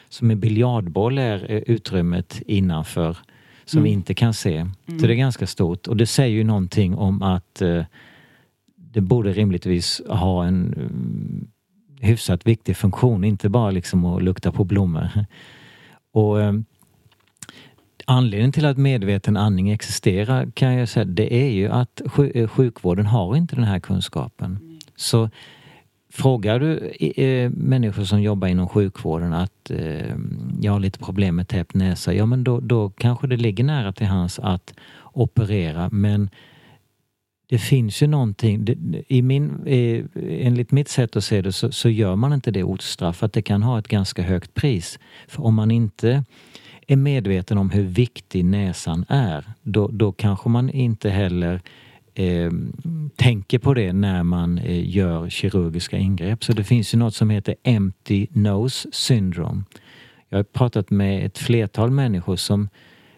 som 0.09 0.31
en 0.31 0.39
biljardboll 0.39 1.17
är 1.17 1.51
eh, 1.51 1.57
utrymmet 1.57 2.41
innanför 2.47 3.17
som 3.65 3.83
vi 3.83 3.89
inte 3.89 4.13
kan 4.13 4.33
se. 4.33 4.65
Så 4.85 5.07
det 5.07 5.13
är 5.13 5.15
ganska 5.15 5.47
stort 5.47 5.87
och 5.87 5.97
det 5.97 6.05
säger 6.05 6.35
ju 6.35 6.43
någonting 6.43 6.95
om 6.95 7.21
att 7.21 7.61
eh, 7.61 7.83
det 8.75 9.01
borde 9.01 9.33
rimligtvis 9.33 10.01
ha 10.07 10.45
en 10.45 10.73
mm, 10.73 11.47
hyfsat 11.99 12.47
viktig 12.47 12.77
funktion, 12.77 13.23
inte 13.23 13.49
bara 13.49 13.71
liksom 13.71 14.05
att 14.05 14.23
lukta 14.23 14.51
på 14.51 14.63
blommor. 14.63 15.09
Och 16.11 16.41
eh, 16.41 16.53
Anledningen 18.07 18.51
till 18.51 18.65
att 18.65 18.77
medveten 18.77 19.37
andning 19.37 19.69
existerar 19.69 20.51
kan 20.53 20.73
jag 20.73 20.89
säga, 20.89 21.05
det 21.05 21.33
är 21.33 21.49
ju 21.49 21.67
att 21.69 22.01
eh, 22.33 22.47
sjukvården 22.47 23.05
har 23.05 23.35
inte 23.35 23.55
den 23.55 23.63
här 23.63 23.79
kunskapen. 23.79 24.79
Så 24.95 25.29
frågar 26.15 26.59
du 26.59 26.93
eh, 26.99 27.25
eh, 27.25 27.49
människor 27.49 28.03
som 28.03 28.21
jobbar 28.21 28.47
inom 28.47 28.67
sjukvården 28.69 29.33
att 29.33 29.71
eh, 29.71 30.15
jag 30.61 30.71
har 30.71 30.79
lite 30.79 30.99
problem 30.99 31.35
med 31.35 31.47
täppt 31.47 31.73
näsa, 31.73 32.13
ja 32.13 32.25
men 32.25 32.43
då, 32.43 32.59
då 32.59 32.89
kanske 32.89 33.27
det 33.27 33.37
ligger 33.37 33.63
nära 33.63 33.93
till 33.93 34.07
hands 34.07 34.39
att 34.39 34.73
operera 35.13 35.89
men 35.91 36.29
det 37.47 37.57
finns 37.57 38.03
ju 38.03 38.07
någonting, 38.07 38.65
det, 38.65 38.75
i 39.07 39.21
min, 39.21 39.63
eh, 39.65 40.05
enligt 40.47 40.71
mitt 40.71 40.89
sätt 40.89 41.15
att 41.15 41.23
se 41.23 41.41
det 41.41 41.51
så, 41.51 41.71
så 41.71 41.89
gör 41.89 42.15
man 42.15 42.33
inte 42.33 42.51
det 42.51 42.63
ostraffat. 42.63 43.33
Det 43.33 43.41
kan 43.41 43.63
ha 43.63 43.79
ett 43.79 43.87
ganska 43.87 44.21
högt 44.21 44.53
pris. 44.53 44.99
För 45.27 45.45
om 45.45 45.55
man 45.55 45.71
inte 45.71 46.23
är 46.87 46.95
medveten 46.95 47.57
om 47.57 47.69
hur 47.69 47.83
viktig 47.83 48.45
näsan 48.45 49.05
är, 49.09 49.45
då, 49.61 49.87
då 49.87 50.11
kanske 50.11 50.49
man 50.49 50.69
inte 50.69 51.09
heller 51.09 51.61
eh, 52.15 52.51
tänker 53.15 53.59
på 53.59 53.73
det 53.73 53.93
när 53.93 54.23
man 54.23 54.57
eh, 54.57 54.89
gör 54.89 55.29
kirurgiska 55.29 55.97
ingrepp. 55.97 56.43
Så 56.43 56.53
det 56.53 56.63
finns 56.63 56.93
ju 56.93 56.97
något 56.97 57.15
som 57.15 57.29
heter 57.29 57.55
empty 57.63 58.27
nose 58.31 58.89
syndrome. 58.91 59.63
Jag 60.29 60.37
har 60.37 60.43
pratat 60.43 60.89
med 60.89 61.25
ett 61.25 61.37
flertal 61.37 61.91
människor 61.91 62.35
som 62.35 62.69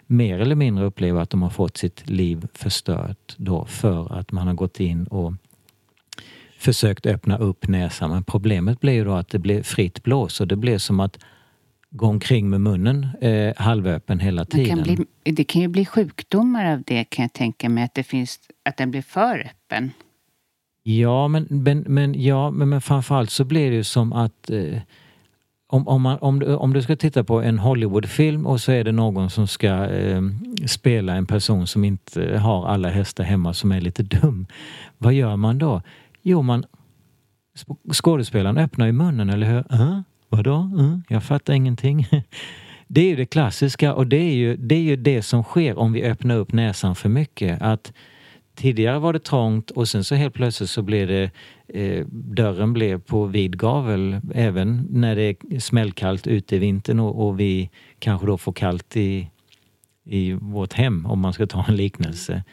mer 0.08 0.40
eller 0.40 0.56
mindre 0.56 0.86
upplever 0.86 1.22
att 1.22 1.30
de 1.30 1.42
har 1.42 1.50
fått 1.50 1.78
sitt 1.78 2.10
liv 2.10 2.48
förstört 2.54 3.36
då 3.38 3.66
för 3.66 4.20
att 4.20 4.32
man 4.32 4.48
har 4.48 4.54
gått 4.54 4.80
in 4.80 5.04
och 5.08 5.34
försökt 6.58 7.06
öppna 7.06 7.38
upp 7.38 7.68
näsan. 7.68 8.10
Men 8.10 8.24
problemet 8.24 8.80
blir 8.80 8.94
ju 8.94 9.04
då 9.04 9.14
att 9.14 9.30
det 9.30 9.40
blir 9.40 9.64
fritt 9.64 10.04
blås 10.04 10.42
och 10.42 10.48
det 10.48 10.56
blir 10.56 10.78
som 10.78 11.00
att 11.00 11.20
gå 11.90 12.08
omkring 12.08 12.50
med 12.50 12.62
munnen 12.62 13.08
eh, 13.22 13.54
halvöppen 13.58 14.20
hela 14.20 14.46
tiden. 14.46 14.78
Det 14.78 14.86
kan, 14.86 15.06
bli, 15.24 15.34
det 15.34 15.44
kan 15.44 15.62
ju 15.62 15.68
bli 15.68 15.86
sjukdomar 15.86 16.74
av 16.74 16.82
det 16.82 17.04
kan 17.04 17.24
jag 17.24 17.34
tänka 17.34 17.70
mig, 17.70 17.84
att, 17.84 17.94
det 17.94 18.04
finns, 18.04 18.40
att 18.66 18.78
den 18.78 18.92
blir 18.92 19.02
för 19.02 19.40
öppen. 19.40 19.92
Ja, 20.84 21.28
men, 21.28 21.48
men, 21.50 21.80
men, 21.80 22.22
ja, 22.22 22.52
men, 22.52 22.70
men 22.70 22.82
framförallt 22.82 23.30
så 23.30 23.44
blir 23.44 23.70
det 23.70 23.76
ju 23.76 23.84
som 23.84 24.14
att 24.14 24.50
eh, 24.50 24.80
om, 25.68 25.88
om, 25.88 26.02
man, 26.02 26.18
om, 26.20 26.40
du, 26.40 26.56
om 26.56 26.74
du 26.74 26.82
ska 26.82 26.96
titta 26.96 27.24
på 27.24 27.42
en 27.42 27.60
Hollywoodfilm 27.60 28.46
och 28.46 28.62
så 28.62 28.72
är 28.72 28.84
det 28.84 28.92
någon 28.92 29.30
som 29.30 29.48
ska 29.48 29.90
eh, 29.90 30.22
spela 30.66 31.16
en 31.16 31.26
person 31.26 31.68
som 31.68 31.84
inte 31.84 32.38
har 32.38 32.68
alla 32.68 32.90
hästar 32.90 33.24
hemma 33.24 33.54
som 33.54 33.72
är 33.72 33.82
lite 33.82 34.04
dum. 34.04 34.46
Vad 34.98 35.14
gör 35.14 35.36
man 35.36 35.58
då? 35.58 35.82
Jo, 36.22 36.42
man 36.42 36.66
skådespelaren 37.94 38.58
öppnar 38.58 38.86
ju 38.86 38.92
munnen, 38.92 39.30
eller 39.30 39.48
hur? 39.48 39.82
Uh, 39.82 40.00
vadå? 40.30 40.56
Mm, 40.56 41.04
jag 41.10 41.24
fattar 41.24 41.54
ingenting. 41.54 42.08
Det 42.90 43.02
är 43.02 43.06
ju 43.06 43.16
det 43.16 43.26
klassiska 43.26 43.94
och 43.94 44.08
det 44.08 44.18
är 44.18 44.34
ju, 44.34 44.58
det 44.58 44.76
är 44.76 44.82
ju 44.82 44.96
det 44.96 45.22
som 45.22 45.44
sker 45.44 45.80
om 45.80 45.94
vi 45.94 46.04
öppnar 46.04 46.36
upp 46.36 46.54
näsan 46.54 46.96
för 46.96 47.10
mycket. 47.10 47.62
Att 47.62 47.94
Tidigare 48.58 49.00
var 49.00 49.14
det 49.14 49.20
trångt 49.20 49.72
och 49.72 49.88
sen 49.88 50.04
så 50.04 50.16
helt 50.16 50.34
plötsligt 50.34 50.70
så 50.70 50.82
blev 50.82 51.08
det 51.08 51.32
eh, 51.68 52.06
dörren 52.12 52.74
blev 52.74 53.02
på 53.02 53.26
vid 53.26 53.60
gavel 53.60 54.20
även 54.34 54.88
när 54.90 55.16
det 55.16 55.24
är 55.24 55.60
smällkallt 55.60 56.28
ute 56.28 56.56
i 56.56 56.60
vintern 56.60 57.00
och, 57.00 57.28
och, 57.28 57.40
vi 57.40 57.70
kanske 58.00 58.28
då 58.28 58.38
får 58.38 58.54
kallt 58.54 58.98
i, 58.98 59.30
i 60.04 60.34
vårt 60.34 60.74
hem 60.74 61.06
om 61.06 61.20
man 61.20 61.34
ska 61.34 61.48
ta 61.48 61.66
en 61.68 61.76
liknelse. 61.76 62.44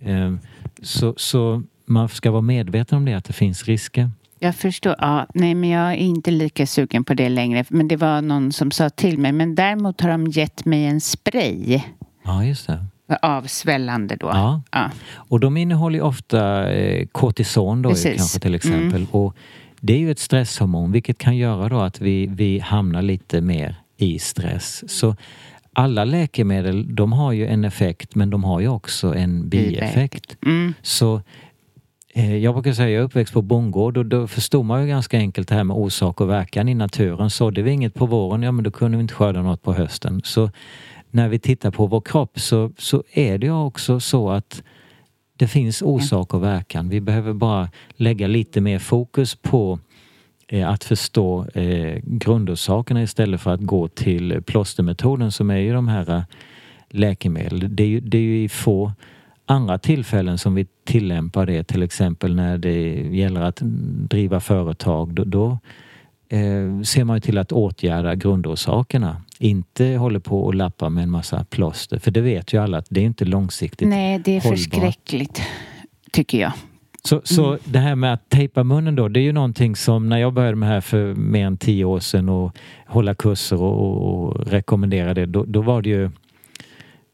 Eh, 0.00 0.34
så, 0.82 1.14
så 1.16 1.62
man 1.84 2.08
ska 2.08 2.30
vara 2.30 2.42
medveten 2.42 2.98
om 2.98 3.04
det, 3.04 3.14
att 3.14 3.24
det 3.24 3.32
finns 3.32 3.64
risker. 3.64 4.10
Jag 4.42 4.54
förstår. 4.54 4.94
Ja, 4.98 5.26
nej, 5.34 5.54
men 5.54 5.70
jag 5.70 5.90
är 5.92 5.96
inte 5.96 6.30
lika 6.30 6.66
sugen 6.66 7.04
på 7.04 7.14
det 7.14 7.28
längre. 7.28 7.64
Men 7.68 7.88
det 7.88 7.96
var 7.96 8.22
någon 8.22 8.52
som 8.52 8.70
sa 8.70 8.90
till 8.90 9.18
mig. 9.18 9.32
Men 9.32 9.54
däremot 9.54 10.00
har 10.00 10.08
de 10.08 10.26
gett 10.26 10.64
mig 10.64 10.84
en 10.84 11.00
spray. 11.00 11.80
Ja, 12.24 12.44
just 12.44 12.66
det. 12.66 12.84
Avsvällande 13.22 14.16
då. 14.16 14.26
Ja. 14.26 14.62
ja. 14.70 14.90
Och 15.14 15.40
de 15.40 15.56
innehåller 15.56 15.98
ju 15.98 16.02
ofta 16.02 16.70
eh, 16.72 17.06
kortison 17.12 17.82
då 17.82 17.94
kanske 17.94 18.40
till 18.40 18.54
exempel. 18.54 19.00
Mm. 19.00 19.06
Och 19.10 19.36
det 19.80 19.92
är 19.92 19.98
ju 19.98 20.10
ett 20.10 20.18
stresshormon 20.18 20.92
vilket 20.92 21.18
kan 21.18 21.36
göra 21.36 21.68
då 21.68 21.80
att 21.80 22.00
vi, 22.00 22.26
vi 22.26 22.58
hamnar 22.58 23.02
lite 23.02 23.40
mer 23.40 23.76
i 23.96 24.18
stress. 24.18 24.84
Så 24.98 25.16
alla 25.72 26.04
läkemedel 26.04 26.94
de 26.94 27.12
har 27.12 27.32
ju 27.32 27.46
en 27.46 27.64
effekt 27.64 28.14
men 28.14 28.30
de 28.30 28.44
har 28.44 28.60
ju 28.60 28.68
också 28.68 29.14
en 29.14 29.48
bieffekt. 29.48 30.36
Mm. 30.46 30.74
Så 30.82 31.22
jag 32.14 32.54
brukar 32.54 32.72
säga, 32.72 32.90
jag 32.90 33.00
är 33.00 33.04
uppväxt 33.04 33.34
på 33.34 33.42
bondgård 33.42 33.96
och 33.96 34.06
då 34.06 34.26
förstod 34.26 34.64
man 34.64 34.82
ju 34.82 34.88
ganska 34.88 35.18
enkelt 35.18 35.48
det 35.48 35.54
här 35.54 35.64
med 35.64 35.76
orsak 35.76 36.20
och 36.20 36.30
verkan 36.30 36.68
i 36.68 36.74
naturen. 36.74 37.30
Sådde 37.30 37.62
vi 37.62 37.70
inget 37.70 37.94
på 37.94 38.06
våren, 38.06 38.42
ja 38.42 38.52
men 38.52 38.64
då 38.64 38.70
kunde 38.70 38.96
vi 38.96 39.02
inte 39.02 39.14
skörda 39.14 39.42
något 39.42 39.62
på 39.62 39.72
hösten. 39.72 40.20
Så 40.24 40.50
när 41.10 41.28
vi 41.28 41.38
tittar 41.38 41.70
på 41.70 41.86
vår 41.86 42.00
kropp 42.00 42.40
så, 42.40 42.72
så 42.78 43.02
är 43.12 43.38
det 43.38 43.50
också 43.50 44.00
så 44.00 44.30
att 44.30 44.62
det 45.36 45.48
finns 45.48 45.82
orsak 45.82 46.34
och 46.34 46.42
verkan. 46.42 46.88
Vi 46.88 47.00
behöver 47.00 47.32
bara 47.32 47.68
lägga 47.96 48.26
lite 48.26 48.60
mer 48.60 48.78
fokus 48.78 49.34
på 49.34 49.78
eh, 50.48 50.68
att 50.68 50.84
förstå 50.84 51.46
eh, 51.54 52.00
grundorsakerna 52.02 53.02
istället 53.02 53.40
för 53.40 53.54
att 53.54 53.60
gå 53.60 53.88
till 53.88 54.42
plåstermetoden 54.42 55.32
som 55.32 55.50
är 55.50 55.56
ju 55.56 55.72
de 55.72 55.88
här 55.88 56.10
eh, 56.10 56.22
läkemedel. 56.90 57.76
Det 57.76 57.82
är 57.82 57.88
ju, 57.88 58.00
det 58.00 58.18
är 58.18 58.22
ju 58.22 58.42
i 58.42 58.48
få 58.48 58.92
andra 59.52 59.78
tillfällen 59.78 60.38
som 60.38 60.54
vi 60.54 60.66
tillämpar 60.84 61.46
det, 61.46 61.64
till 61.64 61.82
exempel 61.82 62.34
när 62.34 62.58
det 62.58 62.92
gäller 63.16 63.40
att 63.40 63.58
driva 64.08 64.40
företag. 64.40 65.14
Då, 65.14 65.24
då 65.24 65.58
eh, 66.28 66.82
ser 66.82 67.04
man 67.04 67.16
ju 67.16 67.20
till 67.20 67.38
att 67.38 67.52
åtgärda 67.52 68.14
grundorsakerna. 68.14 69.22
Inte 69.38 69.86
håller 69.86 70.20
på 70.20 70.44
och 70.44 70.54
lappa 70.54 70.88
med 70.88 71.02
en 71.02 71.10
massa 71.10 71.44
plåster. 71.44 71.98
För 71.98 72.10
det 72.10 72.20
vet 72.20 72.52
ju 72.52 72.62
alla 72.62 72.78
att 72.78 72.86
det 72.90 73.00
är 73.00 73.04
inte 73.04 73.24
långsiktigt 73.24 73.88
Nej, 73.88 74.18
det 74.24 74.36
är 74.36 74.40
hållbart. 74.40 74.58
förskräckligt. 74.58 75.42
Tycker 76.12 76.40
jag. 76.40 76.52
Så, 77.04 77.20
så 77.24 77.46
mm. 77.46 77.58
det 77.64 77.78
här 77.78 77.94
med 77.94 78.12
att 78.12 78.28
tejpa 78.28 78.64
munnen 78.64 78.96
då, 78.96 79.08
det 79.08 79.20
är 79.20 79.22
ju 79.22 79.32
någonting 79.32 79.76
som 79.76 80.08
när 80.08 80.18
jag 80.18 80.32
började 80.32 80.56
med 80.56 80.68
det 80.68 80.72
här 80.72 80.80
för 80.80 81.14
mer 81.14 81.46
än 81.46 81.56
tio 81.56 81.84
år 81.84 82.00
sedan 82.00 82.28
och 82.28 82.56
hålla 82.86 83.14
kurser 83.14 83.62
och, 83.62 83.80
och, 83.80 84.14
och 84.14 84.46
rekommendera 84.46 85.14
det, 85.14 85.26
då, 85.26 85.44
då, 85.44 85.62
var 85.62 85.82
det 85.82 85.88
ju 85.88 86.10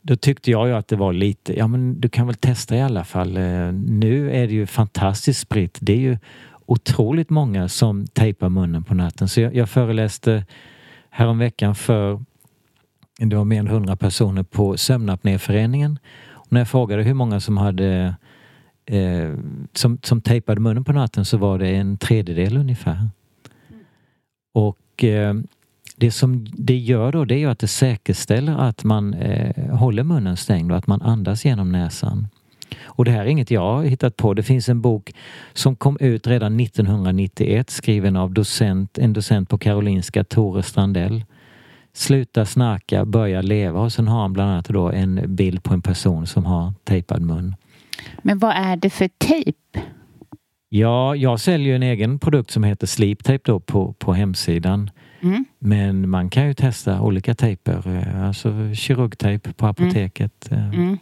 då 0.08 0.16
tyckte 0.16 0.50
jag 0.50 0.68
ju 0.68 0.74
att 0.74 0.88
det 0.88 0.96
var 0.96 1.12
lite, 1.12 1.58
ja 1.58 1.66
men 1.66 2.00
du 2.00 2.08
kan 2.08 2.26
väl 2.26 2.36
testa 2.36 2.76
i 2.76 2.80
alla 2.80 3.04
fall. 3.04 3.36
Eh, 3.36 3.72
nu 3.72 4.30
är 4.30 4.46
det 4.46 4.52
ju 4.52 4.66
fantastiskt 4.66 5.40
spritt. 5.40 5.78
Det 5.80 5.92
är 5.92 5.96
ju 5.96 6.18
otroligt 6.66 7.30
många 7.30 7.68
som 7.68 8.06
tejpar 8.06 8.48
munnen 8.48 8.84
på 8.84 8.94
natten. 8.94 9.28
Så 9.28 9.40
jag, 9.40 9.54
jag 9.54 9.70
föreläste 9.70 10.44
häromveckan 11.10 11.74
för 11.74 12.24
det 13.18 13.36
var 13.36 13.44
mer 13.44 13.58
än 13.60 13.68
hundra 13.68 13.96
personer 13.96 14.42
på 14.42 14.76
Sömnapnéföreningen. 14.76 15.98
Och 16.28 16.52
när 16.52 16.60
jag 16.60 16.68
frågade 16.68 17.02
hur 17.02 17.14
många 17.14 17.40
som 17.40 17.56
hade 17.56 18.16
eh, 18.86 19.34
som, 19.72 19.98
som 20.02 20.20
tejpade 20.20 20.60
munnen 20.60 20.84
på 20.84 20.92
natten 20.92 21.24
så 21.24 21.36
var 21.36 21.58
det 21.58 21.68
en 21.68 21.98
tredjedel 21.98 22.56
ungefär. 22.56 23.08
Och 24.52 25.04
eh, 25.04 25.34
det 25.98 26.10
som 26.10 26.46
det 26.52 26.76
gör 26.76 27.12
då 27.12 27.24
det 27.24 27.34
är 27.34 27.38
ju 27.38 27.50
att 27.50 27.58
det 27.58 27.68
säkerställer 27.68 28.58
att 28.58 28.84
man 28.84 29.14
eh, 29.14 29.76
håller 29.76 30.02
munnen 30.02 30.36
stängd 30.36 30.72
och 30.72 30.78
att 30.78 30.86
man 30.86 31.02
andas 31.02 31.44
genom 31.44 31.72
näsan. 31.72 32.28
Och 32.84 33.04
det 33.04 33.10
här 33.10 33.20
är 33.20 33.26
inget 33.26 33.50
jag 33.50 33.60
har 33.60 33.82
hittat 33.82 34.16
på. 34.16 34.34
Det 34.34 34.42
finns 34.42 34.68
en 34.68 34.80
bok 34.80 35.14
som 35.52 35.76
kom 35.76 35.96
ut 36.00 36.26
redan 36.26 36.60
1991 36.60 37.70
skriven 37.70 38.16
av 38.16 38.32
docent, 38.32 38.98
en 38.98 39.12
docent 39.12 39.48
på 39.48 39.58
Karolinska, 39.58 40.24
Tore 40.24 40.62
Strandell. 40.62 41.24
Sluta 41.92 42.46
snarka, 42.46 43.04
börja 43.04 43.42
leva 43.42 43.80
och 43.80 43.92
sen 43.92 44.08
har 44.08 44.20
han 44.20 44.32
bland 44.32 44.50
annat 44.50 44.68
då 44.68 44.90
en 44.90 45.36
bild 45.36 45.62
på 45.62 45.74
en 45.74 45.82
person 45.82 46.26
som 46.26 46.44
har 46.44 46.72
tejpad 46.84 47.22
mun. 47.22 47.56
Men 48.22 48.38
vad 48.38 48.52
är 48.56 48.76
det 48.76 48.90
för 48.90 49.08
tejp? 49.18 49.58
Ja, 50.68 51.16
jag 51.16 51.40
säljer 51.40 51.76
en 51.76 51.82
egen 51.82 52.18
produkt 52.18 52.50
som 52.50 52.64
heter 52.64 52.86
Sleep 52.86 53.24
Tape 53.24 53.40
då 53.44 53.60
på, 53.60 53.92
på 53.92 54.12
hemsidan. 54.12 54.90
Mm. 55.20 55.44
Men 55.58 56.08
man 56.08 56.30
kan 56.30 56.46
ju 56.46 56.54
testa 56.54 57.00
olika 57.00 57.34
tejper, 57.34 57.96
eh, 57.96 58.24
alltså 58.26 58.74
kirurgtejp 58.74 59.52
på 59.52 59.66
apoteket. 59.66 60.48
Mm. 60.50 60.72
Mm. 60.72 60.98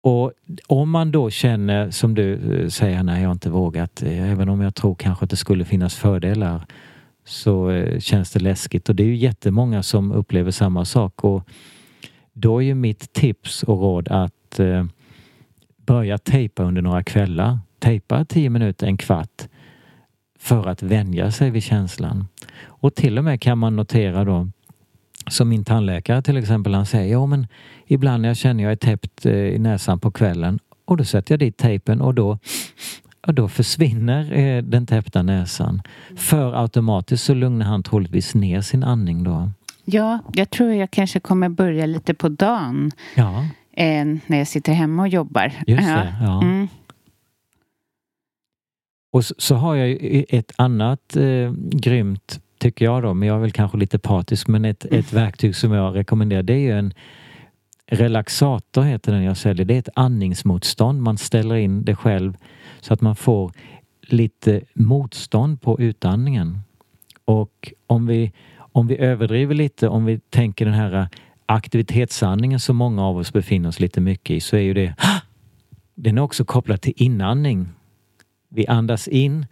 Och 0.00 0.32
om 0.66 0.90
man 0.90 1.10
då 1.12 1.30
känner, 1.30 1.90
som 1.90 2.14
du 2.14 2.34
eh, 2.34 2.68
säger, 2.68 3.02
nej 3.02 3.22
jag 3.22 3.28
har 3.28 3.32
inte 3.32 3.50
vågat, 3.50 4.02
eh, 4.02 4.30
även 4.30 4.48
om 4.48 4.60
jag 4.60 4.74
tror 4.74 4.94
kanske 4.94 5.24
att 5.24 5.30
det 5.30 5.36
skulle 5.36 5.64
finnas 5.64 5.94
fördelar, 5.94 6.66
så 7.24 7.70
eh, 7.70 8.00
känns 8.00 8.30
det 8.30 8.40
läskigt. 8.40 8.88
Och 8.88 8.94
det 8.94 9.02
är 9.02 9.06
ju 9.06 9.16
jättemånga 9.16 9.82
som 9.82 10.12
upplever 10.12 10.50
samma 10.50 10.84
sak. 10.84 11.24
Och 11.24 11.48
då 12.32 12.62
är 12.62 12.66
ju 12.66 12.74
mitt 12.74 13.12
tips 13.12 13.62
och 13.62 13.80
råd 13.80 14.08
att 14.08 14.60
börja 15.76 16.18
tejpa 16.18 16.62
under 16.62 16.82
några 16.82 17.02
kvällar. 17.02 17.58
Tejpa 17.78 18.24
tio 18.24 18.50
minuter, 18.50 18.86
en 18.86 18.96
kvart 18.96 19.48
för 20.38 20.68
att 20.68 20.82
vänja 20.82 21.30
sig 21.30 21.50
vid 21.50 21.62
känslan. 21.62 22.28
Och 22.64 22.94
till 22.94 23.18
och 23.18 23.24
med 23.24 23.40
kan 23.40 23.58
man 23.58 23.76
notera 23.76 24.24
då 24.24 24.48
som 25.26 25.48
min 25.48 25.64
tandläkare 25.64 26.22
till 26.22 26.36
exempel, 26.36 26.74
han 26.74 26.86
säger, 26.86 27.12
ja 27.12 27.26
men 27.26 27.46
ibland 27.86 28.26
jag 28.26 28.36
känner 28.36 28.62
jag 28.64 28.72
är 28.72 28.76
täppt 28.76 29.26
eh, 29.26 29.32
i 29.32 29.58
näsan 29.58 30.00
på 30.00 30.10
kvällen 30.10 30.58
och 30.84 30.96
då 30.96 31.04
sätter 31.04 31.32
jag 31.32 31.38
dit 31.40 31.56
tejpen 31.56 32.00
och 32.00 32.14
då, 32.14 32.38
och 33.26 33.34
då 33.34 33.48
försvinner 33.48 34.32
eh, 34.32 34.62
den 34.62 34.86
täppta 34.86 35.22
näsan. 35.22 35.82
För 36.16 36.62
automatiskt 36.62 37.24
så 37.24 37.34
lugnar 37.34 37.66
han 37.66 37.82
troligtvis 37.82 38.34
ner 38.34 38.60
sin 38.60 38.84
andning 38.84 39.24
då. 39.24 39.50
Ja, 39.84 40.18
jag 40.32 40.50
tror 40.50 40.72
jag 40.72 40.90
kanske 40.90 41.20
kommer 41.20 41.48
börja 41.48 41.86
lite 41.86 42.14
på 42.14 42.28
dagen. 42.28 42.90
Ja. 43.14 43.44
Eh, 43.72 44.04
när 44.26 44.38
jag 44.38 44.48
sitter 44.48 44.72
hemma 44.72 45.02
och 45.02 45.08
jobbar. 45.08 45.52
Just 45.66 45.88
det, 45.88 46.14
ja. 46.20 46.42
Mm. 46.42 46.68
Och 49.10 49.24
så, 49.24 49.34
så, 49.38 49.54
har 49.54 49.74
jag 49.74 49.98
ett 50.28 50.52
annat 50.56 51.16
eh, 51.16 51.52
grymt 51.70 52.40
tycker 52.58 52.84
jag 52.84 53.02
då, 53.02 53.14
men 53.14 53.28
jag 53.28 53.36
är 53.36 53.40
väl 53.40 53.52
kanske 53.52 53.78
lite 53.78 53.98
patisk, 53.98 54.48
men 54.48 54.64
ett, 54.64 54.84
ett 54.84 55.12
verktyg 55.12 55.56
som 55.56 55.72
jag 55.72 55.96
rekommenderar 55.96 56.42
det 56.42 56.52
är 56.52 56.58
ju 56.58 56.78
en 56.78 56.94
relaxator 57.86 58.82
heter 58.82 59.12
den 59.12 59.22
jag 59.22 59.36
säljer. 59.36 59.64
Det 59.64 59.74
är 59.74 59.78
ett 59.78 59.88
andningsmotstånd. 59.94 61.02
Man 61.02 61.18
ställer 61.18 61.54
in 61.54 61.84
det 61.84 61.96
själv 61.96 62.36
så 62.80 62.94
att 62.94 63.00
man 63.00 63.16
får 63.16 63.52
lite 64.02 64.60
motstånd 64.74 65.60
på 65.60 65.80
utandningen. 65.80 66.58
Och 67.24 67.72
om 67.86 68.06
vi, 68.06 68.32
om 68.58 68.86
vi 68.86 68.98
överdriver 68.98 69.54
lite, 69.54 69.88
om 69.88 70.04
vi 70.04 70.18
tänker 70.18 70.64
den 70.64 70.74
här 70.74 71.08
aktivitetsandningen 71.46 72.60
som 72.60 72.76
många 72.76 73.04
av 73.04 73.16
oss 73.16 73.32
befinner 73.32 73.68
oss 73.68 73.80
lite 73.80 74.00
mycket 74.00 74.36
i, 74.36 74.40
så 74.40 74.56
är 74.56 74.60
ju 74.60 74.74
det 74.74 74.94
den 75.94 76.18
är 76.18 76.22
också 76.22 76.44
kopplad 76.44 76.80
till 76.80 76.92
inandning. 76.96 77.68
Vi 78.48 78.66
andas 78.66 79.08
in 79.08 79.46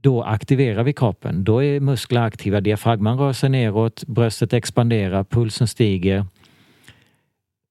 då 0.00 0.22
aktiverar 0.22 0.82
vi 0.82 0.92
kroppen. 0.92 1.44
Då 1.44 1.64
är 1.64 1.80
muskler 1.80 2.20
aktiva, 2.20 2.60
diafragman 2.60 3.18
rör 3.18 3.32
sig 3.32 3.50
neråt, 3.50 4.04
bröstet 4.06 4.52
expanderar, 4.52 5.24
pulsen 5.24 5.68
stiger 5.68 6.26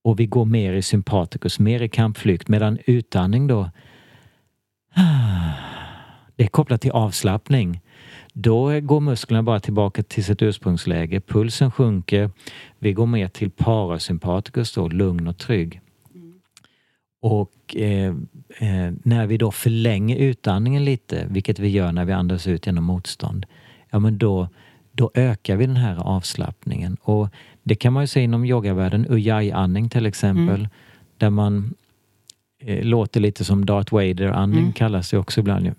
och 0.03 0.19
vi 0.19 0.25
går 0.25 0.45
mer 0.45 0.73
i 0.73 0.81
sympaticus, 0.81 1.59
mer 1.59 1.81
i 1.81 1.89
kampflykt 1.89 2.47
medan 2.47 2.77
utandning 2.85 3.47
då 3.47 3.69
det 6.35 6.43
är 6.43 6.47
kopplat 6.47 6.81
till 6.81 6.91
avslappning. 6.91 7.81
Då 8.33 8.79
går 8.79 8.99
musklerna 8.99 9.43
bara 9.43 9.59
tillbaka 9.59 10.03
till 10.03 10.23
sitt 10.23 10.41
ursprungsläge. 10.41 11.21
Pulsen 11.21 11.71
sjunker. 11.71 12.31
Vi 12.79 12.93
går 12.93 13.05
mer 13.05 13.27
till 13.27 13.51
parasympaticus 13.51 14.73
då, 14.73 14.87
lugn 14.87 15.27
och 15.27 15.37
trygg. 15.37 15.81
Och 17.21 17.75
eh, 17.75 18.15
eh, 18.57 18.93
när 19.03 19.27
vi 19.27 19.37
då 19.37 19.51
förlänger 19.51 20.15
utandningen 20.15 20.85
lite, 20.85 21.27
vilket 21.29 21.59
vi 21.59 21.67
gör 21.67 21.91
när 21.91 22.05
vi 22.05 22.13
andas 22.13 22.47
ut 22.47 22.65
genom 22.65 22.83
motstånd, 22.83 23.45
ja 23.89 23.99
men 23.99 24.17
då, 24.17 24.47
då 24.91 25.11
ökar 25.13 25.55
vi 25.55 25.65
den 25.65 25.75
här 25.75 25.95
avslappningen. 25.95 26.97
Och 27.01 27.29
det 27.63 27.75
kan 27.75 27.93
man 27.93 28.03
ju 28.03 28.07
se 28.07 28.21
inom 28.21 28.45
yogavärlden, 28.45 29.05
ujjayi-andning 29.09 29.89
till 29.89 30.05
exempel, 30.05 30.59
mm. 30.59 30.69
där 31.17 31.29
man 31.29 31.73
eh, 32.59 32.83
låter 32.83 33.19
lite 33.19 33.45
som 33.45 33.65
Darth 33.65 33.93
Vader-andning 33.93 34.59
mm. 34.59 34.73
kallas 34.73 35.09
det 35.09 35.17
också 35.17 35.39
ibland. 35.39 35.71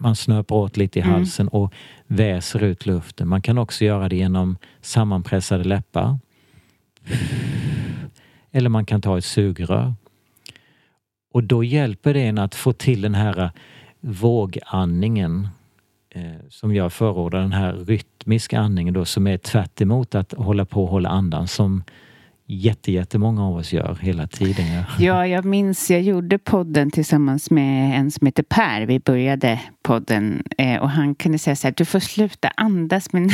Man 0.00 0.16
snöper 0.16 0.54
åt 0.54 0.76
lite 0.76 0.98
i 0.98 1.02
mm. 1.02 1.14
halsen 1.14 1.48
och 1.48 1.72
väser 2.06 2.64
ut 2.64 2.86
luften. 2.86 3.28
Man 3.28 3.42
kan 3.42 3.58
också 3.58 3.84
göra 3.84 4.08
det 4.08 4.16
genom 4.16 4.56
sammanpressade 4.80 5.64
läppar. 5.64 6.18
Eller 8.52 8.68
man 8.68 8.86
kan 8.86 9.00
ta 9.00 9.18
ett 9.18 9.24
sugrör. 9.24 9.94
Och 11.32 11.44
då 11.44 11.64
hjälper 11.64 12.14
det 12.14 12.20
en 12.20 12.38
att 12.38 12.54
få 12.54 12.72
till 12.72 13.00
den 13.00 13.14
här 13.14 13.40
eh, 13.40 13.50
vågandningen 14.00 15.48
eh, 16.10 16.22
som 16.48 16.74
jag 16.74 16.92
förordar, 16.92 17.40
den 17.40 17.52
här 17.52 17.72
rytmiska 17.72 18.58
andningen 18.58 18.94
då 18.94 19.04
som 19.04 19.26
är 19.26 19.38
tvärt 19.38 19.80
att 20.14 20.32
hålla 20.32 20.64
på 20.64 20.82
och 20.82 20.90
hålla 20.90 21.08
andan 21.08 21.48
som 21.48 21.82
jätte, 22.46 22.92
jättemånga 22.92 23.46
av 23.46 23.56
oss 23.56 23.72
gör 23.72 23.98
hela 24.00 24.26
tiden. 24.26 24.66
Ja. 24.98 25.26
jag 25.26 25.44
minns, 25.44 25.90
jag 25.90 26.02
gjorde 26.02 26.38
podden 26.38 26.90
tillsammans 26.90 27.50
med 27.50 27.98
en 27.98 28.10
som 28.10 28.26
heter 28.26 28.42
Per. 28.42 28.86
Vi 28.86 29.00
började 29.00 29.60
podden 29.82 30.42
eh, 30.58 30.82
och 30.82 30.90
han 30.90 31.14
kunde 31.14 31.38
säga 31.38 31.56
så 31.56 31.66
här, 31.66 31.74
du 31.76 31.84
får 31.84 32.00
sluta 32.00 32.48
andas. 32.56 33.12
Men 33.12 33.30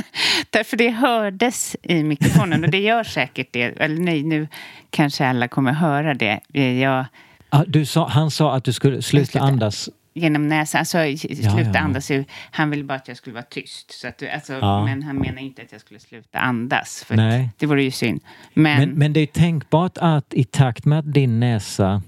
Därför 0.50 0.76
det 0.76 0.90
hördes 0.90 1.76
i 1.82 2.02
mikrofonen 2.02 2.64
och 2.64 2.70
det 2.70 2.80
gör 2.80 3.04
säkert 3.04 3.48
det. 3.52 3.62
Eller 3.62 4.00
nej, 4.00 4.22
nu 4.22 4.48
kanske 4.90 5.26
alla 5.26 5.48
kommer 5.48 5.72
höra 5.72 6.14
det. 6.14 6.40
Jag, 6.80 7.04
ah, 7.50 7.64
sa, 7.86 8.08
han 8.08 8.30
sa 8.30 8.54
att 8.54 8.64
du 8.64 8.72
skulle 8.72 9.02
sluta, 9.02 9.26
sluta. 9.26 9.46
andas 9.46 9.88
genom 10.16 10.48
näsan. 10.48 10.78
Alltså 10.78 10.98
sluta 11.16 11.60
ja, 11.60 11.70
ja. 11.74 11.80
andas. 11.80 12.10
Han 12.50 12.70
ville 12.70 12.84
bara 12.84 12.94
att 12.94 13.08
jag 13.08 13.16
skulle 13.16 13.34
vara 13.34 13.44
tyst. 13.50 14.00
Så 14.00 14.08
att, 14.08 14.22
alltså, 14.34 14.52
ja. 14.52 14.84
Men 14.84 15.02
han 15.02 15.16
menar 15.16 15.42
inte 15.42 15.62
att 15.62 15.72
jag 15.72 15.80
skulle 15.80 16.00
sluta 16.00 16.38
andas. 16.38 17.04
För 17.06 17.16
Nej. 17.16 17.50
Det 17.58 17.66
vore 17.66 17.82
ju 17.82 17.90
synd. 17.90 18.20
Men, 18.54 18.80
men, 18.80 18.90
men, 18.90 19.12
det 19.12 19.20
är 19.20 19.26
tänkbart 19.26 19.98
att 19.98 20.34
i 20.34 20.44
takt 20.44 20.84
med 20.84 20.98
att 20.98 21.12
din 21.12 21.40
näsa 21.40 22.02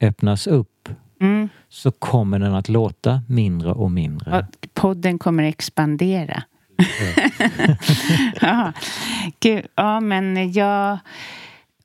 öppnas 0.00 0.46
upp 0.46 0.88
mm. 1.20 1.48
så 1.68 1.90
kommer 1.90 2.38
den 2.38 2.54
att 2.54 2.68
låta 2.68 3.22
mindre 3.28 3.72
och 3.72 3.90
mindre. 3.90 4.38
Och 4.38 4.68
podden 4.74 5.18
kommer 5.18 5.42
expandera. 5.42 6.42
ja. 8.40 8.72
Gud, 9.40 9.66
ja, 9.74 10.00
men 10.00 10.52
jag... 10.52 10.98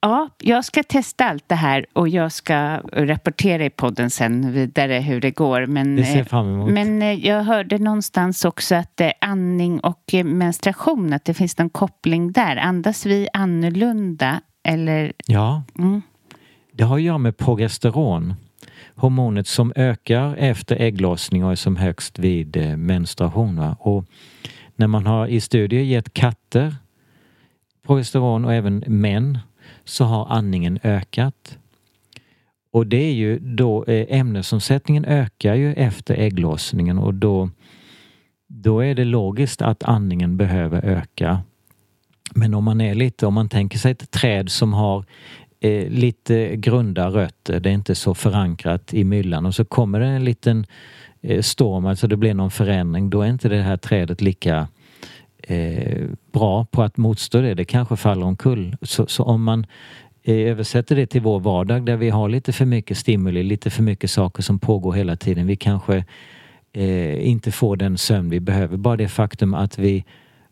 Ja, 0.06 0.30
jag 0.38 0.66
ska 0.66 0.84
testa 0.84 1.26
allt 1.26 1.43
det 1.49 1.56
här 1.56 1.86
och 1.93 2.10
jag 2.10 2.32
ska 2.32 2.78
rapportera 2.93 3.66
i 3.66 3.70
podden 3.70 4.10
sen 4.10 4.51
vidare 4.51 4.93
hur 4.93 5.22
det 5.22 5.32
går. 5.32 5.66
Men, 5.66 5.95
det 5.95 6.03
ser 6.03 6.18
jag 6.18 6.28
fram 6.28 6.53
emot. 6.53 6.72
Men 6.72 7.01
eh, 7.01 7.28
jag 7.28 7.43
hörde 7.43 7.78
någonstans 7.78 8.45
också 8.45 8.76
att 8.76 9.01
eh, 9.01 9.12
andning 9.22 9.80
och 9.80 10.14
eh, 10.14 10.24
menstruation, 10.24 11.14
att 11.14 11.26
det 11.26 11.34
finns 11.34 11.58
någon 11.58 11.70
koppling 11.70 12.32
där. 12.32 12.58
Andas 12.58 13.06
vi 13.06 13.28
annorlunda 13.34 14.41
eller? 14.64 15.14
Ja, 15.28 15.64
mm. 15.78 16.01
det 16.72 16.84
har 16.84 16.95
att 16.95 17.01
göra 17.01 17.18
med 17.18 17.38
progesteron. 17.38 18.34
Hormonet 18.95 19.47
som 19.47 19.74
ökar 19.76 20.36
efter 20.36 20.76
ägglossning 20.76 21.45
och 21.45 21.51
är 21.51 21.56
som 21.56 21.76
högst 21.76 22.20
vid 22.20 22.78
menstruation. 22.78 23.60
Va? 23.60 23.76
Och 23.80 24.06
när 24.76 24.88
man 24.88 25.06
har 25.06 25.28
i 25.28 25.41
studier 25.41 25.82
gett 25.82 26.14
katter 26.14 26.76
progesteron 27.86 28.45
och 28.45 28.53
även 28.53 28.84
män 28.88 29.39
så 29.86 30.03
har 30.03 30.25
andningen 30.25 30.79
ökat. 30.83 31.57
Och 32.71 32.88
det 32.88 32.97
är 32.97 33.13
ju 33.13 33.39
då 33.39 33.86
eh, 33.86 34.19
ämnesomsättningen 34.19 35.05
ökar 35.05 35.55
ju 35.55 35.73
efter 35.73 36.15
ägglossningen 36.15 36.97
och 36.97 37.13
då, 37.13 37.49
då 38.47 38.79
är 38.79 38.95
det 38.95 39.05
logiskt 39.05 39.61
att 39.61 39.83
andningen 39.83 40.38
behöver 40.38 40.86
öka. 40.86 41.41
Men 42.36 42.53
om 42.53 42.63
man 42.63 42.81
är 42.81 42.95
lite, 42.95 43.25
om 43.25 43.33
man 43.33 43.49
tänker 43.49 43.77
sig 43.77 43.91
ett 43.91 44.11
träd 44.11 44.51
som 44.51 44.73
har 44.73 45.05
eh, 45.59 45.89
lite 45.89 46.55
grunda 46.55 47.09
rötter, 47.09 47.59
det 47.59 47.69
är 47.69 47.73
inte 47.73 47.95
så 47.95 48.13
förankrat 48.13 48.93
i 48.93 49.03
myllan 49.03 49.45
och 49.45 49.55
så 49.55 49.65
kommer 49.65 49.99
det 49.99 50.05
en 50.05 50.25
liten 50.25 50.65
eh, 51.21 51.41
storm, 51.41 51.86
alltså 51.86 52.07
det 52.07 52.17
blir 52.17 52.33
någon 52.33 52.51
förändring, 52.51 53.09
då 53.09 53.21
är 53.21 53.27
inte 53.27 53.49
det 53.49 53.61
här 53.61 53.77
trädet 53.77 54.21
lika 54.21 54.67
eh, 55.48 56.04
bra 56.34 56.66
på 56.66 56.84
att 56.84 56.98
motstå 56.98 57.41
det. 57.41 57.54
Det 57.54 57.66
kanske 57.66 57.96
faller 57.96 58.26
omkull. 58.26 58.78
Så, 58.82 59.08
så 59.08 59.24
om 59.24 59.43
man 59.43 59.66
eh, 60.24 60.36
översätter 60.36 60.96
det 60.96 61.08
till 61.08 61.22
vår 61.22 61.39
vardag 61.39 61.86
där 61.86 61.98
vi 61.98 62.10
har 62.10 62.30
lite 62.30 62.54
för 62.54 62.66
mycket 62.66 62.98
stimuli, 62.98 63.43
lite 63.43 63.70
för 63.70 63.84
mycket 63.84 64.12
saker 64.12 64.43
som 64.43 64.60
pågår 64.60 64.93
hela 64.93 65.16
tiden. 65.16 65.48
Vi 65.48 65.56
kanske 65.56 66.06
eh, 66.74 67.28
inte 67.28 67.52
får 67.52 67.78
den 67.78 67.98
sömn 67.98 68.30
vi 68.30 68.39
behöver. 68.39 68.78
Bara 68.78 68.98
det 68.98 69.08
faktum 69.08 69.54
att 69.54 69.78
vi 69.78 70.06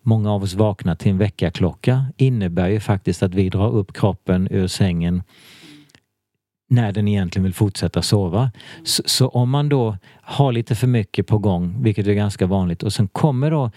Många 0.06 0.32
av 0.32 0.44
oss 0.44 0.54
vaknar 0.54 0.96
till 0.96 1.12
en 1.12 1.18
väckarklocka 1.18 2.06
innebär 2.18 2.70
ju 2.70 2.80
faktiskt 2.80 3.24
att 3.24 3.34
vi 3.34 3.50
drar 3.50 3.72
upp 3.72 3.94
kroppen 3.94 4.48
ur 4.52 4.68
sängen 4.68 5.24
när 6.70 6.92
den 6.92 7.08
egentligen 7.08 7.44
vill 7.44 7.54
fortsätta 7.54 8.02
sova. 8.02 8.52
Så, 8.84 9.04
så, 9.06 9.28
om 9.28 9.50
man 9.50 9.70
då 9.70 9.98
har 10.22 10.52
lite 10.52 10.76
för 10.76 10.88
mycket 10.88 11.28
på 11.28 11.38
gång, 11.38 11.84
vilket 11.84 12.08
är 12.08 12.14
ganska 12.14 12.46
vanligt, 12.46 12.84
och 12.84 12.94
sen 12.94 13.08
kommer 13.08 13.52
då 13.52 13.72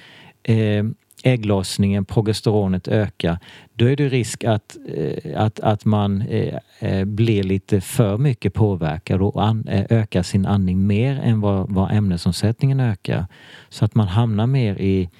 eh, 0.52 0.84
ägglossningen, 1.22 2.04
progesteronet 2.04 2.88
ökar, 2.88 3.38
då 3.74 3.90
är 3.90 3.96
det 3.96 4.08
risk 4.08 4.44
att, 4.44 4.76
eh, 4.88 5.42
att, 5.42 5.60
att 5.60 5.84
man 5.84 6.22
eh, 6.22 6.58
eh, 6.78 7.04
blir 7.04 7.42
lite 7.42 7.80
för 7.80 8.18
mycket 8.18 8.54
påverkad 8.54 9.22
och 9.22 9.42
ökar 9.68 10.22
sin 10.22 10.46
andning 10.46 10.86
mer 10.86 11.20
än 11.20 11.40
vad, 11.40 11.70
vad 11.70 11.92
ämnesomsättningen 11.92 12.80
ökar. 12.80 13.26
Så 13.68 13.84
att 13.84 13.94
man 13.94 14.08
hamnar 14.08 14.46
mer 14.46 14.80
i 14.80 15.10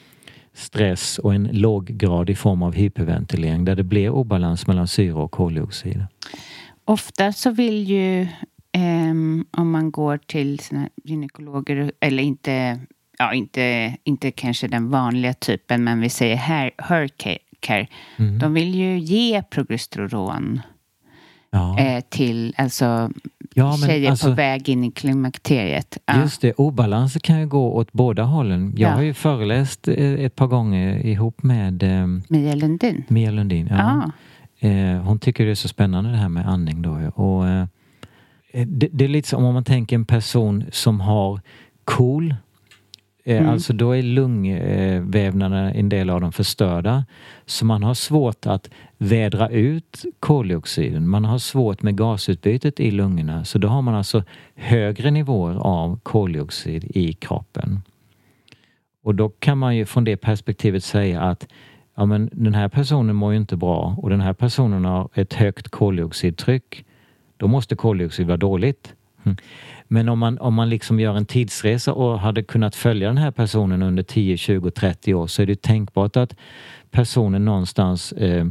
stress 0.53 1.19
och 1.19 1.35
en 1.35 1.49
låg 1.53 1.87
grad 1.87 2.31
i 2.31 2.35
form 2.35 2.63
av 2.63 2.75
hyperventilering 2.75 3.65
där 3.65 3.77
det 3.77 3.85
blir 3.85 4.11
obalans 4.11 4.67
mellan 4.67 4.89
syre 4.89 5.15
och 5.15 5.31
koldioxid. 5.31 6.05
Ofta 6.85 7.33
så 7.33 7.51
vill 7.51 7.91
ju 7.91 8.29
ehm, 8.73 9.47
om 9.51 9.71
man 9.71 9.91
går 9.91 10.19
till 10.27 10.59
sina 10.59 10.89
gynekologer, 11.05 11.93
eller 12.01 12.23
inte 12.23 12.81
ja, 13.19 13.35
inte, 13.35 13.97
inte 14.05 14.31
kanske 14.31 14.69
den 14.69 14.91
vanliga 14.91 15.35
typen, 15.35 15.85
men 15.85 16.01
vi 16.01 16.09
säger 16.09 16.37
her, 16.37 16.71
Hercare. 16.79 17.87
Mm. 18.17 18.39
De 18.39 18.55
vill 18.55 18.75
ju 18.75 18.99
ge 18.99 19.43
progesteron 19.43 20.61
ja. 21.51 21.79
eh, 21.79 22.05
till 22.09 22.55
alltså, 22.57 23.11
ja, 23.55 23.77
tjejer 23.77 24.11
alltså, 24.11 24.27
på 24.27 24.33
väg 24.33 24.69
in 24.69 24.85
i 24.85 24.91
klimakteriet. 24.91 25.99
Ja. 26.07 26.21
Just 26.21 26.41
det, 26.41 26.53
obalanser 26.53 27.21
kan 27.21 27.41
ju 27.41 27.47
gå 27.47 27.73
åt 27.73 27.93
båda 27.93 28.23
hållen. 28.23 28.75
Jag 28.77 28.89
har 28.89 29.03
ju 29.03 29.15
föreläst 29.15 29.89
eh, 29.89 30.13
ett 30.13 30.35
par 30.35 30.47
gånger 30.47 31.07
ihop 31.07 31.43
med 31.43 31.83
eh, 31.83 32.07
Mia 32.29 32.55
Lundin. 32.55 33.05
Mia 33.09 33.31
Lundin, 33.31 33.69
ja. 33.71 34.11
Eh, 34.69 35.03
hon 35.03 35.19
tycker 35.19 35.45
det 35.45 35.51
är 35.51 35.55
så 35.55 35.69
spännande 35.69 36.11
det 36.11 36.17
här 36.17 36.29
med 36.29 36.49
andning 36.49 36.83
då. 36.83 37.11
Och, 37.15 37.49
eh, 37.49 37.67
det, 38.53 38.89
det, 38.93 39.05
är 39.05 39.09
lite 39.09 39.29
som 39.29 39.45
om 39.45 39.55
man 39.55 39.65
tänker 39.65 39.97
en 39.97 40.05
person 40.05 40.65
som 40.73 41.01
har 41.01 41.41
KOL 41.85 42.31
Eh, 42.31 42.37
mm. 43.27 43.49
Alltså 43.49 43.73
då 43.73 43.97
är 43.97 44.03
lungvävnaderna, 44.03 45.73
en 45.73 45.89
del 45.89 46.11
av 46.11 46.21
dem 46.21 46.33
förstörda. 46.33 47.05
Så 47.47 47.65
man 47.65 47.83
har 47.83 47.95
svårt 47.95 48.47
att 48.47 48.71
vädra 48.99 49.49
ut 49.49 50.05
koldioxiden. 50.21 51.09
Man 51.09 51.25
har 51.25 51.39
svårt 51.39 51.83
med 51.83 51.97
gasutbytet 51.97 52.81
i 52.81 52.91
lungorna. 52.91 53.45
Så 53.45 53.59
då 53.59 53.69
har 53.69 53.83
man 53.83 53.95
alltså 53.95 54.23
högre 54.55 55.11
nivåer 55.11 55.55
av 55.55 56.01
koldioxid 56.03 56.85
i 56.85 57.13
kroppen. 57.13 57.81
Och 59.03 59.15
då 59.15 59.29
kan 59.29 59.59
man 59.59 59.77
ju 59.77 59.87
från 59.87 60.05
det 60.05 60.17
perspektivet 60.17 60.85
säga 60.85 61.21
att 61.21 61.49
ja, 61.95 62.07
men 62.07 62.31
den 62.33 62.55
här 62.55 62.69
personen 62.69 63.17
mår 63.17 63.33
ju 63.33 63.39
inte 63.39 63.57
bra 63.57 63.97
och 63.99 64.11
den 64.11 64.21
här 64.21 64.33
personen 64.33 64.85
har 64.85 65.09
ett 65.15 65.35
högt 65.35 65.69
koldioxidtryck. 65.69 66.85
Då 67.37 67.49
måste 67.49 67.77
koldioxid 67.77 68.27
vara 68.27 68.37
dåligt. 68.37 68.95
Men 69.89 70.09
om 70.09 70.19
man, 70.19 70.39
om 70.39 70.55
man 70.55 70.69
liksom 70.69 71.01
gör 71.01 71.15
en 71.17 71.27
tidsresa 71.27 71.93
och 71.93 72.21
hade 72.21 72.43
kunnat 72.43 72.75
följa 72.77 73.09
den 73.09 73.19
här 73.19 73.31
personen 73.31 73.83
under 73.83 74.03
10, 74.03 74.37
20, 74.37 74.71
30 74.71 75.15
år 75.15 75.27
så 75.27 75.43
är 75.43 75.47
det 75.47 75.63
tänkbart 75.63 76.17
att 76.17 76.37
personen 76.91 77.45
någonstans 77.45 78.13
eh, 78.13 78.47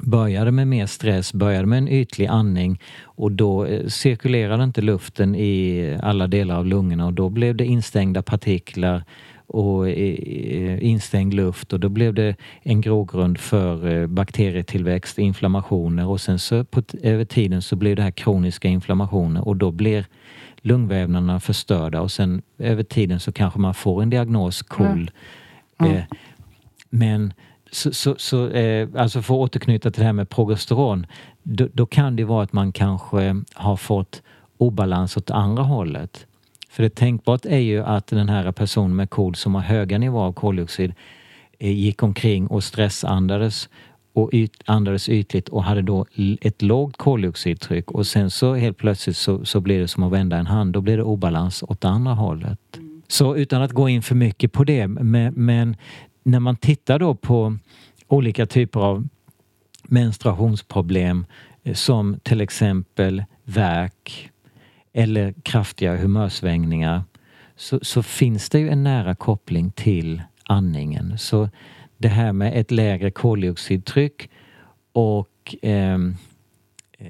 började 0.00 0.50
med 0.50 0.68
mer 0.68 0.86
stress, 0.86 1.32
började 1.32 1.66
med 1.66 1.78
en 1.78 1.88
ytlig 1.88 2.26
andning 2.26 2.80
och 3.02 3.32
då 3.32 3.64
eh, 3.64 3.86
cirkulerade 3.86 4.64
inte 4.64 4.80
luften 4.80 5.34
i 5.34 5.98
alla 6.02 6.26
delar 6.26 6.56
av 6.56 6.66
lungorna 6.66 7.06
och 7.06 7.12
då 7.12 7.28
blev 7.28 7.56
det 7.56 7.64
instängda 7.64 8.22
partiklar 8.22 9.04
och 9.46 9.88
eh, 9.88 10.84
instängd 10.84 11.34
luft 11.34 11.72
och 11.72 11.80
då 11.80 11.88
blev 11.88 12.14
det 12.14 12.36
en 12.62 12.80
grogrund 12.80 13.38
för 13.38 13.88
eh, 13.88 14.06
bakterietillväxt, 14.06 15.18
inflammationer 15.18 16.06
och 16.06 16.20
sen 16.20 16.38
så 16.38 16.64
på, 16.64 16.82
över 17.02 17.24
tiden 17.24 17.62
så 17.62 17.76
blev 17.76 17.96
det 17.96 18.02
här 18.02 18.10
kroniska 18.10 18.68
inflammationer 18.68 19.48
och 19.48 19.56
då 19.56 19.70
blir 19.70 20.06
lungvävnaderna 20.62 21.40
förstörda 21.40 22.00
och 22.00 22.12
sen 22.12 22.42
över 22.58 22.82
tiden 22.82 23.20
så 23.20 23.32
kanske 23.32 23.60
man 23.60 23.74
får 23.74 24.02
en 24.02 24.10
diagnos 24.10 24.62
KOL. 24.62 24.86
Mm. 25.80 25.92
Mm. 25.92 26.02
men 26.90 27.32
så, 27.70 27.92
så, 27.92 28.14
så 28.18 28.48
eh, 28.48 28.88
alltså 28.96 29.22
för 29.22 29.34
att 29.34 29.40
återknyta 29.40 29.90
till 29.90 30.00
det 30.00 30.06
här 30.06 30.12
med 30.12 30.28
progesteron, 30.28 31.06
då, 31.42 31.68
då, 31.72 31.86
kan 31.86 32.16
det 32.16 32.24
vara 32.24 32.42
att 32.42 32.52
man 32.52 32.72
kanske 32.72 33.36
har 33.54 33.76
fått 33.76 34.22
obalans 34.58 35.16
åt 35.16 35.30
andra 35.30 35.62
hållet. 35.62 36.26
För 36.70 36.82
det 36.82 36.94
tänkbart 36.94 37.44
är 37.44 37.58
ju 37.58 37.84
att 37.84 38.06
den 38.06 38.28
här 38.28 38.52
personen 38.52 38.96
med 38.96 39.10
KOL 39.10 39.34
som 39.34 39.54
har 39.54 39.62
höga 39.62 39.98
nivåer 39.98 40.24
av 40.24 40.32
koldioxid 40.32 40.94
eh, 41.58 41.70
gick 41.70 42.02
omkring 42.02 42.46
och 42.46 42.64
stressandades 42.64 43.68
och 44.12 44.30
yt, 44.32 44.62
andades 44.64 45.08
ytligt 45.08 45.48
och 45.48 45.64
hade 45.64 45.82
då 45.82 46.06
ett 46.40 46.62
lågt 46.62 46.96
koldioxidtryck 46.96 47.90
och 47.90 48.06
sen 48.06 48.30
så 48.30 48.54
helt 48.54 48.76
plötsligt 48.76 49.16
så, 49.16 49.44
så 49.44 49.60
blir 49.60 49.80
det 49.80 49.88
som 49.88 50.02
att 50.02 50.12
vända 50.12 50.36
en 50.36 50.46
hand. 50.46 50.72
Då 50.72 50.80
blir 50.80 50.96
det 50.96 51.02
obalans 51.02 51.62
åt 51.62 51.84
andra 51.84 52.12
hållet. 52.12 52.58
Mm. 52.76 53.02
Så 53.08 53.36
utan 53.36 53.62
att 53.62 53.72
gå 53.72 53.88
in 53.88 54.02
för 54.02 54.14
mycket 54.14 54.52
på 54.52 54.64
det, 54.64 54.86
men, 54.86 55.34
men 55.34 55.76
när 56.22 56.40
man 56.40 56.56
tittar 56.56 56.98
då 56.98 57.14
på 57.14 57.56
olika 58.08 58.46
typer 58.46 58.80
av 58.80 59.08
menstruationsproblem 59.82 61.26
eh, 61.62 61.74
som 61.74 62.18
till 62.22 62.40
exempel 62.40 63.24
värk 63.44 64.30
eller 64.92 65.34
kraftiga 65.42 65.96
humörsvängningar 65.96 67.02
så, 67.56 67.78
så, 67.82 68.02
finns 68.02 68.50
det 68.50 68.58
ju 68.58 68.68
en 68.68 68.82
nära 68.82 69.14
koppling 69.14 69.70
till 69.70 70.22
andningen. 70.44 71.18
Så 71.18 71.48
det 72.02 72.08
här 72.08 72.32
med 72.32 72.60
ett 72.60 72.70
lägre 72.70 73.10
koldioxidtryck 73.10 74.30
och 74.92 75.56
ehm, 75.62 76.14
eh, 76.98 77.06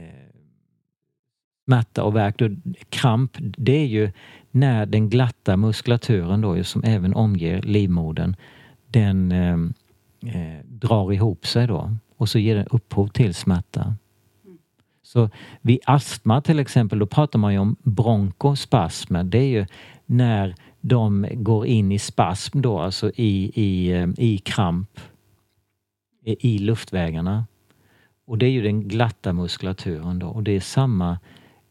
smärta 1.64 2.04
och 2.04 2.16
värk, 2.16 2.42
kramp, 2.88 3.36
det 3.38 3.72
är 3.72 3.86
ju 3.86 4.10
när 4.50 4.86
den 4.86 5.10
glatta 5.10 5.56
muskulaturen 5.56 6.40
då, 6.40 6.64
som 6.64 6.84
även 6.84 7.14
omger 7.14 7.62
livmodern, 7.62 8.36
den 8.86 9.32
eh, 9.32 9.58
eh, 10.34 10.64
drar 10.64 11.12
ihop 11.12 11.46
sig 11.46 11.66
då 11.66 11.96
och 12.16 12.28
så 12.28 12.38
ger 12.38 12.56
den 12.56 12.66
upphov 12.70 13.08
till 13.08 13.34
smärta. 13.34 13.94
Så 15.02 15.30
vid 15.60 15.78
astma 15.84 16.40
till 16.40 16.58
exempel, 16.58 16.98
då 16.98 17.06
pratar 17.06 17.38
man 17.38 17.52
ju 17.52 17.58
om 17.58 17.76
bronkospasmer. 17.82 19.24
Det 19.24 19.38
är 19.38 19.48
ju 19.48 19.66
när 20.06 20.54
de 20.82 21.26
går 21.32 21.66
in 21.66 21.92
i 21.92 21.98
spasm 21.98 22.60
då, 22.60 22.78
alltså 22.78 23.10
i, 23.14 23.52
i, 23.54 23.92
eh, 23.92 24.08
i 24.16 24.38
kramp 24.38 25.00
i 26.24 26.58
luftvägarna. 26.58 27.46
Och 28.26 28.38
det 28.38 28.46
är 28.46 28.50
ju 28.50 28.62
den 28.62 28.88
glatta 28.88 29.32
muskulaturen 29.32 30.18
då 30.18 30.28
och 30.28 30.42
det 30.42 30.52
är 30.52 30.60
samma 30.60 31.18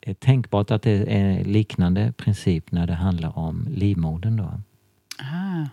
eh, 0.01 0.13
tänkbart 0.13 0.71
att 0.71 0.81
det 0.81 1.13
är 1.13 1.43
liknande 1.43 2.13
princip 2.17 2.71
när 2.71 2.87
det 2.87 2.93
handlar 2.93 3.37
om 3.37 3.67
livmodern 3.69 4.37
då. 4.37 4.61
Ah. 5.17 5.67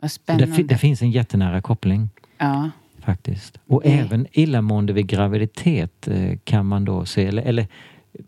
Vad 0.00 0.10
spännande. 0.10 0.56
Det, 0.56 0.62
det, 0.62 0.78
finns 0.78 1.02
en 1.02 1.10
jättenära 1.10 1.62
koppling. 1.62 2.08
Ja. 2.38 2.70
Faktiskt. 2.98 3.58
Och 3.66 3.82
det... 3.84 3.92
även 3.92 4.26
illamående 4.32 4.92
vid 4.92 5.06
graviditet 5.06 6.08
eh, 6.08 6.38
kan 6.44 6.66
man 6.66 6.84
då 6.84 7.04
se, 7.04 7.26
eller, 7.26 7.42
eller 7.42 7.66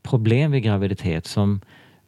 problem 0.03 0.51
vid 0.51 0.63
graviditet 0.63 1.27
som, 1.27 1.61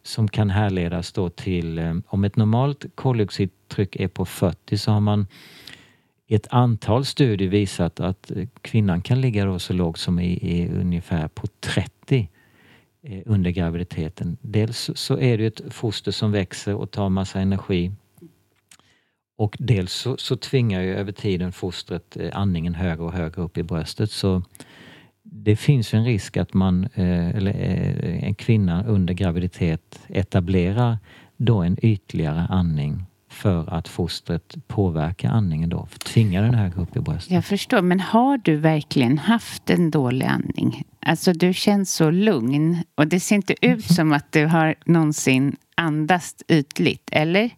som 0.09 0.29
kan 0.29 0.51
härledas 0.51 1.13
då 1.13 1.29
till, 1.29 1.79
eh, 1.79 1.97
om 2.07 2.25
ett 2.25 2.37
normalt 2.37 2.85
koldioxidtryck 2.95 3.97
är 3.97 4.09
på 4.09 4.25
40 4.25 4.79
så 4.79 4.91
har 4.91 5.01
man 5.01 5.27
i 6.27 6.35
ett 6.35 6.47
antal 6.51 7.05
studier 7.05 7.49
visat 7.49 8.01
att 8.01 8.31
eh, 8.31 8.49
kvinnan 8.63 9.03
kan 9.03 9.21
ligga 9.21 9.45
då 9.45 9.59
så 9.59 9.73
lågt 9.73 9.99
som 9.99 10.19
i, 10.19 10.33
i 10.33 10.69
ungefär 10.69 11.29
på 11.29 11.47
30 11.47 12.29
eh, 13.03 13.23
under 13.27 13.51
graviditeten. 13.51 14.37
Dels 14.41 14.91
så 14.95 15.19
är 15.19 15.39
det 15.39 15.47
ett 15.47 15.75
foster 15.75 16.13
som 16.13 16.33
växer 16.33 16.75
och 16.75 16.91
tar 16.91 17.09
massa 17.09 17.41
energi 17.41 17.93
och 19.37 19.57
dels 19.59 19.93
så, 19.93 20.17
så 20.17 20.37
tvingar 20.37 20.83
ju 20.83 20.95
över 20.95 21.13
tiden 21.13 21.53
fostret 21.53 22.17
andningen 22.33 22.75
högre 22.75 23.03
och 23.05 23.13
högre 23.13 23.43
upp 23.43 23.59
i 23.59 23.63
bröstet. 23.63 24.11
Så 24.11 24.43
det 25.31 25.57
finns 25.57 25.95
en 25.95 26.05
risk 26.05 26.37
att 26.37 26.55
man, 26.55 26.85
eh, 26.95 27.29
eller 27.29 27.51
eh, 27.51 28.25
en 28.25 28.35
kvinna 28.35 28.85
under 28.85 29.15
graviditet 29.15 30.01
etablerar 30.09 30.99
då 31.37 31.63
en 31.63 31.77
ytligare 31.83 32.47
andning 32.51 33.05
för 33.31 33.75
att 33.75 33.89
fostret 33.89 34.55
påverkar 34.67 35.29
andningen 35.29 35.69
då, 35.69 35.89
tvingar 36.05 36.43
den 36.43 36.55
högre 36.55 36.83
upp 36.83 36.97
i 36.97 37.01
bröstet. 37.01 37.33
Jag 37.33 37.45
förstår, 37.45 37.83
men 37.83 38.01
har 38.01 38.39
du 38.39 38.57
verkligen 38.57 39.19
haft 39.19 39.71
en 39.71 39.91
dålig 39.91 40.27
andning? 40.27 40.85
Alltså 41.01 41.33
du 41.33 41.55
känns 41.55 41.95
så 41.95 42.11
lugn 42.11 42.83
och 42.95 43.07
det 43.07 43.21
ser 43.21 43.37
inte 43.37 43.55
ut 43.67 43.85
som 43.85 44.13
att 44.13 44.33
du 44.33 44.47
har 44.47 44.75
någonsin 44.87 45.57
andats 45.75 46.35
ytligt, 46.49 47.09
eller? 47.13 47.51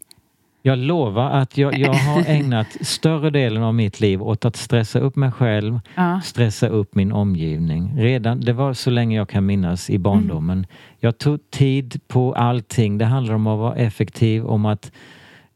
Jag 0.62 0.78
lovar 0.78 1.30
att 1.30 1.58
jag, 1.58 1.78
jag 1.78 1.92
har 1.92 2.24
ägnat 2.26 2.66
större 2.80 3.30
delen 3.30 3.62
av 3.62 3.74
mitt 3.74 4.00
liv 4.00 4.22
åt 4.22 4.44
att 4.44 4.56
stressa 4.56 4.98
upp 4.98 5.16
mig 5.16 5.30
själv, 5.30 5.80
ja. 5.94 6.20
stressa 6.24 6.68
upp 6.68 6.94
min 6.94 7.12
omgivning. 7.12 7.92
Redan, 7.96 8.40
det 8.40 8.52
var 8.52 8.72
så 8.72 8.90
länge 8.90 9.16
jag 9.16 9.28
kan 9.28 9.46
minnas 9.46 9.90
i 9.90 9.98
barndomen. 9.98 10.58
Mm. 10.58 10.68
Jag 10.98 11.18
tog 11.18 11.50
tid 11.50 12.00
på 12.08 12.34
allting. 12.34 12.98
Det 12.98 13.04
handlar 13.04 13.34
om 13.34 13.46
att 13.46 13.58
vara 13.58 13.74
effektiv, 13.74 14.46
om 14.46 14.66
att 14.66 14.92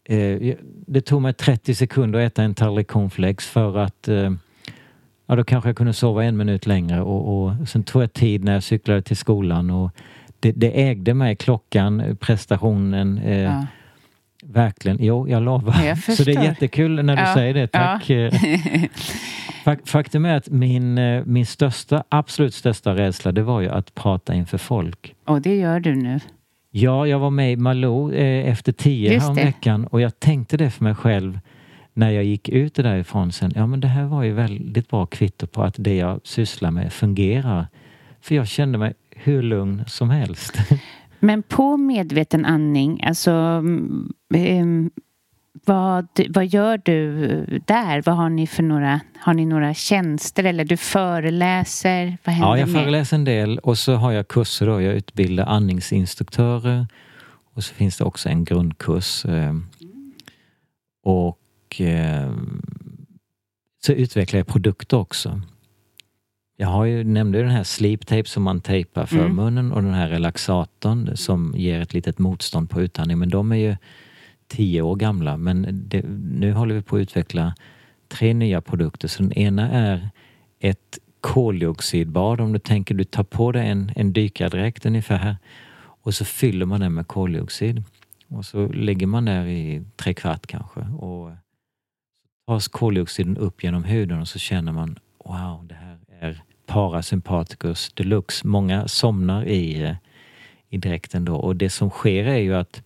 eh, 0.04 0.54
det 0.86 1.00
tog 1.00 1.22
mig 1.22 1.34
30 1.34 1.74
sekunder 1.74 2.18
att 2.18 2.32
äta 2.32 2.42
en 2.42 2.54
tallrik 2.54 2.88
cornflakes 2.88 3.48
för 3.48 3.78
att 3.78 4.08
eh, 4.08 4.32
ja, 5.26 5.36
då 5.36 5.44
kanske 5.44 5.68
jag 5.68 5.76
kunde 5.76 5.92
sova 5.92 6.24
en 6.24 6.36
minut 6.36 6.66
längre 6.66 7.02
och, 7.02 7.44
och 7.44 7.68
sen 7.68 7.82
tog 7.82 8.02
jag 8.02 8.12
tid 8.12 8.44
när 8.44 8.52
jag 8.52 8.62
cyklade 8.62 9.02
till 9.02 9.16
skolan 9.16 9.70
och 9.70 9.90
det, 10.40 10.52
det 10.52 10.88
ägde 10.88 11.14
mig, 11.14 11.36
klockan, 11.36 12.16
prestationen. 12.20 13.18
Eh, 13.18 13.42
ja 13.42 13.66
Verkligen. 14.46 14.96
Jo, 15.00 15.28
jag 15.28 15.42
lovar. 15.42 15.84
Jag 15.84 15.98
så 15.98 16.24
det 16.24 16.32
är 16.32 16.42
jättekul 16.42 17.04
när 17.04 17.16
du 17.16 17.22
ja. 17.22 17.34
säger 17.34 17.54
det. 17.54 17.66
Tack. 17.66 18.10
Ja. 18.10 18.30
Faktum 19.84 20.24
är 20.24 20.36
att 20.36 20.50
min, 20.50 20.98
eh, 20.98 21.24
min 21.24 21.46
största, 21.46 22.04
absolut 22.08 22.54
största 22.54 22.94
rädsla 22.94 23.32
det 23.32 23.42
var 23.42 23.60
ju 23.60 23.68
att 23.68 23.94
prata 23.94 24.34
inför 24.34 24.58
folk. 24.58 25.14
Och 25.24 25.40
det 25.40 25.56
gör 25.56 25.80
du 25.80 25.94
nu? 25.94 26.20
Ja, 26.70 27.06
jag 27.06 27.18
var 27.18 27.30
med 27.30 27.52
i 27.52 27.56
Malou 27.56 28.12
eh, 28.12 28.50
efter 28.50 28.72
tio 28.72 29.32
veckan 29.32 29.86
och 29.86 30.00
jag 30.00 30.20
tänkte 30.20 30.56
det 30.56 30.70
för 30.70 30.84
mig 30.84 30.94
själv 30.94 31.38
när 31.92 32.10
jag 32.10 32.24
gick 32.24 32.48
ut 32.48 32.74
därifrån 32.74 33.32
sen. 33.32 33.52
Ja, 33.54 33.66
men 33.66 33.80
det 33.80 33.88
här 33.88 34.04
var 34.04 34.22
ju 34.22 34.32
väldigt 34.32 34.88
bra 34.88 35.06
kvitto 35.06 35.46
på 35.46 35.62
att 35.62 35.74
det 35.78 35.96
jag 35.96 36.20
sysslar 36.24 36.70
med 36.70 36.92
fungerar. 36.92 37.66
För 38.20 38.34
jag 38.34 38.48
kände 38.48 38.78
mig 38.78 38.94
hur 39.10 39.42
lugn 39.42 39.84
som 39.86 40.10
helst. 40.10 40.58
Men 41.20 41.42
på 41.42 41.76
medveten 41.76 42.44
andning, 42.44 43.04
alltså 43.04 43.32
um, 43.32 44.12
vad, 45.66 46.06
vad 46.28 46.46
gör 46.46 46.80
du 46.84 47.06
där? 47.66 48.02
Vad 48.02 48.16
har 48.16 48.28
ni 48.28 48.46
för 48.46 48.62
några, 48.62 49.00
har 49.18 49.34
ni 49.34 49.46
några 49.46 49.74
tjänster 49.74 50.44
eller 50.44 50.64
du 50.64 50.76
föreläser? 50.76 52.18
Vad 52.24 52.34
händer 52.34 52.48
ja, 52.48 52.58
jag 52.58 52.68
med? 52.68 52.82
föreläser 52.82 53.16
en 53.16 53.24
del 53.24 53.58
och 53.58 53.78
så 53.78 53.94
har 53.94 54.12
jag 54.12 54.28
kurser 54.28 54.66
då. 54.66 54.80
Jag 54.80 54.94
utbildar 54.94 55.46
andningsinstruktörer 55.46 56.86
och 57.54 57.64
så 57.64 57.74
finns 57.74 57.98
det 57.98 58.04
också 58.04 58.28
en 58.28 58.44
grundkurs. 58.44 59.24
Eh, 59.24 59.54
och 61.04 61.80
eh, 61.80 62.32
så 63.86 63.92
utvecklar 63.92 64.38
jag 64.38 64.46
produkter 64.46 64.96
också. 64.96 65.40
Jag 66.56 66.68
har 66.68 66.84
ju, 66.84 67.04
nämnde 67.04 67.38
den 67.38 67.50
här 67.50 67.64
sleep 67.64 68.06
tape 68.06 68.24
som 68.24 68.42
man 68.42 68.60
tejpar 68.60 69.06
för 69.06 69.16
mm. 69.16 69.36
munnen 69.36 69.72
och 69.72 69.82
den 69.82 69.94
här 69.94 70.08
relaxatorn 70.08 71.16
som 71.16 71.54
ger 71.56 71.80
ett 71.80 71.94
litet 71.94 72.18
motstånd 72.18 72.70
på 72.70 72.82
utandning. 72.82 73.18
Men 73.18 73.28
de 73.28 73.52
är 73.52 73.56
ju 73.56 73.76
tio 74.48 74.82
år 74.82 74.96
gamla. 74.96 75.36
Men 75.36 75.66
det, 75.88 76.04
nu 76.18 76.52
håller 76.52 76.74
vi 76.74 76.82
på 76.82 76.96
att 76.96 77.00
utveckla 77.00 77.54
tre 78.08 78.34
nya 78.34 78.60
produkter. 78.60 79.08
Så 79.08 79.22
den 79.22 79.32
ena 79.32 79.70
är 79.70 80.08
ett 80.60 80.98
koldioxidbad. 81.20 82.40
Om 82.40 82.52
du 82.52 82.58
tänker 82.58 82.94
du 82.94 83.04
tar 83.04 83.24
på 83.24 83.52
dig 83.52 83.68
en, 83.68 83.92
en 83.96 84.12
dykardräkt 84.12 84.86
ungefär 84.86 85.36
och 85.76 86.14
så 86.14 86.24
fyller 86.24 86.66
man 86.66 86.80
den 86.80 86.94
med 86.94 87.06
koldioxid. 87.06 87.82
Och 88.28 88.44
så 88.44 88.68
ligger 88.68 89.06
man 89.06 89.24
där 89.24 89.46
i 89.46 89.82
tre 89.96 90.14
kvart 90.14 90.46
kanske 90.46 90.80
och 90.80 91.30
tas 92.46 92.68
koldioxiden 92.68 93.36
upp 93.36 93.64
genom 93.64 93.84
huden 93.84 94.20
och 94.20 94.28
så 94.28 94.38
känner 94.38 94.72
man 94.72 94.98
wow, 95.24 95.66
det 95.66 95.74
här 95.74 95.98
är 96.20 96.42
parasympaticus 96.66 97.92
deluxe. 97.94 98.46
Många 98.46 98.88
somnar 98.88 99.44
i, 99.44 99.82
eh, 99.82 99.96
i 100.68 100.76
dräkten 100.76 101.24
då 101.24 101.36
och 101.36 101.56
det 101.56 101.70
som 101.70 101.90
sker 101.90 102.24
är 102.24 102.38
ju 102.38 102.54
att 102.54 102.82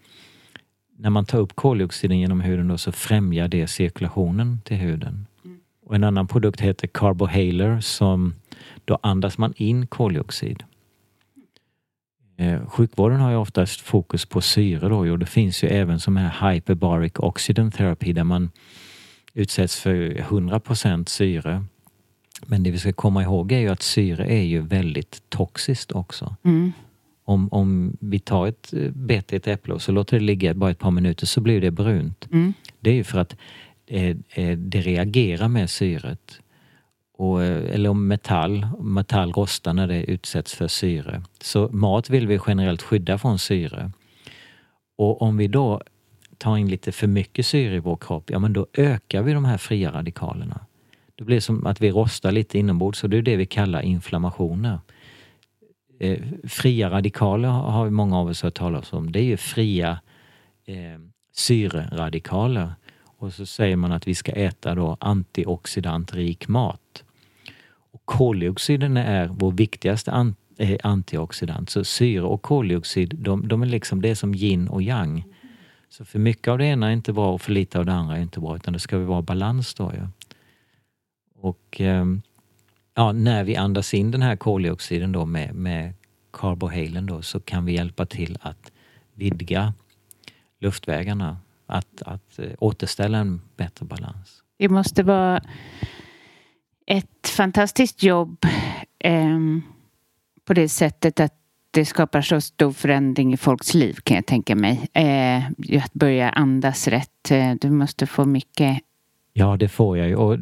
när 0.99 1.11
man 1.11 1.24
tar 1.24 1.38
upp 1.38 1.57
koldioxiden 1.57 2.18
genom 2.18 2.40
huden 2.40 2.68
då 2.68 2.78
så 2.78 2.92
främjar 2.92 3.49
det 3.49 3.66
cirkulationen 3.66 4.61
till 4.64 4.76
huden. 4.76 5.26
Mm. 5.44 5.61
Och 5.86 5.94
en 5.94 6.05
annan 6.05 6.26
produkt 6.26 6.61
heter 6.61 6.86
Carbohaler 6.86 7.80
som 7.80 8.34
då 8.84 8.99
andas 9.03 9.38
man 9.38 9.55
in 9.57 9.86
koldioxid. 9.86 10.62
Eh, 12.36 12.66
sjukvården 12.66 13.20
har 13.20 13.30
ju 13.30 13.36
oftast 13.36 13.80
fokus 13.80 14.26
på 14.26 14.40
syre 14.40 14.88
då 14.88 14.99
och 14.99 15.18
det 15.18 15.26
finns 15.26 15.64
ju 15.64 15.68
även 15.68 16.01
som 16.01 16.16
här 16.16 16.53
hyperbaric 16.53 17.12
oxygen 17.16 17.70
therapy 17.70 18.12
där 18.12 18.24
man 18.24 18.51
utsätts 19.34 19.80
för 19.80 20.18
100 20.18 20.61
syre. 21.07 21.64
Men 22.46 22.62
det 22.62 22.70
vi 22.70 22.78
ska 22.78 22.92
komma 22.92 23.22
ihåg 23.22 23.53
är 23.53 23.59
ju 23.59 23.68
att 23.68 23.82
syre 23.82 24.26
är 24.26 24.42
ju 24.42 24.61
väldigt 24.61 25.22
toxiskt 25.28 25.92
också. 25.92 26.36
Mm. 26.42 26.72
Om, 27.28 27.48
om 27.52 27.96
vi 28.00 28.18
tar 28.18 28.46
ett 28.46 28.72
eh, 28.72 28.90
bett 28.90 29.32
i 29.32 29.36
ett 29.36 29.46
äpple 29.46 29.74
och 29.74 29.82
så 29.82 29.92
låter 29.92 30.18
det 30.18 30.24
ligga 30.24 30.54
bara 30.54 30.70
ett 30.70 30.78
par 30.78 30.90
minuter 30.90 31.26
så 31.26 31.40
blir 31.40 31.60
det 31.60 31.70
brunt. 31.70 32.28
Mm. 32.32 32.52
Det 32.80 32.90
är 32.90 32.94
ju 32.94 33.04
för 33.04 33.18
att 33.18 33.36
eh, 33.86 34.16
eh, 34.30 34.58
det 34.58 34.80
reagerar 34.80 35.48
med 35.48 35.70
syret. 35.70 36.40
Och, 37.18 37.44
eller 37.44 37.90
om 37.90 38.06
metall, 38.06 38.66
metall 38.80 39.32
rostar 39.32 39.72
när 39.74 39.86
det 39.86 40.04
utsätts 40.04 40.54
för 40.54 40.68
syre. 40.68 41.22
Så 41.40 41.68
mat 41.68 42.10
vill 42.10 42.26
vi 42.26 42.40
generellt 42.46 42.82
skydda 42.82 43.18
från 43.18 43.38
syre. 43.38 43.92
Och 44.98 45.22
om 45.22 45.36
vi 45.36 45.48
då 45.48 45.82
tar 46.38 46.56
in 46.56 46.68
lite 46.68 46.92
för 46.92 47.06
mycket 47.06 47.46
syre 47.46 47.74
i 47.74 47.78
vår 47.78 47.96
kropp, 47.96 48.30
ja 48.30 48.38
men 48.38 48.52
då 48.52 48.66
ökar 48.72 49.22
vi 49.22 49.32
de 49.32 49.44
här 49.44 49.58
fria 49.58 49.92
radikalerna. 49.92 50.60
Det 51.14 51.24
blir 51.24 51.40
som 51.40 51.66
att 51.66 51.80
vi 51.80 51.90
rostar 51.90 52.32
lite 52.32 52.58
inombords 52.58 53.04
och 53.04 53.10
det 53.10 53.16
är 53.18 53.22
det 53.22 53.36
vi 53.36 53.46
kallar 53.46 53.82
inflammationer. 53.82 54.78
Eh, 56.01 56.18
fria 56.44 56.90
radikaler 56.90 57.49
har 57.49 57.90
många 57.90 58.18
av 58.18 58.28
oss 58.28 58.42
hört 58.42 58.55
talas 58.55 58.92
om. 58.92 59.12
Det 59.12 59.20
är 59.20 59.24
ju 59.24 59.36
fria 59.36 60.01
eh, 60.64 61.01
syreradikaler. 61.32 62.72
Och 63.18 63.32
så 63.32 63.46
säger 63.46 63.76
man 63.76 63.92
att 63.92 64.09
vi 64.09 64.14
ska 64.14 64.32
äta 64.32 64.74
då 64.74 64.96
antioxidantrik 65.01 66.49
mat. 66.49 67.05
Och 67.92 68.03
koldioxiden 68.05 68.96
är 68.96 69.26
vår 69.26 69.53
viktigaste 69.53 70.12
an 70.12 70.34
eh, 70.59 70.78
antioxidant. 70.82 71.70
Så 71.70 71.84
syre 71.84 72.22
och 72.22 72.42
koldioxid, 72.42 73.14
de, 73.18 73.49
de 73.49 73.62
är 73.62 73.66
liksom 73.66 74.03
det 74.03 74.09
är 74.09 74.14
som 74.14 74.34
yin 74.34 74.68
och 74.68 74.82
yang. 74.82 75.24
Så 75.88 76.05
för 76.05 76.18
mycket 76.18 76.49
av 76.49 76.59
det 76.59 76.66
ena 76.66 76.88
är 76.88 76.92
inte 76.92 77.12
bra 77.12 77.32
och 77.32 77.40
för 77.40 77.53
lite 77.53 77.78
av 77.78 77.86
det 77.86 77.92
andra 77.92 78.16
är 78.16 78.22
inte 78.22 78.40
bra 78.40 78.57
utan 78.57 78.72
det 78.72 78.78
ska 78.78 78.99
vara 78.99 79.22
balans 79.22 79.74
då 79.74 79.92
ju. 79.94 80.09
Och 81.40 81.80
ehm, 81.80 82.22
ja, 82.99 83.12
när 83.12 83.44
vi 83.44 83.57
andas 83.57 83.94
in 83.94 84.11
den 84.11 84.22
här 84.22 84.36
koldioxiden 84.36 85.12
då 85.12 85.26
med, 85.26 85.55
med 85.55 85.94
carbohalen 86.32 87.07
då 87.07 87.22
så 87.22 87.40
kan 87.40 87.64
vi 87.64 87.72
hjälpa 87.72 88.07
till 88.07 88.38
att 88.40 88.72
vidga 89.14 89.74
luftvägarna, 90.61 91.38
att, 91.66 92.03
att 92.03 92.38
eh, 92.38 92.51
återställa 92.59 93.18
en 93.18 93.40
bättre 93.57 93.86
balans. 93.86 94.42
Det 94.59 94.68
måste 94.68 95.03
vara 95.03 95.42
ett 96.86 97.28
fantastiskt 97.36 98.03
jobb 98.03 98.44
eh, 98.99 99.38
på 100.44 100.55
det 100.55 100.68
sättet 100.68 101.20
att 101.20 101.34
det 101.70 101.84
skapar 101.84 102.22
så 102.22 102.40
stor 102.40 102.72
förändring 102.72 103.32
i 103.32 103.36
folks 103.36 103.74
liv 103.74 103.94
kan 104.03 104.14
jag 104.14 104.26
tänka 104.26 104.57
mig. 104.57 104.88
Eh, 104.92 105.46
att 105.84 105.92
börja 105.92 106.30
andas 106.30 106.88
rätt. 106.88 107.30
Eh, 107.30 107.55
du 107.61 107.70
måste 107.70 108.07
få 108.07 108.24
mycket 108.24 108.78
Ja, 109.32 109.57
det 109.57 109.68
får 109.68 109.99
jag 109.99 110.09
ju. 110.09 110.16
Och, 110.16 110.38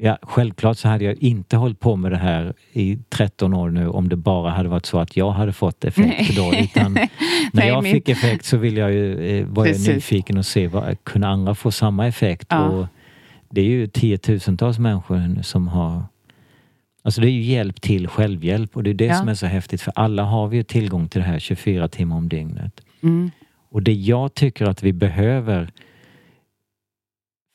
ja, 0.00 0.18
självklart 0.22 0.78
så 0.78 0.88
hade 0.88 1.04
jag 1.04 1.14
inte 1.22 1.56
hållit 1.56 1.80
på 1.80 1.96
med 1.96 2.12
det 2.12 2.16
här 2.18 2.54
i 2.72 2.98
13 3.08 3.54
år 3.54 3.70
nu 3.70 3.88
om 3.88 4.08
det 4.08 4.16
bara 4.16 4.50
hade 4.50 4.68
varit 4.68 4.86
så 4.86 4.98
att 4.98 5.16
jag 5.16 5.30
hade 5.30 5.52
fått 5.52 5.84
effekt 5.84 6.36
då. 6.36 6.54
Utan 6.54 6.92
när 6.94 7.08
Nej, 7.52 7.68
jag 7.68 7.82
min- 7.82 7.92
fick 7.92 8.08
effekt 8.08 8.44
så 8.44 8.56
vill 8.56 8.76
jag 8.76 8.92
ju, 8.92 9.38
eh, 9.38 9.46
var 9.46 9.66
jag 9.66 9.74
Precis. 9.74 9.88
nyfiken 9.94 10.38
och 10.38 10.46
se, 10.46 10.68
vad, 10.68 11.04
kunde 11.04 11.28
andra 11.28 11.54
få 11.54 11.70
samma 11.70 12.06
effekt? 12.06 12.46
Ja. 12.50 12.64
Och 12.68 12.86
det 13.50 13.60
är 13.60 13.64
ju 13.64 13.86
tiotusentals 13.86 14.78
människor 14.78 15.16
nu 15.16 15.42
som 15.42 15.68
har 15.68 16.02
Alltså 17.02 17.20
det 17.20 17.28
är 17.28 17.32
ju 17.32 17.42
hjälp 17.42 17.80
till 17.80 18.08
självhjälp 18.08 18.76
och 18.76 18.82
det 18.82 18.90
är 18.90 18.94
det 18.94 19.04
Ja. 19.04 19.14
som 19.14 19.28
är 19.28 19.34
så 19.34 19.46
häftigt 19.46 19.82
för 19.82 19.92
alla 19.96 20.22
har 20.22 20.48
vi 20.48 20.56
ju 20.56 20.62
tillgång 20.62 21.08
till 21.08 21.20
det 21.20 21.26
här 21.26 21.38
24 21.38 21.88
timmar 21.88 22.16
om 22.16 22.28
dygnet. 22.28 22.80
Mm. 23.02 23.30
Och 23.70 23.82
det 23.82 23.92
jag 23.92 24.34
tycker 24.34 24.66
att 24.66 24.82
vi 24.82 24.92
behöver 24.92 25.70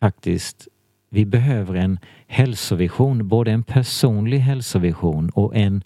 faktiskt, 0.04 0.68
vi 1.14 1.26
behöver 1.26 1.76
en 1.76 2.00
hälsovision, 2.28 3.28
både 3.28 3.52
en 3.52 3.64
personlig 3.64 4.40
hälsovision 4.40 5.30
och 5.30 5.56
en 5.56 5.84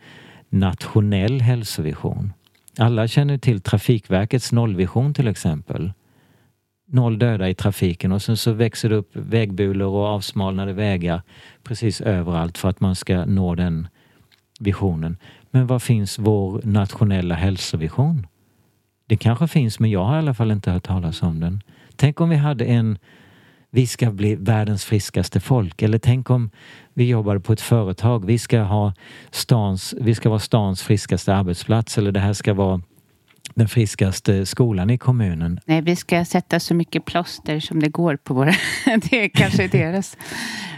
nationell 0.49 1.41
hälsovision. 1.41 2.34
Alla 2.78 3.07
känner 3.07 3.38
till 3.38 3.61
Trafikverkets 3.61 4.51
nollvision 4.51 5.13
till 5.13 5.28
exempel. 5.28 5.91
Noll 6.88 7.19
döda 7.19 7.49
i 7.49 7.55
trafiken 7.55 8.11
och 8.11 8.21
sen 8.21 8.38
så 8.38 8.51
växer 8.51 8.89
det 8.89 8.95
upp 8.95 9.15
vägbulor 9.15 9.88
och 9.88 10.05
avsmalnade 10.05 10.73
vägar 10.73 11.21
precis 11.63 12.01
överallt 12.01 12.57
för 12.57 12.69
att 12.69 12.80
man 12.80 12.95
ska 12.95 13.26
nå 13.26 13.55
den 13.55 13.88
visionen. 14.59 15.17
Men 15.51 15.67
var 15.67 15.80
finns 15.80 16.19
vår 16.19 16.61
nationella 16.63 17.36
hälsovision? 17.36 18.28
Det 19.07 19.17
kanske 19.17 19.47
finns 19.47 19.80
men 19.80 19.89
jag 19.89 20.03
har 20.03 20.15
i 20.15 20.19
alla 20.19 20.34
fall 20.34 20.51
inte 20.51 20.71
hört 20.71 20.84
talas 20.84 21.21
om 21.21 21.39
den. 21.39 21.61
Tänk 21.95 22.21
om 22.21 22.30
vi 22.30 22.36
hade 22.36 22.65
en 22.65 22.97
vi 23.76 23.88
ska 23.88 24.11
bli 24.11 24.36
världens 24.36 24.86
friskaste 24.86 25.39
folk. 25.39 25.82
Eller 25.82 25.97
tänk 25.97 26.30
om 26.30 26.49
vi 26.93 27.09
jobbade 27.09 27.39
på 27.39 27.53
ett 27.53 27.61
företag. 27.61 28.26
Vi 28.26 28.38
ska, 28.38 28.59
ha 28.59 28.93
stans, 29.32 29.95
vi 30.01 30.15
ska 30.15 30.30
vara 30.30 30.39
stans 30.39 30.84
friskaste 30.84 31.36
arbetsplats 31.36 31.97
eller 31.97 32.11
det 32.11 32.19
här 32.19 32.34
ska 32.34 32.53
vara 32.53 32.82
den 33.53 33.67
friskaste 33.67 34.45
skolan 34.45 34.89
i 34.89 34.97
kommunen. 34.97 35.59
Nej, 35.65 35.82
vi 35.82 35.95
ska 35.95 36.26
sätta 36.26 36.59
så 36.59 36.73
mycket 36.73 37.05
plåster 37.05 37.59
som 37.59 37.80
det 37.80 37.89
går 37.89 38.15
på 38.15 38.34
våra... 38.34 38.51
det 38.86 39.23
är 39.23 39.30
kanske 39.30 39.67
deras... 39.67 40.17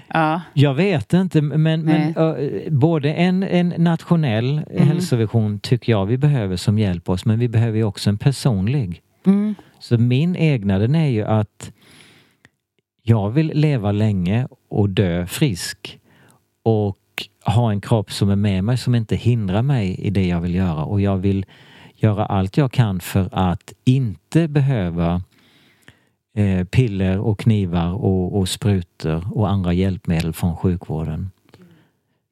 Ja. 0.08 0.42
Jag 0.54 0.74
vet 0.74 1.14
inte 1.14 1.42
men, 1.42 1.82
men 1.82 2.18
ö, 2.18 2.50
både 2.70 3.14
en, 3.14 3.44
en 3.44 3.74
nationell 3.78 4.62
hälsovision 4.80 5.60
tycker 5.60 5.92
jag 5.92 6.06
vi 6.06 6.18
behöver 6.18 6.56
som 6.56 6.80
hjälper 6.80 7.14
oss 7.14 7.26
men 7.26 7.40
vi 7.40 7.48
behöver 7.48 7.78
ju 7.78 7.84
också 7.84 8.10
en 8.10 8.18
personlig. 8.18 9.02
Mm. 9.26 9.56
Så 9.80 9.98
min 9.98 10.36
egna 10.36 10.80
den 10.80 10.96
är 10.96 11.08
ju 11.08 11.24
att 11.24 11.72
jag 13.10 13.30
vill 13.30 13.52
leva 13.56 13.92
länge 13.92 14.48
och 14.70 14.90
dö 14.90 15.26
frisk. 15.28 16.00
Och 16.64 16.98
ha 17.46 17.72
en 17.72 17.82
kropp 17.82 18.12
som 18.12 18.30
är 18.30 18.36
med 18.36 18.64
mig 18.64 18.78
som 18.78 18.96
inte 18.96 19.16
hindrar 19.16 19.62
mig 19.62 19.96
i 20.00 20.10
det 20.10 20.28
jag 20.28 20.42
vill 20.42 20.56
göra. 20.56 20.84
Och 20.84 21.02
jag 21.02 21.18
vill 21.18 21.46
göra 21.96 22.26
allt 22.26 22.58
jag 22.58 22.72
kan 22.72 23.00
för 23.00 23.30
att 23.32 23.74
inte 23.86 24.48
behöva 24.48 25.22
eh, 26.38 26.64
piller 26.66 27.20
och 27.20 27.40
knivar 27.40 27.94
och, 27.94 28.38
och 28.40 28.50
sprutor 28.50 29.28
och 29.38 29.50
andra 29.50 29.74
hjälpmedel 29.74 30.34
från 30.34 30.56
sjukvården. 30.56 31.30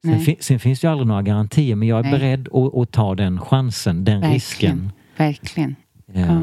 Sen, 0.04 0.20
fi- 0.20 0.36
sen 0.40 0.58
finns 0.58 0.80
det 0.80 0.86
ju 0.86 0.90
aldrig 0.90 1.06
några 1.08 1.22
garantier 1.22 1.76
men 1.76 1.88
jag 1.88 1.98
är 1.98 2.02
Nej. 2.02 2.12
beredd 2.12 2.48
att, 2.52 2.74
att 2.74 2.90
ta 2.92 3.14
den 3.14 3.40
chansen, 3.40 4.04
den 4.04 4.20
Verkligen. 4.20 4.34
risken. 4.34 4.92
Verkligen. 5.16 5.76
Eh, 6.12 6.20
Ja, 6.20 6.40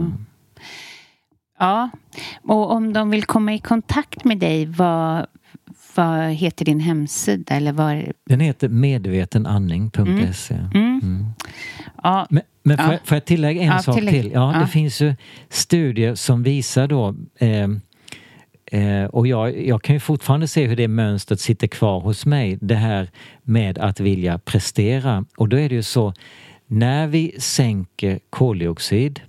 och 2.43 2.72
om 2.72 2.93
de 2.93 3.09
vill 3.09 3.24
komma 3.26 3.53
i 3.53 3.59
kontakt 3.59 4.24
med 4.24 4.38
dig, 4.39 4.66
vad, 4.66 5.26
vad 5.95 6.30
heter 6.32 6.66
din 6.66 6.80
hemsida? 6.80 7.55
Eller 7.55 7.72
var, 7.72 8.11
Den 8.26 8.39
heter 8.39 8.70
medvetenandning.se. 8.70 10.53
mm. 10.74 10.99
Mm. 11.03 11.26
Ja, 12.03 12.28
Men, 12.30 12.43
men 12.64 12.78
får, 12.78 12.86
Ja. 12.86 12.91
jag, 12.91 13.07
får 13.07 13.16
jag 13.16 13.26
tillägga 13.26 13.61
en 13.61 13.68
Ja, 13.68 13.80
sak 13.80 13.95
tillägg. 13.95 14.22
till? 14.22 14.32
Ja, 14.32 14.53
Ja. 14.53 14.59
Det 14.59 14.68
finns 14.68 15.01
ju 15.01 15.16
studier 15.49 16.16
som 16.16 16.43
visar 16.43 16.88
då 16.88 17.16
eh, 17.39 17.70
eh, 18.82 19.05
och 19.05 19.28
jag, 19.28 19.66
jag 19.68 19.84
kan 19.84 19.95
ju 19.95 19.99
fortfarande 19.99 20.47
se 20.47 20.68
hur 20.68 20.76
det 20.76 20.88
mönstret 20.88 21.39
sitter 21.39 21.68
kvar 21.68 21.99
hos 21.99 22.26
mig. 22.26 22.57
Det 22.61 22.76
här 22.76 23.09
med 23.43 23.78
att 23.78 23.99
vilja 23.99 24.38
prestera. 24.39 25.26
Och 25.38 25.49
då 25.49 25.57
är 25.59 25.70
det 25.70 25.76
ju 25.76 25.84
så, 25.84 26.14
när 26.68 27.07
vi 27.07 27.36
sänker 27.39 28.20
koldioxid, 28.30 29.22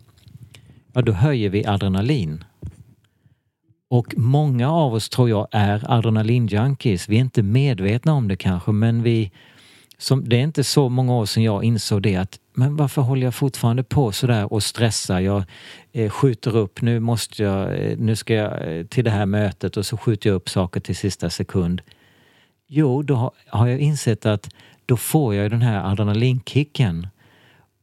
ja 0.94 1.02
då 1.02 1.12
höjer 1.12 1.50
vi 1.50 1.66
adrenalin. 1.66 2.44
Och 3.88 4.14
många 4.16 4.70
av 4.72 4.94
oss 4.94 5.08
tror 5.08 5.28
jag 5.28 5.48
är 5.50 5.90
adrenalinjunkies. 5.90 7.08
Vi 7.08 7.16
är 7.16 7.20
inte 7.20 7.42
medvetna 7.42 8.12
om 8.12 8.28
det 8.28 8.36
kanske 8.36 8.72
men 8.72 9.02
vi 9.02 9.30
som, 9.98 10.28
det 10.28 10.36
är 10.36 10.40
inte 10.40 10.64
så 10.64 10.88
många 10.88 11.14
år 11.14 11.26
sedan 11.26 11.42
jag 11.42 11.64
insåg 11.64 12.02
det 12.02 12.16
att 12.16 12.38
men 12.56 12.76
varför 12.76 13.02
håller 13.02 13.24
jag 13.24 13.34
fortfarande 13.34 13.82
på 13.82 14.12
sådär 14.12 14.52
och 14.52 14.62
stressar? 14.62 15.20
Jag 15.20 15.44
eh, 15.92 16.10
skjuter 16.10 16.56
upp, 16.56 16.82
nu 16.82 17.00
måste 17.00 17.42
jag, 17.42 17.82
eh, 17.82 17.98
nu 17.98 18.16
ska 18.16 18.34
jag 18.34 18.78
eh, 18.78 18.86
till 18.86 19.04
det 19.04 19.10
här 19.10 19.26
mötet 19.26 19.76
och 19.76 19.86
så 19.86 19.96
skjuter 19.96 20.30
jag 20.30 20.36
upp 20.36 20.48
saker 20.48 20.80
till 20.80 20.96
sista 20.96 21.30
sekund. 21.30 21.82
Jo, 22.66 23.02
då 23.02 23.14
har, 23.14 23.30
har 23.46 23.66
jag 23.66 23.80
insett 23.80 24.26
att 24.26 24.48
då 24.86 24.96
får 24.96 25.34
jag 25.34 25.50
den 25.50 25.62
här 25.62 25.90
adrenalinkicken. 25.92 27.06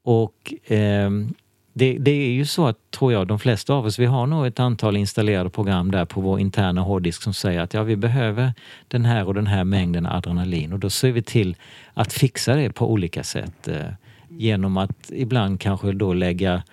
Och 0.04 0.54
ehm, 0.66 1.34
det, 1.74 1.98
det 2.00 2.12
är 2.12 2.32
ju 2.32 2.46
så 2.46 2.68
att, 2.68 2.92
tror 2.92 3.14
jag, 3.14 3.28
de 3.28 3.40
flesta 3.40 3.74
av 3.74 3.86
oss, 3.86 4.00
vi 4.00 4.06
har 4.06 4.28
nog 4.28 4.48
ett 4.48 4.60
antal 4.60 4.98
installerade 4.98 5.50
program 5.50 5.92
där 5.92 6.06
på 6.06 6.22
vår 6.22 6.40
interna 6.40 6.82
hårddisk 6.82 7.24
som 7.24 7.34
säger 7.34 7.60
att 7.60 7.74
ja, 7.74 7.84
vi 7.84 7.96
behöver 7.96 8.54
den 8.88 9.06
här 9.06 9.28
och 9.28 9.34
den 9.34 9.48
här 9.48 9.64
mängden 9.64 10.06
adrenalin 10.06 10.74
och 10.74 10.80
då 10.80 10.90
ser 10.90 11.12
vi 11.12 11.22
till 11.22 11.56
att 11.94 12.14
fixa 12.14 12.56
det 12.56 12.72
på 12.72 12.92
olika 12.92 13.24
sätt. 13.24 13.68
Eh, 13.68 13.86
genom 14.30 14.78
att 14.78 15.12
ibland 15.12 15.60
kanske 15.60 15.92
då 15.92 16.14
lägga 16.14 16.64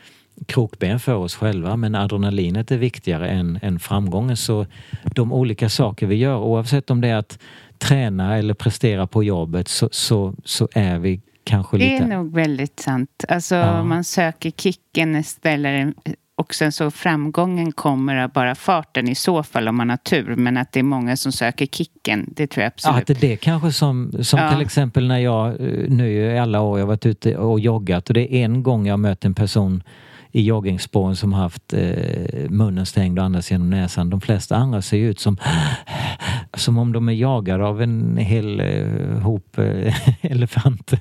krokben 0.47 1.01
för 1.01 1.15
oss 1.15 1.35
själva 1.35 1.77
men 1.77 1.95
adrenalinet 1.95 2.71
är 2.71 2.79
viktigare 2.79 3.29
än, 3.29 3.59
än 3.63 3.79
framgången. 3.79 4.37
Så 4.37 4.67
de 5.15 5.33
olika 5.33 5.69
saker 5.69 6.07
vi 6.07 6.15
gör 6.15 6.39
oavsett 6.39 6.91
om 6.91 7.01
det 7.01 7.09
är 7.09 7.17
att 7.17 7.39
träna 7.79 8.39
eller 8.39 8.55
prestera 8.55 9.07
på 9.07 9.25
jobbet 9.25 9.69
så, 9.69 9.89
så, 9.93 10.35
så 10.45 10.69
är 10.73 10.99
vi 10.99 11.21
kanske 11.49 11.77
Det 11.79 11.85
lite... 11.93 12.05
är 12.05 12.09
nog 12.09 12.35
väldigt 12.35 12.81
sant. 12.81 13.25
Alltså 13.29 13.55
Ja. 13.55 13.85
man 13.85 14.05
söker 14.05 14.51
kicken 14.51 15.17
istället 15.17 15.95
och 16.37 16.55
sen 16.55 16.73
så 16.73 16.91
framgången 16.91 17.73
kommer 17.73 18.17
av 18.17 18.31
bara 18.33 18.55
farten 18.55 19.09
i 19.09 19.15
så 19.15 19.43
fall 19.43 19.69
om 19.69 19.77
man 19.77 19.91
har 19.91 19.97
tur. 19.97 20.35
Men 20.37 20.57
att 20.57 20.73
det 20.73 20.79
är 20.81 20.85
många 20.85 21.17
som 21.17 21.33
söker 21.33 21.67
kicken, 21.67 22.27
det 22.37 22.47
tror 22.47 22.63
jag 22.63 22.69
Ja, 22.71 22.73
absolut. 22.75 23.01
att 23.01 23.07
det 23.21 23.27
är 23.27 23.31
det 23.31 23.37
kanske 23.37 23.73
som, 23.73 24.13
som 24.23 24.39
Ja. 24.39 24.51
till 24.53 24.61
exempel 24.61 25.09
när 25.09 25.19
jag 25.19 25.49
eh, 25.49 25.89
nu 25.89 26.11
i 26.13 26.39
alla 26.39 26.61
år 26.61 26.79
jag 26.79 26.87
varit 26.87 27.07
ute 27.07 27.37
och 27.37 27.61
joggat 27.61 28.09
och 28.09 28.15
det 28.15 28.35
är 28.35 28.45
en 28.45 28.63
gång 28.63 28.87
jag 28.87 28.99
mött 29.01 29.25
en 29.25 29.35
person 29.35 29.83
i 30.33 30.43
joggingspåren 30.43 31.17
som 31.17 31.33
har 31.33 31.43
haft 31.43 31.73
eh, 31.73 32.51
munnen 32.51 32.87
stängd 32.87 33.19
och 33.19 33.25
andas 33.25 33.51
genom 33.51 33.71
näsan. 33.71 34.11
De 34.11 34.21
flesta 34.21 34.57
andra 34.57 34.83
ser 34.83 34.97
ut 34.97 35.21
som 35.21 35.37
som 36.57 36.79
om 36.79 36.93
de 36.93 37.09
är 37.09 37.13
jagade 37.13 37.67
av 37.67 37.83
en 37.83 38.17
hel 38.17 38.61
eh, 38.61 39.21
hop 39.23 39.59
eh, 39.59 39.95
elefanter. 40.31 40.99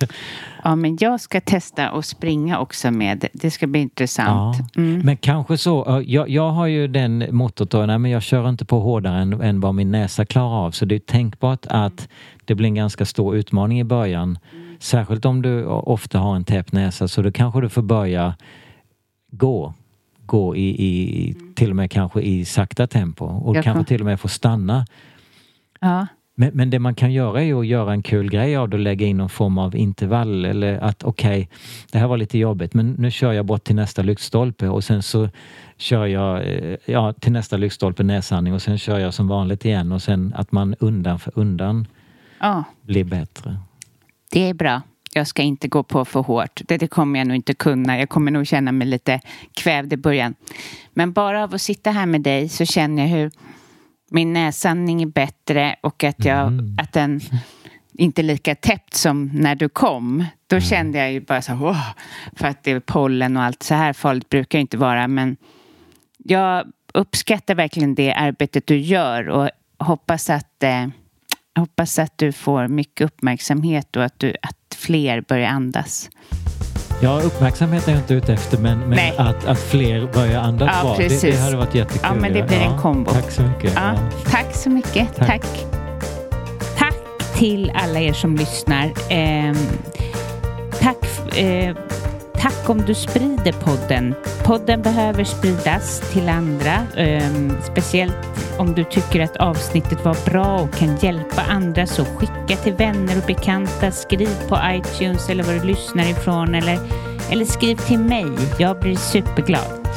Ja, 0.64 0.76
men 0.76 0.98
jag 1.00 1.22
ska 1.22 1.42
testa 1.42 1.92
och 1.92 2.06
springa 2.06 2.60
också 2.60 2.92
med. 2.92 3.28
Det 3.34 3.52
ska 3.52 3.68
bli 3.68 3.80
intressant. 3.80 4.58
Ja. 4.74 4.82
Mm. 4.82 5.00
Men 5.06 5.18
kanske 5.18 5.58
så, 5.58 6.04
jag, 6.06 6.30
jag 6.30 6.52
har 6.52 6.68
ju 6.68 6.88
den 6.88 7.26
mottot 7.32 7.72
då, 7.72 7.86
nej 7.86 8.00
men 8.00 8.12
jag 8.12 8.24
kör 8.24 8.50
inte 8.50 8.66
på 8.66 8.80
hårdare 8.80 9.22
än, 9.22 9.42
än 9.42 9.60
vad 9.60 9.76
min 9.76 9.92
näsa 9.92 10.26
klarar 10.26 10.66
av. 10.66 10.72
Så 10.72 10.86
det 10.86 10.96
är 10.96 11.00
tänkbart 11.00 11.66
att 11.70 12.10
det 12.46 12.56
blir 12.56 12.68
en 12.68 12.76
ganska 12.76 13.06
stor 13.06 13.36
utmaning 13.36 13.80
i 13.80 13.84
början. 13.84 14.38
Särskilt 14.80 15.26
om 15.26 15.42
du 15.42 15.66
ofta 15.66 16.20
har 16.20 16.36
en 16.36 16.44
täppt 16.44 16.72
näsa 16.72 17.08
så 17.08 17.22
då 17.22 17.32
kanske 17.32 17.62
du 17.62 17.70
får 17.70 17.82
börja 17.82 18.36
gå. 19.32 19.74
Gå 20.26 20.56
i, 20.56 20.68
i 20.88 21.36
till 21.56 21.70
och 21.70 21.76
med 21.76 21.92
kanske 21.92 22.22
i 22.22 22.46
sakta 22.46 22.88
tempo 22.88 23.26
och 23.26 23.56
Jag 23.56 23.64
kanske 23.64 23.78
kan- 23.80 23.86
till 23.86 24.02
och 24.02 24.06
med 24.06 24.20
få 24.20 24.28
stanna. 24.28 24.86
Ja. 25.80 26.08
Men, 26.40 26.52
men 26.54 26.70
det 26.70 26.80
man 26.80 26.96
kan 26.96 27.14
göra 27.14 27.44
är 27.44 27.60
att 27.60 27.68
göra 27.68 27.92
en 27.92 28.04
kul 28.04 28.30
grej 28.30 28.56
av 28.56 28.70
det 28.70 28.76
och 28.76 28.80
lägga 28.84 29.06
in 29.08 29.18
någon 29.18 29.30
form 29.30 29.58
av 29.58 29.76
intervall 29.76 30.46
eller 30.46 30.78
att 30.80 31.04
okej, 31.04 31.50
det 31.92 31.98
här 32.00 32.08
var 32.08 32.18
lite 32.18 32.38
jobbigt 32.38 32.74
men 32.74 32.92
nu 32.94 33.12
kör 33.12 33.32
jag 33.32 33.46
bort 33.46 33.64
till 33.64 33.76
nästa 33.76 34.02
lyktstolpe 34.02 34.68
och 34.70 34.84
sen 34.84 35.04
så 35.04 35.30
kör 35.78 36.06
jag 36.06 36.48
eh, 36.48 36.76
ja, 36.86 37.14
till 37.14 37.32
nästa 37.32 37.58
lyktstolpe 37.58 38.04
näsandning 38.04 38.54
och 38.54 38.62
sen 38.62 38.78
kör 38.78 39.00
jag 39.00 39.14
som 39.14 39.28
vanligt 39.28 39.66
igen 39.66 39.92
och 39.92 40.02
sen 40.02 40.34
att 40.38 40.52
man 40.52 40.76
undan 40.80 41.20
för 41.20 41.32
undan 41.36 41.88
ja, 42.40 42.64
blir 42.82 43.04
bättre. 43.04 43.58
det 44.32 44.50
är 44.50 44.54
bra. 44.54 44.82
Jag 45.18 45.28
ska 45.28 45.42
inte 45.42 45.68
gå 45.68 45.84
på 45.84 46.06
för 46.06 46.20
hårt. 46.20 46.62
Det, 46.66 46.78
det 46.78 46.88
kommer 46.88 47.20
jag 47.20 47.28
nog 47.28 47.36
inte 47.36 47.54
kunna. 47.54 48.00
Jag 48.00 48.10
kommer 48.10 48.32
nog 48.32 48.48
känna 48.48 48.72
mig 48.72 48.88
lite 48.88 49.20
kvävd 49.54 49.94
i 49.94 49.98
början. 49.98 50.36
Men 50.94 51.14
bara 51.14 51.44
av 51.44 51.54
att 51.54 51.62
sitta 51.62 51.92
här 51.92 52.06
med 52.06 52.22
dig 52.22 52.50
så 52.50 52.66
känner 52.66 53.04
jag 53.04 53.10
hur 53.10 53.32
min 54.12 54.34
näsandning 54.34 55.02
är 55.02 55.06
bättre 55.06 55.76
och 55.82 56.04
att, 56.04 56.26
jag, 56.26 56.48
Mm. 56.48 56.78
att 56.82 56.94
den 56.94 57.22
inte 57.94 58.22
är 58.22 58.24
lika 58.24 58.56
täppt 58.56 58.94
som 58.94 59.30
när 59.34 59.56
du 59.56 59.70
kom. 59.70 60.26
Då 60.48 60.60
kände 60.60 60.98
jag 60.98 61.12
ju 61.12 61.20
bara 61.22 61.42
så 61.42 61.54
här, 61.54 61.76
för 62.36 62.48
att 62.48 62.64
det 62.64 62.72
är 62.72 62.80
pollen 62.80 63.38
och 63.38 63.44
allt 63.44 63.64
så 63.64 63.76
här 63.76 63.94
farligt 63.94 64.30
brukar 64.30 64.58
det 64.60 64.62
inte 64.62 64.78
vara. 64.78 65.08
Men 65.08 65.38
jag 66.18 66.66
uppskattar 66.94 67.56
verkligen 67.56 67.96
det 67.96 68.14
arbetet 68.14 68.68
du 68.68 68.78
gör 68.78 69.30
och 69.30 69.50
hoppas 69.80 70.30
att, 70.30 70.64
eh, 70.64 70.88
hoppas 71.60 72.00
att 72.00 72.18
du 72.18 72.32
får 72.32 72.68
mycket 72.68 73.06
uppmärksamhet 73.06 73.96
och 73.96 74.04
att, 74.04 74.20
du, 74.20 74.36
att 74.42 74.57
fler 74.78 75.22
börjar 75.22 75.50
andas. 75.50 76.10
Ja, 77.02 77.20
uppmärksamhet 77.24 77.88
är 77.88 77.92
jag 77.92 78.02
inte 78.02 78.14
ute 78.14 78.34
efter 78.34 78.58
men, 78.58 78.80
men 78.80 79.00
att, 79.18 79.46
att 79.46 79.60
fler 79.60 80.10
börjar 80.14 80.42
andas 80.42 80.70
Ja, 80.74 80.84
bra, 80.84 80.96
det, 80.98 81.04
det 81.04 81.10
precis. 81.10 81.40
hade 81.40 81.58
varit 81.58 81.76
jättekul. 81.76 82.02
Ja, 82.04 82.14
men 82.22 82.34
det 82.34 82.44
blir 82.48 82.58
en 82.58 82.78
kombo. 82.78 83.12
Tack 83.12 83.32
så 83.32 83.42
mycket. 83.42 83.72
Ja, 83.76 83.94
Ja. 83.94 84.32
tack 84.32 84.56
så 84.56 84.70
mycket. 84.70 85.16
Tack. 85.16 85.28
Tack. 85.28 85.46
Tack 86.78 86.96
till 87.36 87.72
alla 87.76 88.00
er 88.00 88.14
som 88.14 88.36
lyssnar. 88.36 88.92
Ehm, 89.10 89.56
tack, 90.80 91.38
eh, 91.38 91.76
tack 92.40 92.70
om 92.70 92.82
du 92.86 92.94
sprider 92.96 93.52
podden. 93.52 94.16
Podden 94.44 94.82
behöver 94.82 95.24
spridas 95.24 96.00
till 96.14 96.30
andra. 96.30 96.78
um, 96.98 97.58
speciellt 97.72 98.16
om 98.60 98.74
du 98.74 98.84
tycker 98.84 99.20
att 99.24 99.38
avsnittet 99.38 100.06
var 100.06 100.30
bra 100.32 100.60
och 100.60 100.74
kan 100.74 100.98
hjälpa 100.98 101.42
andra 101.42 101.88
så 101.88 102.06
skicka 102.06 102.64
till 102.64 102.74
vänner 102.74 103.18
och 103.18 103.24
bekanta. 103.28 103.92
Skriv 103.92 104.30
på 104.50 104.60
iTunes 104.66 105.30
eller 105.30 105.44
var 105.44 105.54
du 105.54 105.64
lyssnar 105.64 106.10
ifrån 106.10 106.56
eller, 106.56 106.80
eller 107.32 107.46
skriv 107.46 107.76
till 107.76 108.00
mig. 108.00 108.26
Jag 108.60 108.80
blir 108.80 108.96
superglad. 108.96 109.88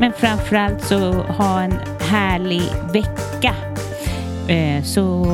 Men 0.00 0.12
framförallt 0.12 0.82
så 0.84 1.12
ha 1.12 1.60
en 1.60 1.74
härlig 2.00 2.62
vecka. 2.92 3.54
Eh, 4.48 4.82
Så 4.82 5.26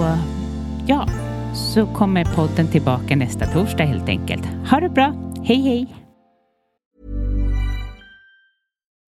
ja, 0.86 1.06
så 1.54 1.86
kommer 1.86 2.24
podden 2.24 2.66
tillbaka 2.68 3.16
nästa 3.16 3.46
torsdag 3.46 3.84
helt 3.84 4.08
enkelt. 4.08 4.42
Ha 4.70 4.80
det 4.80 4.88
bra. 4.88 5.12
Hej 5.44 5.62
hej! 5.62 6.03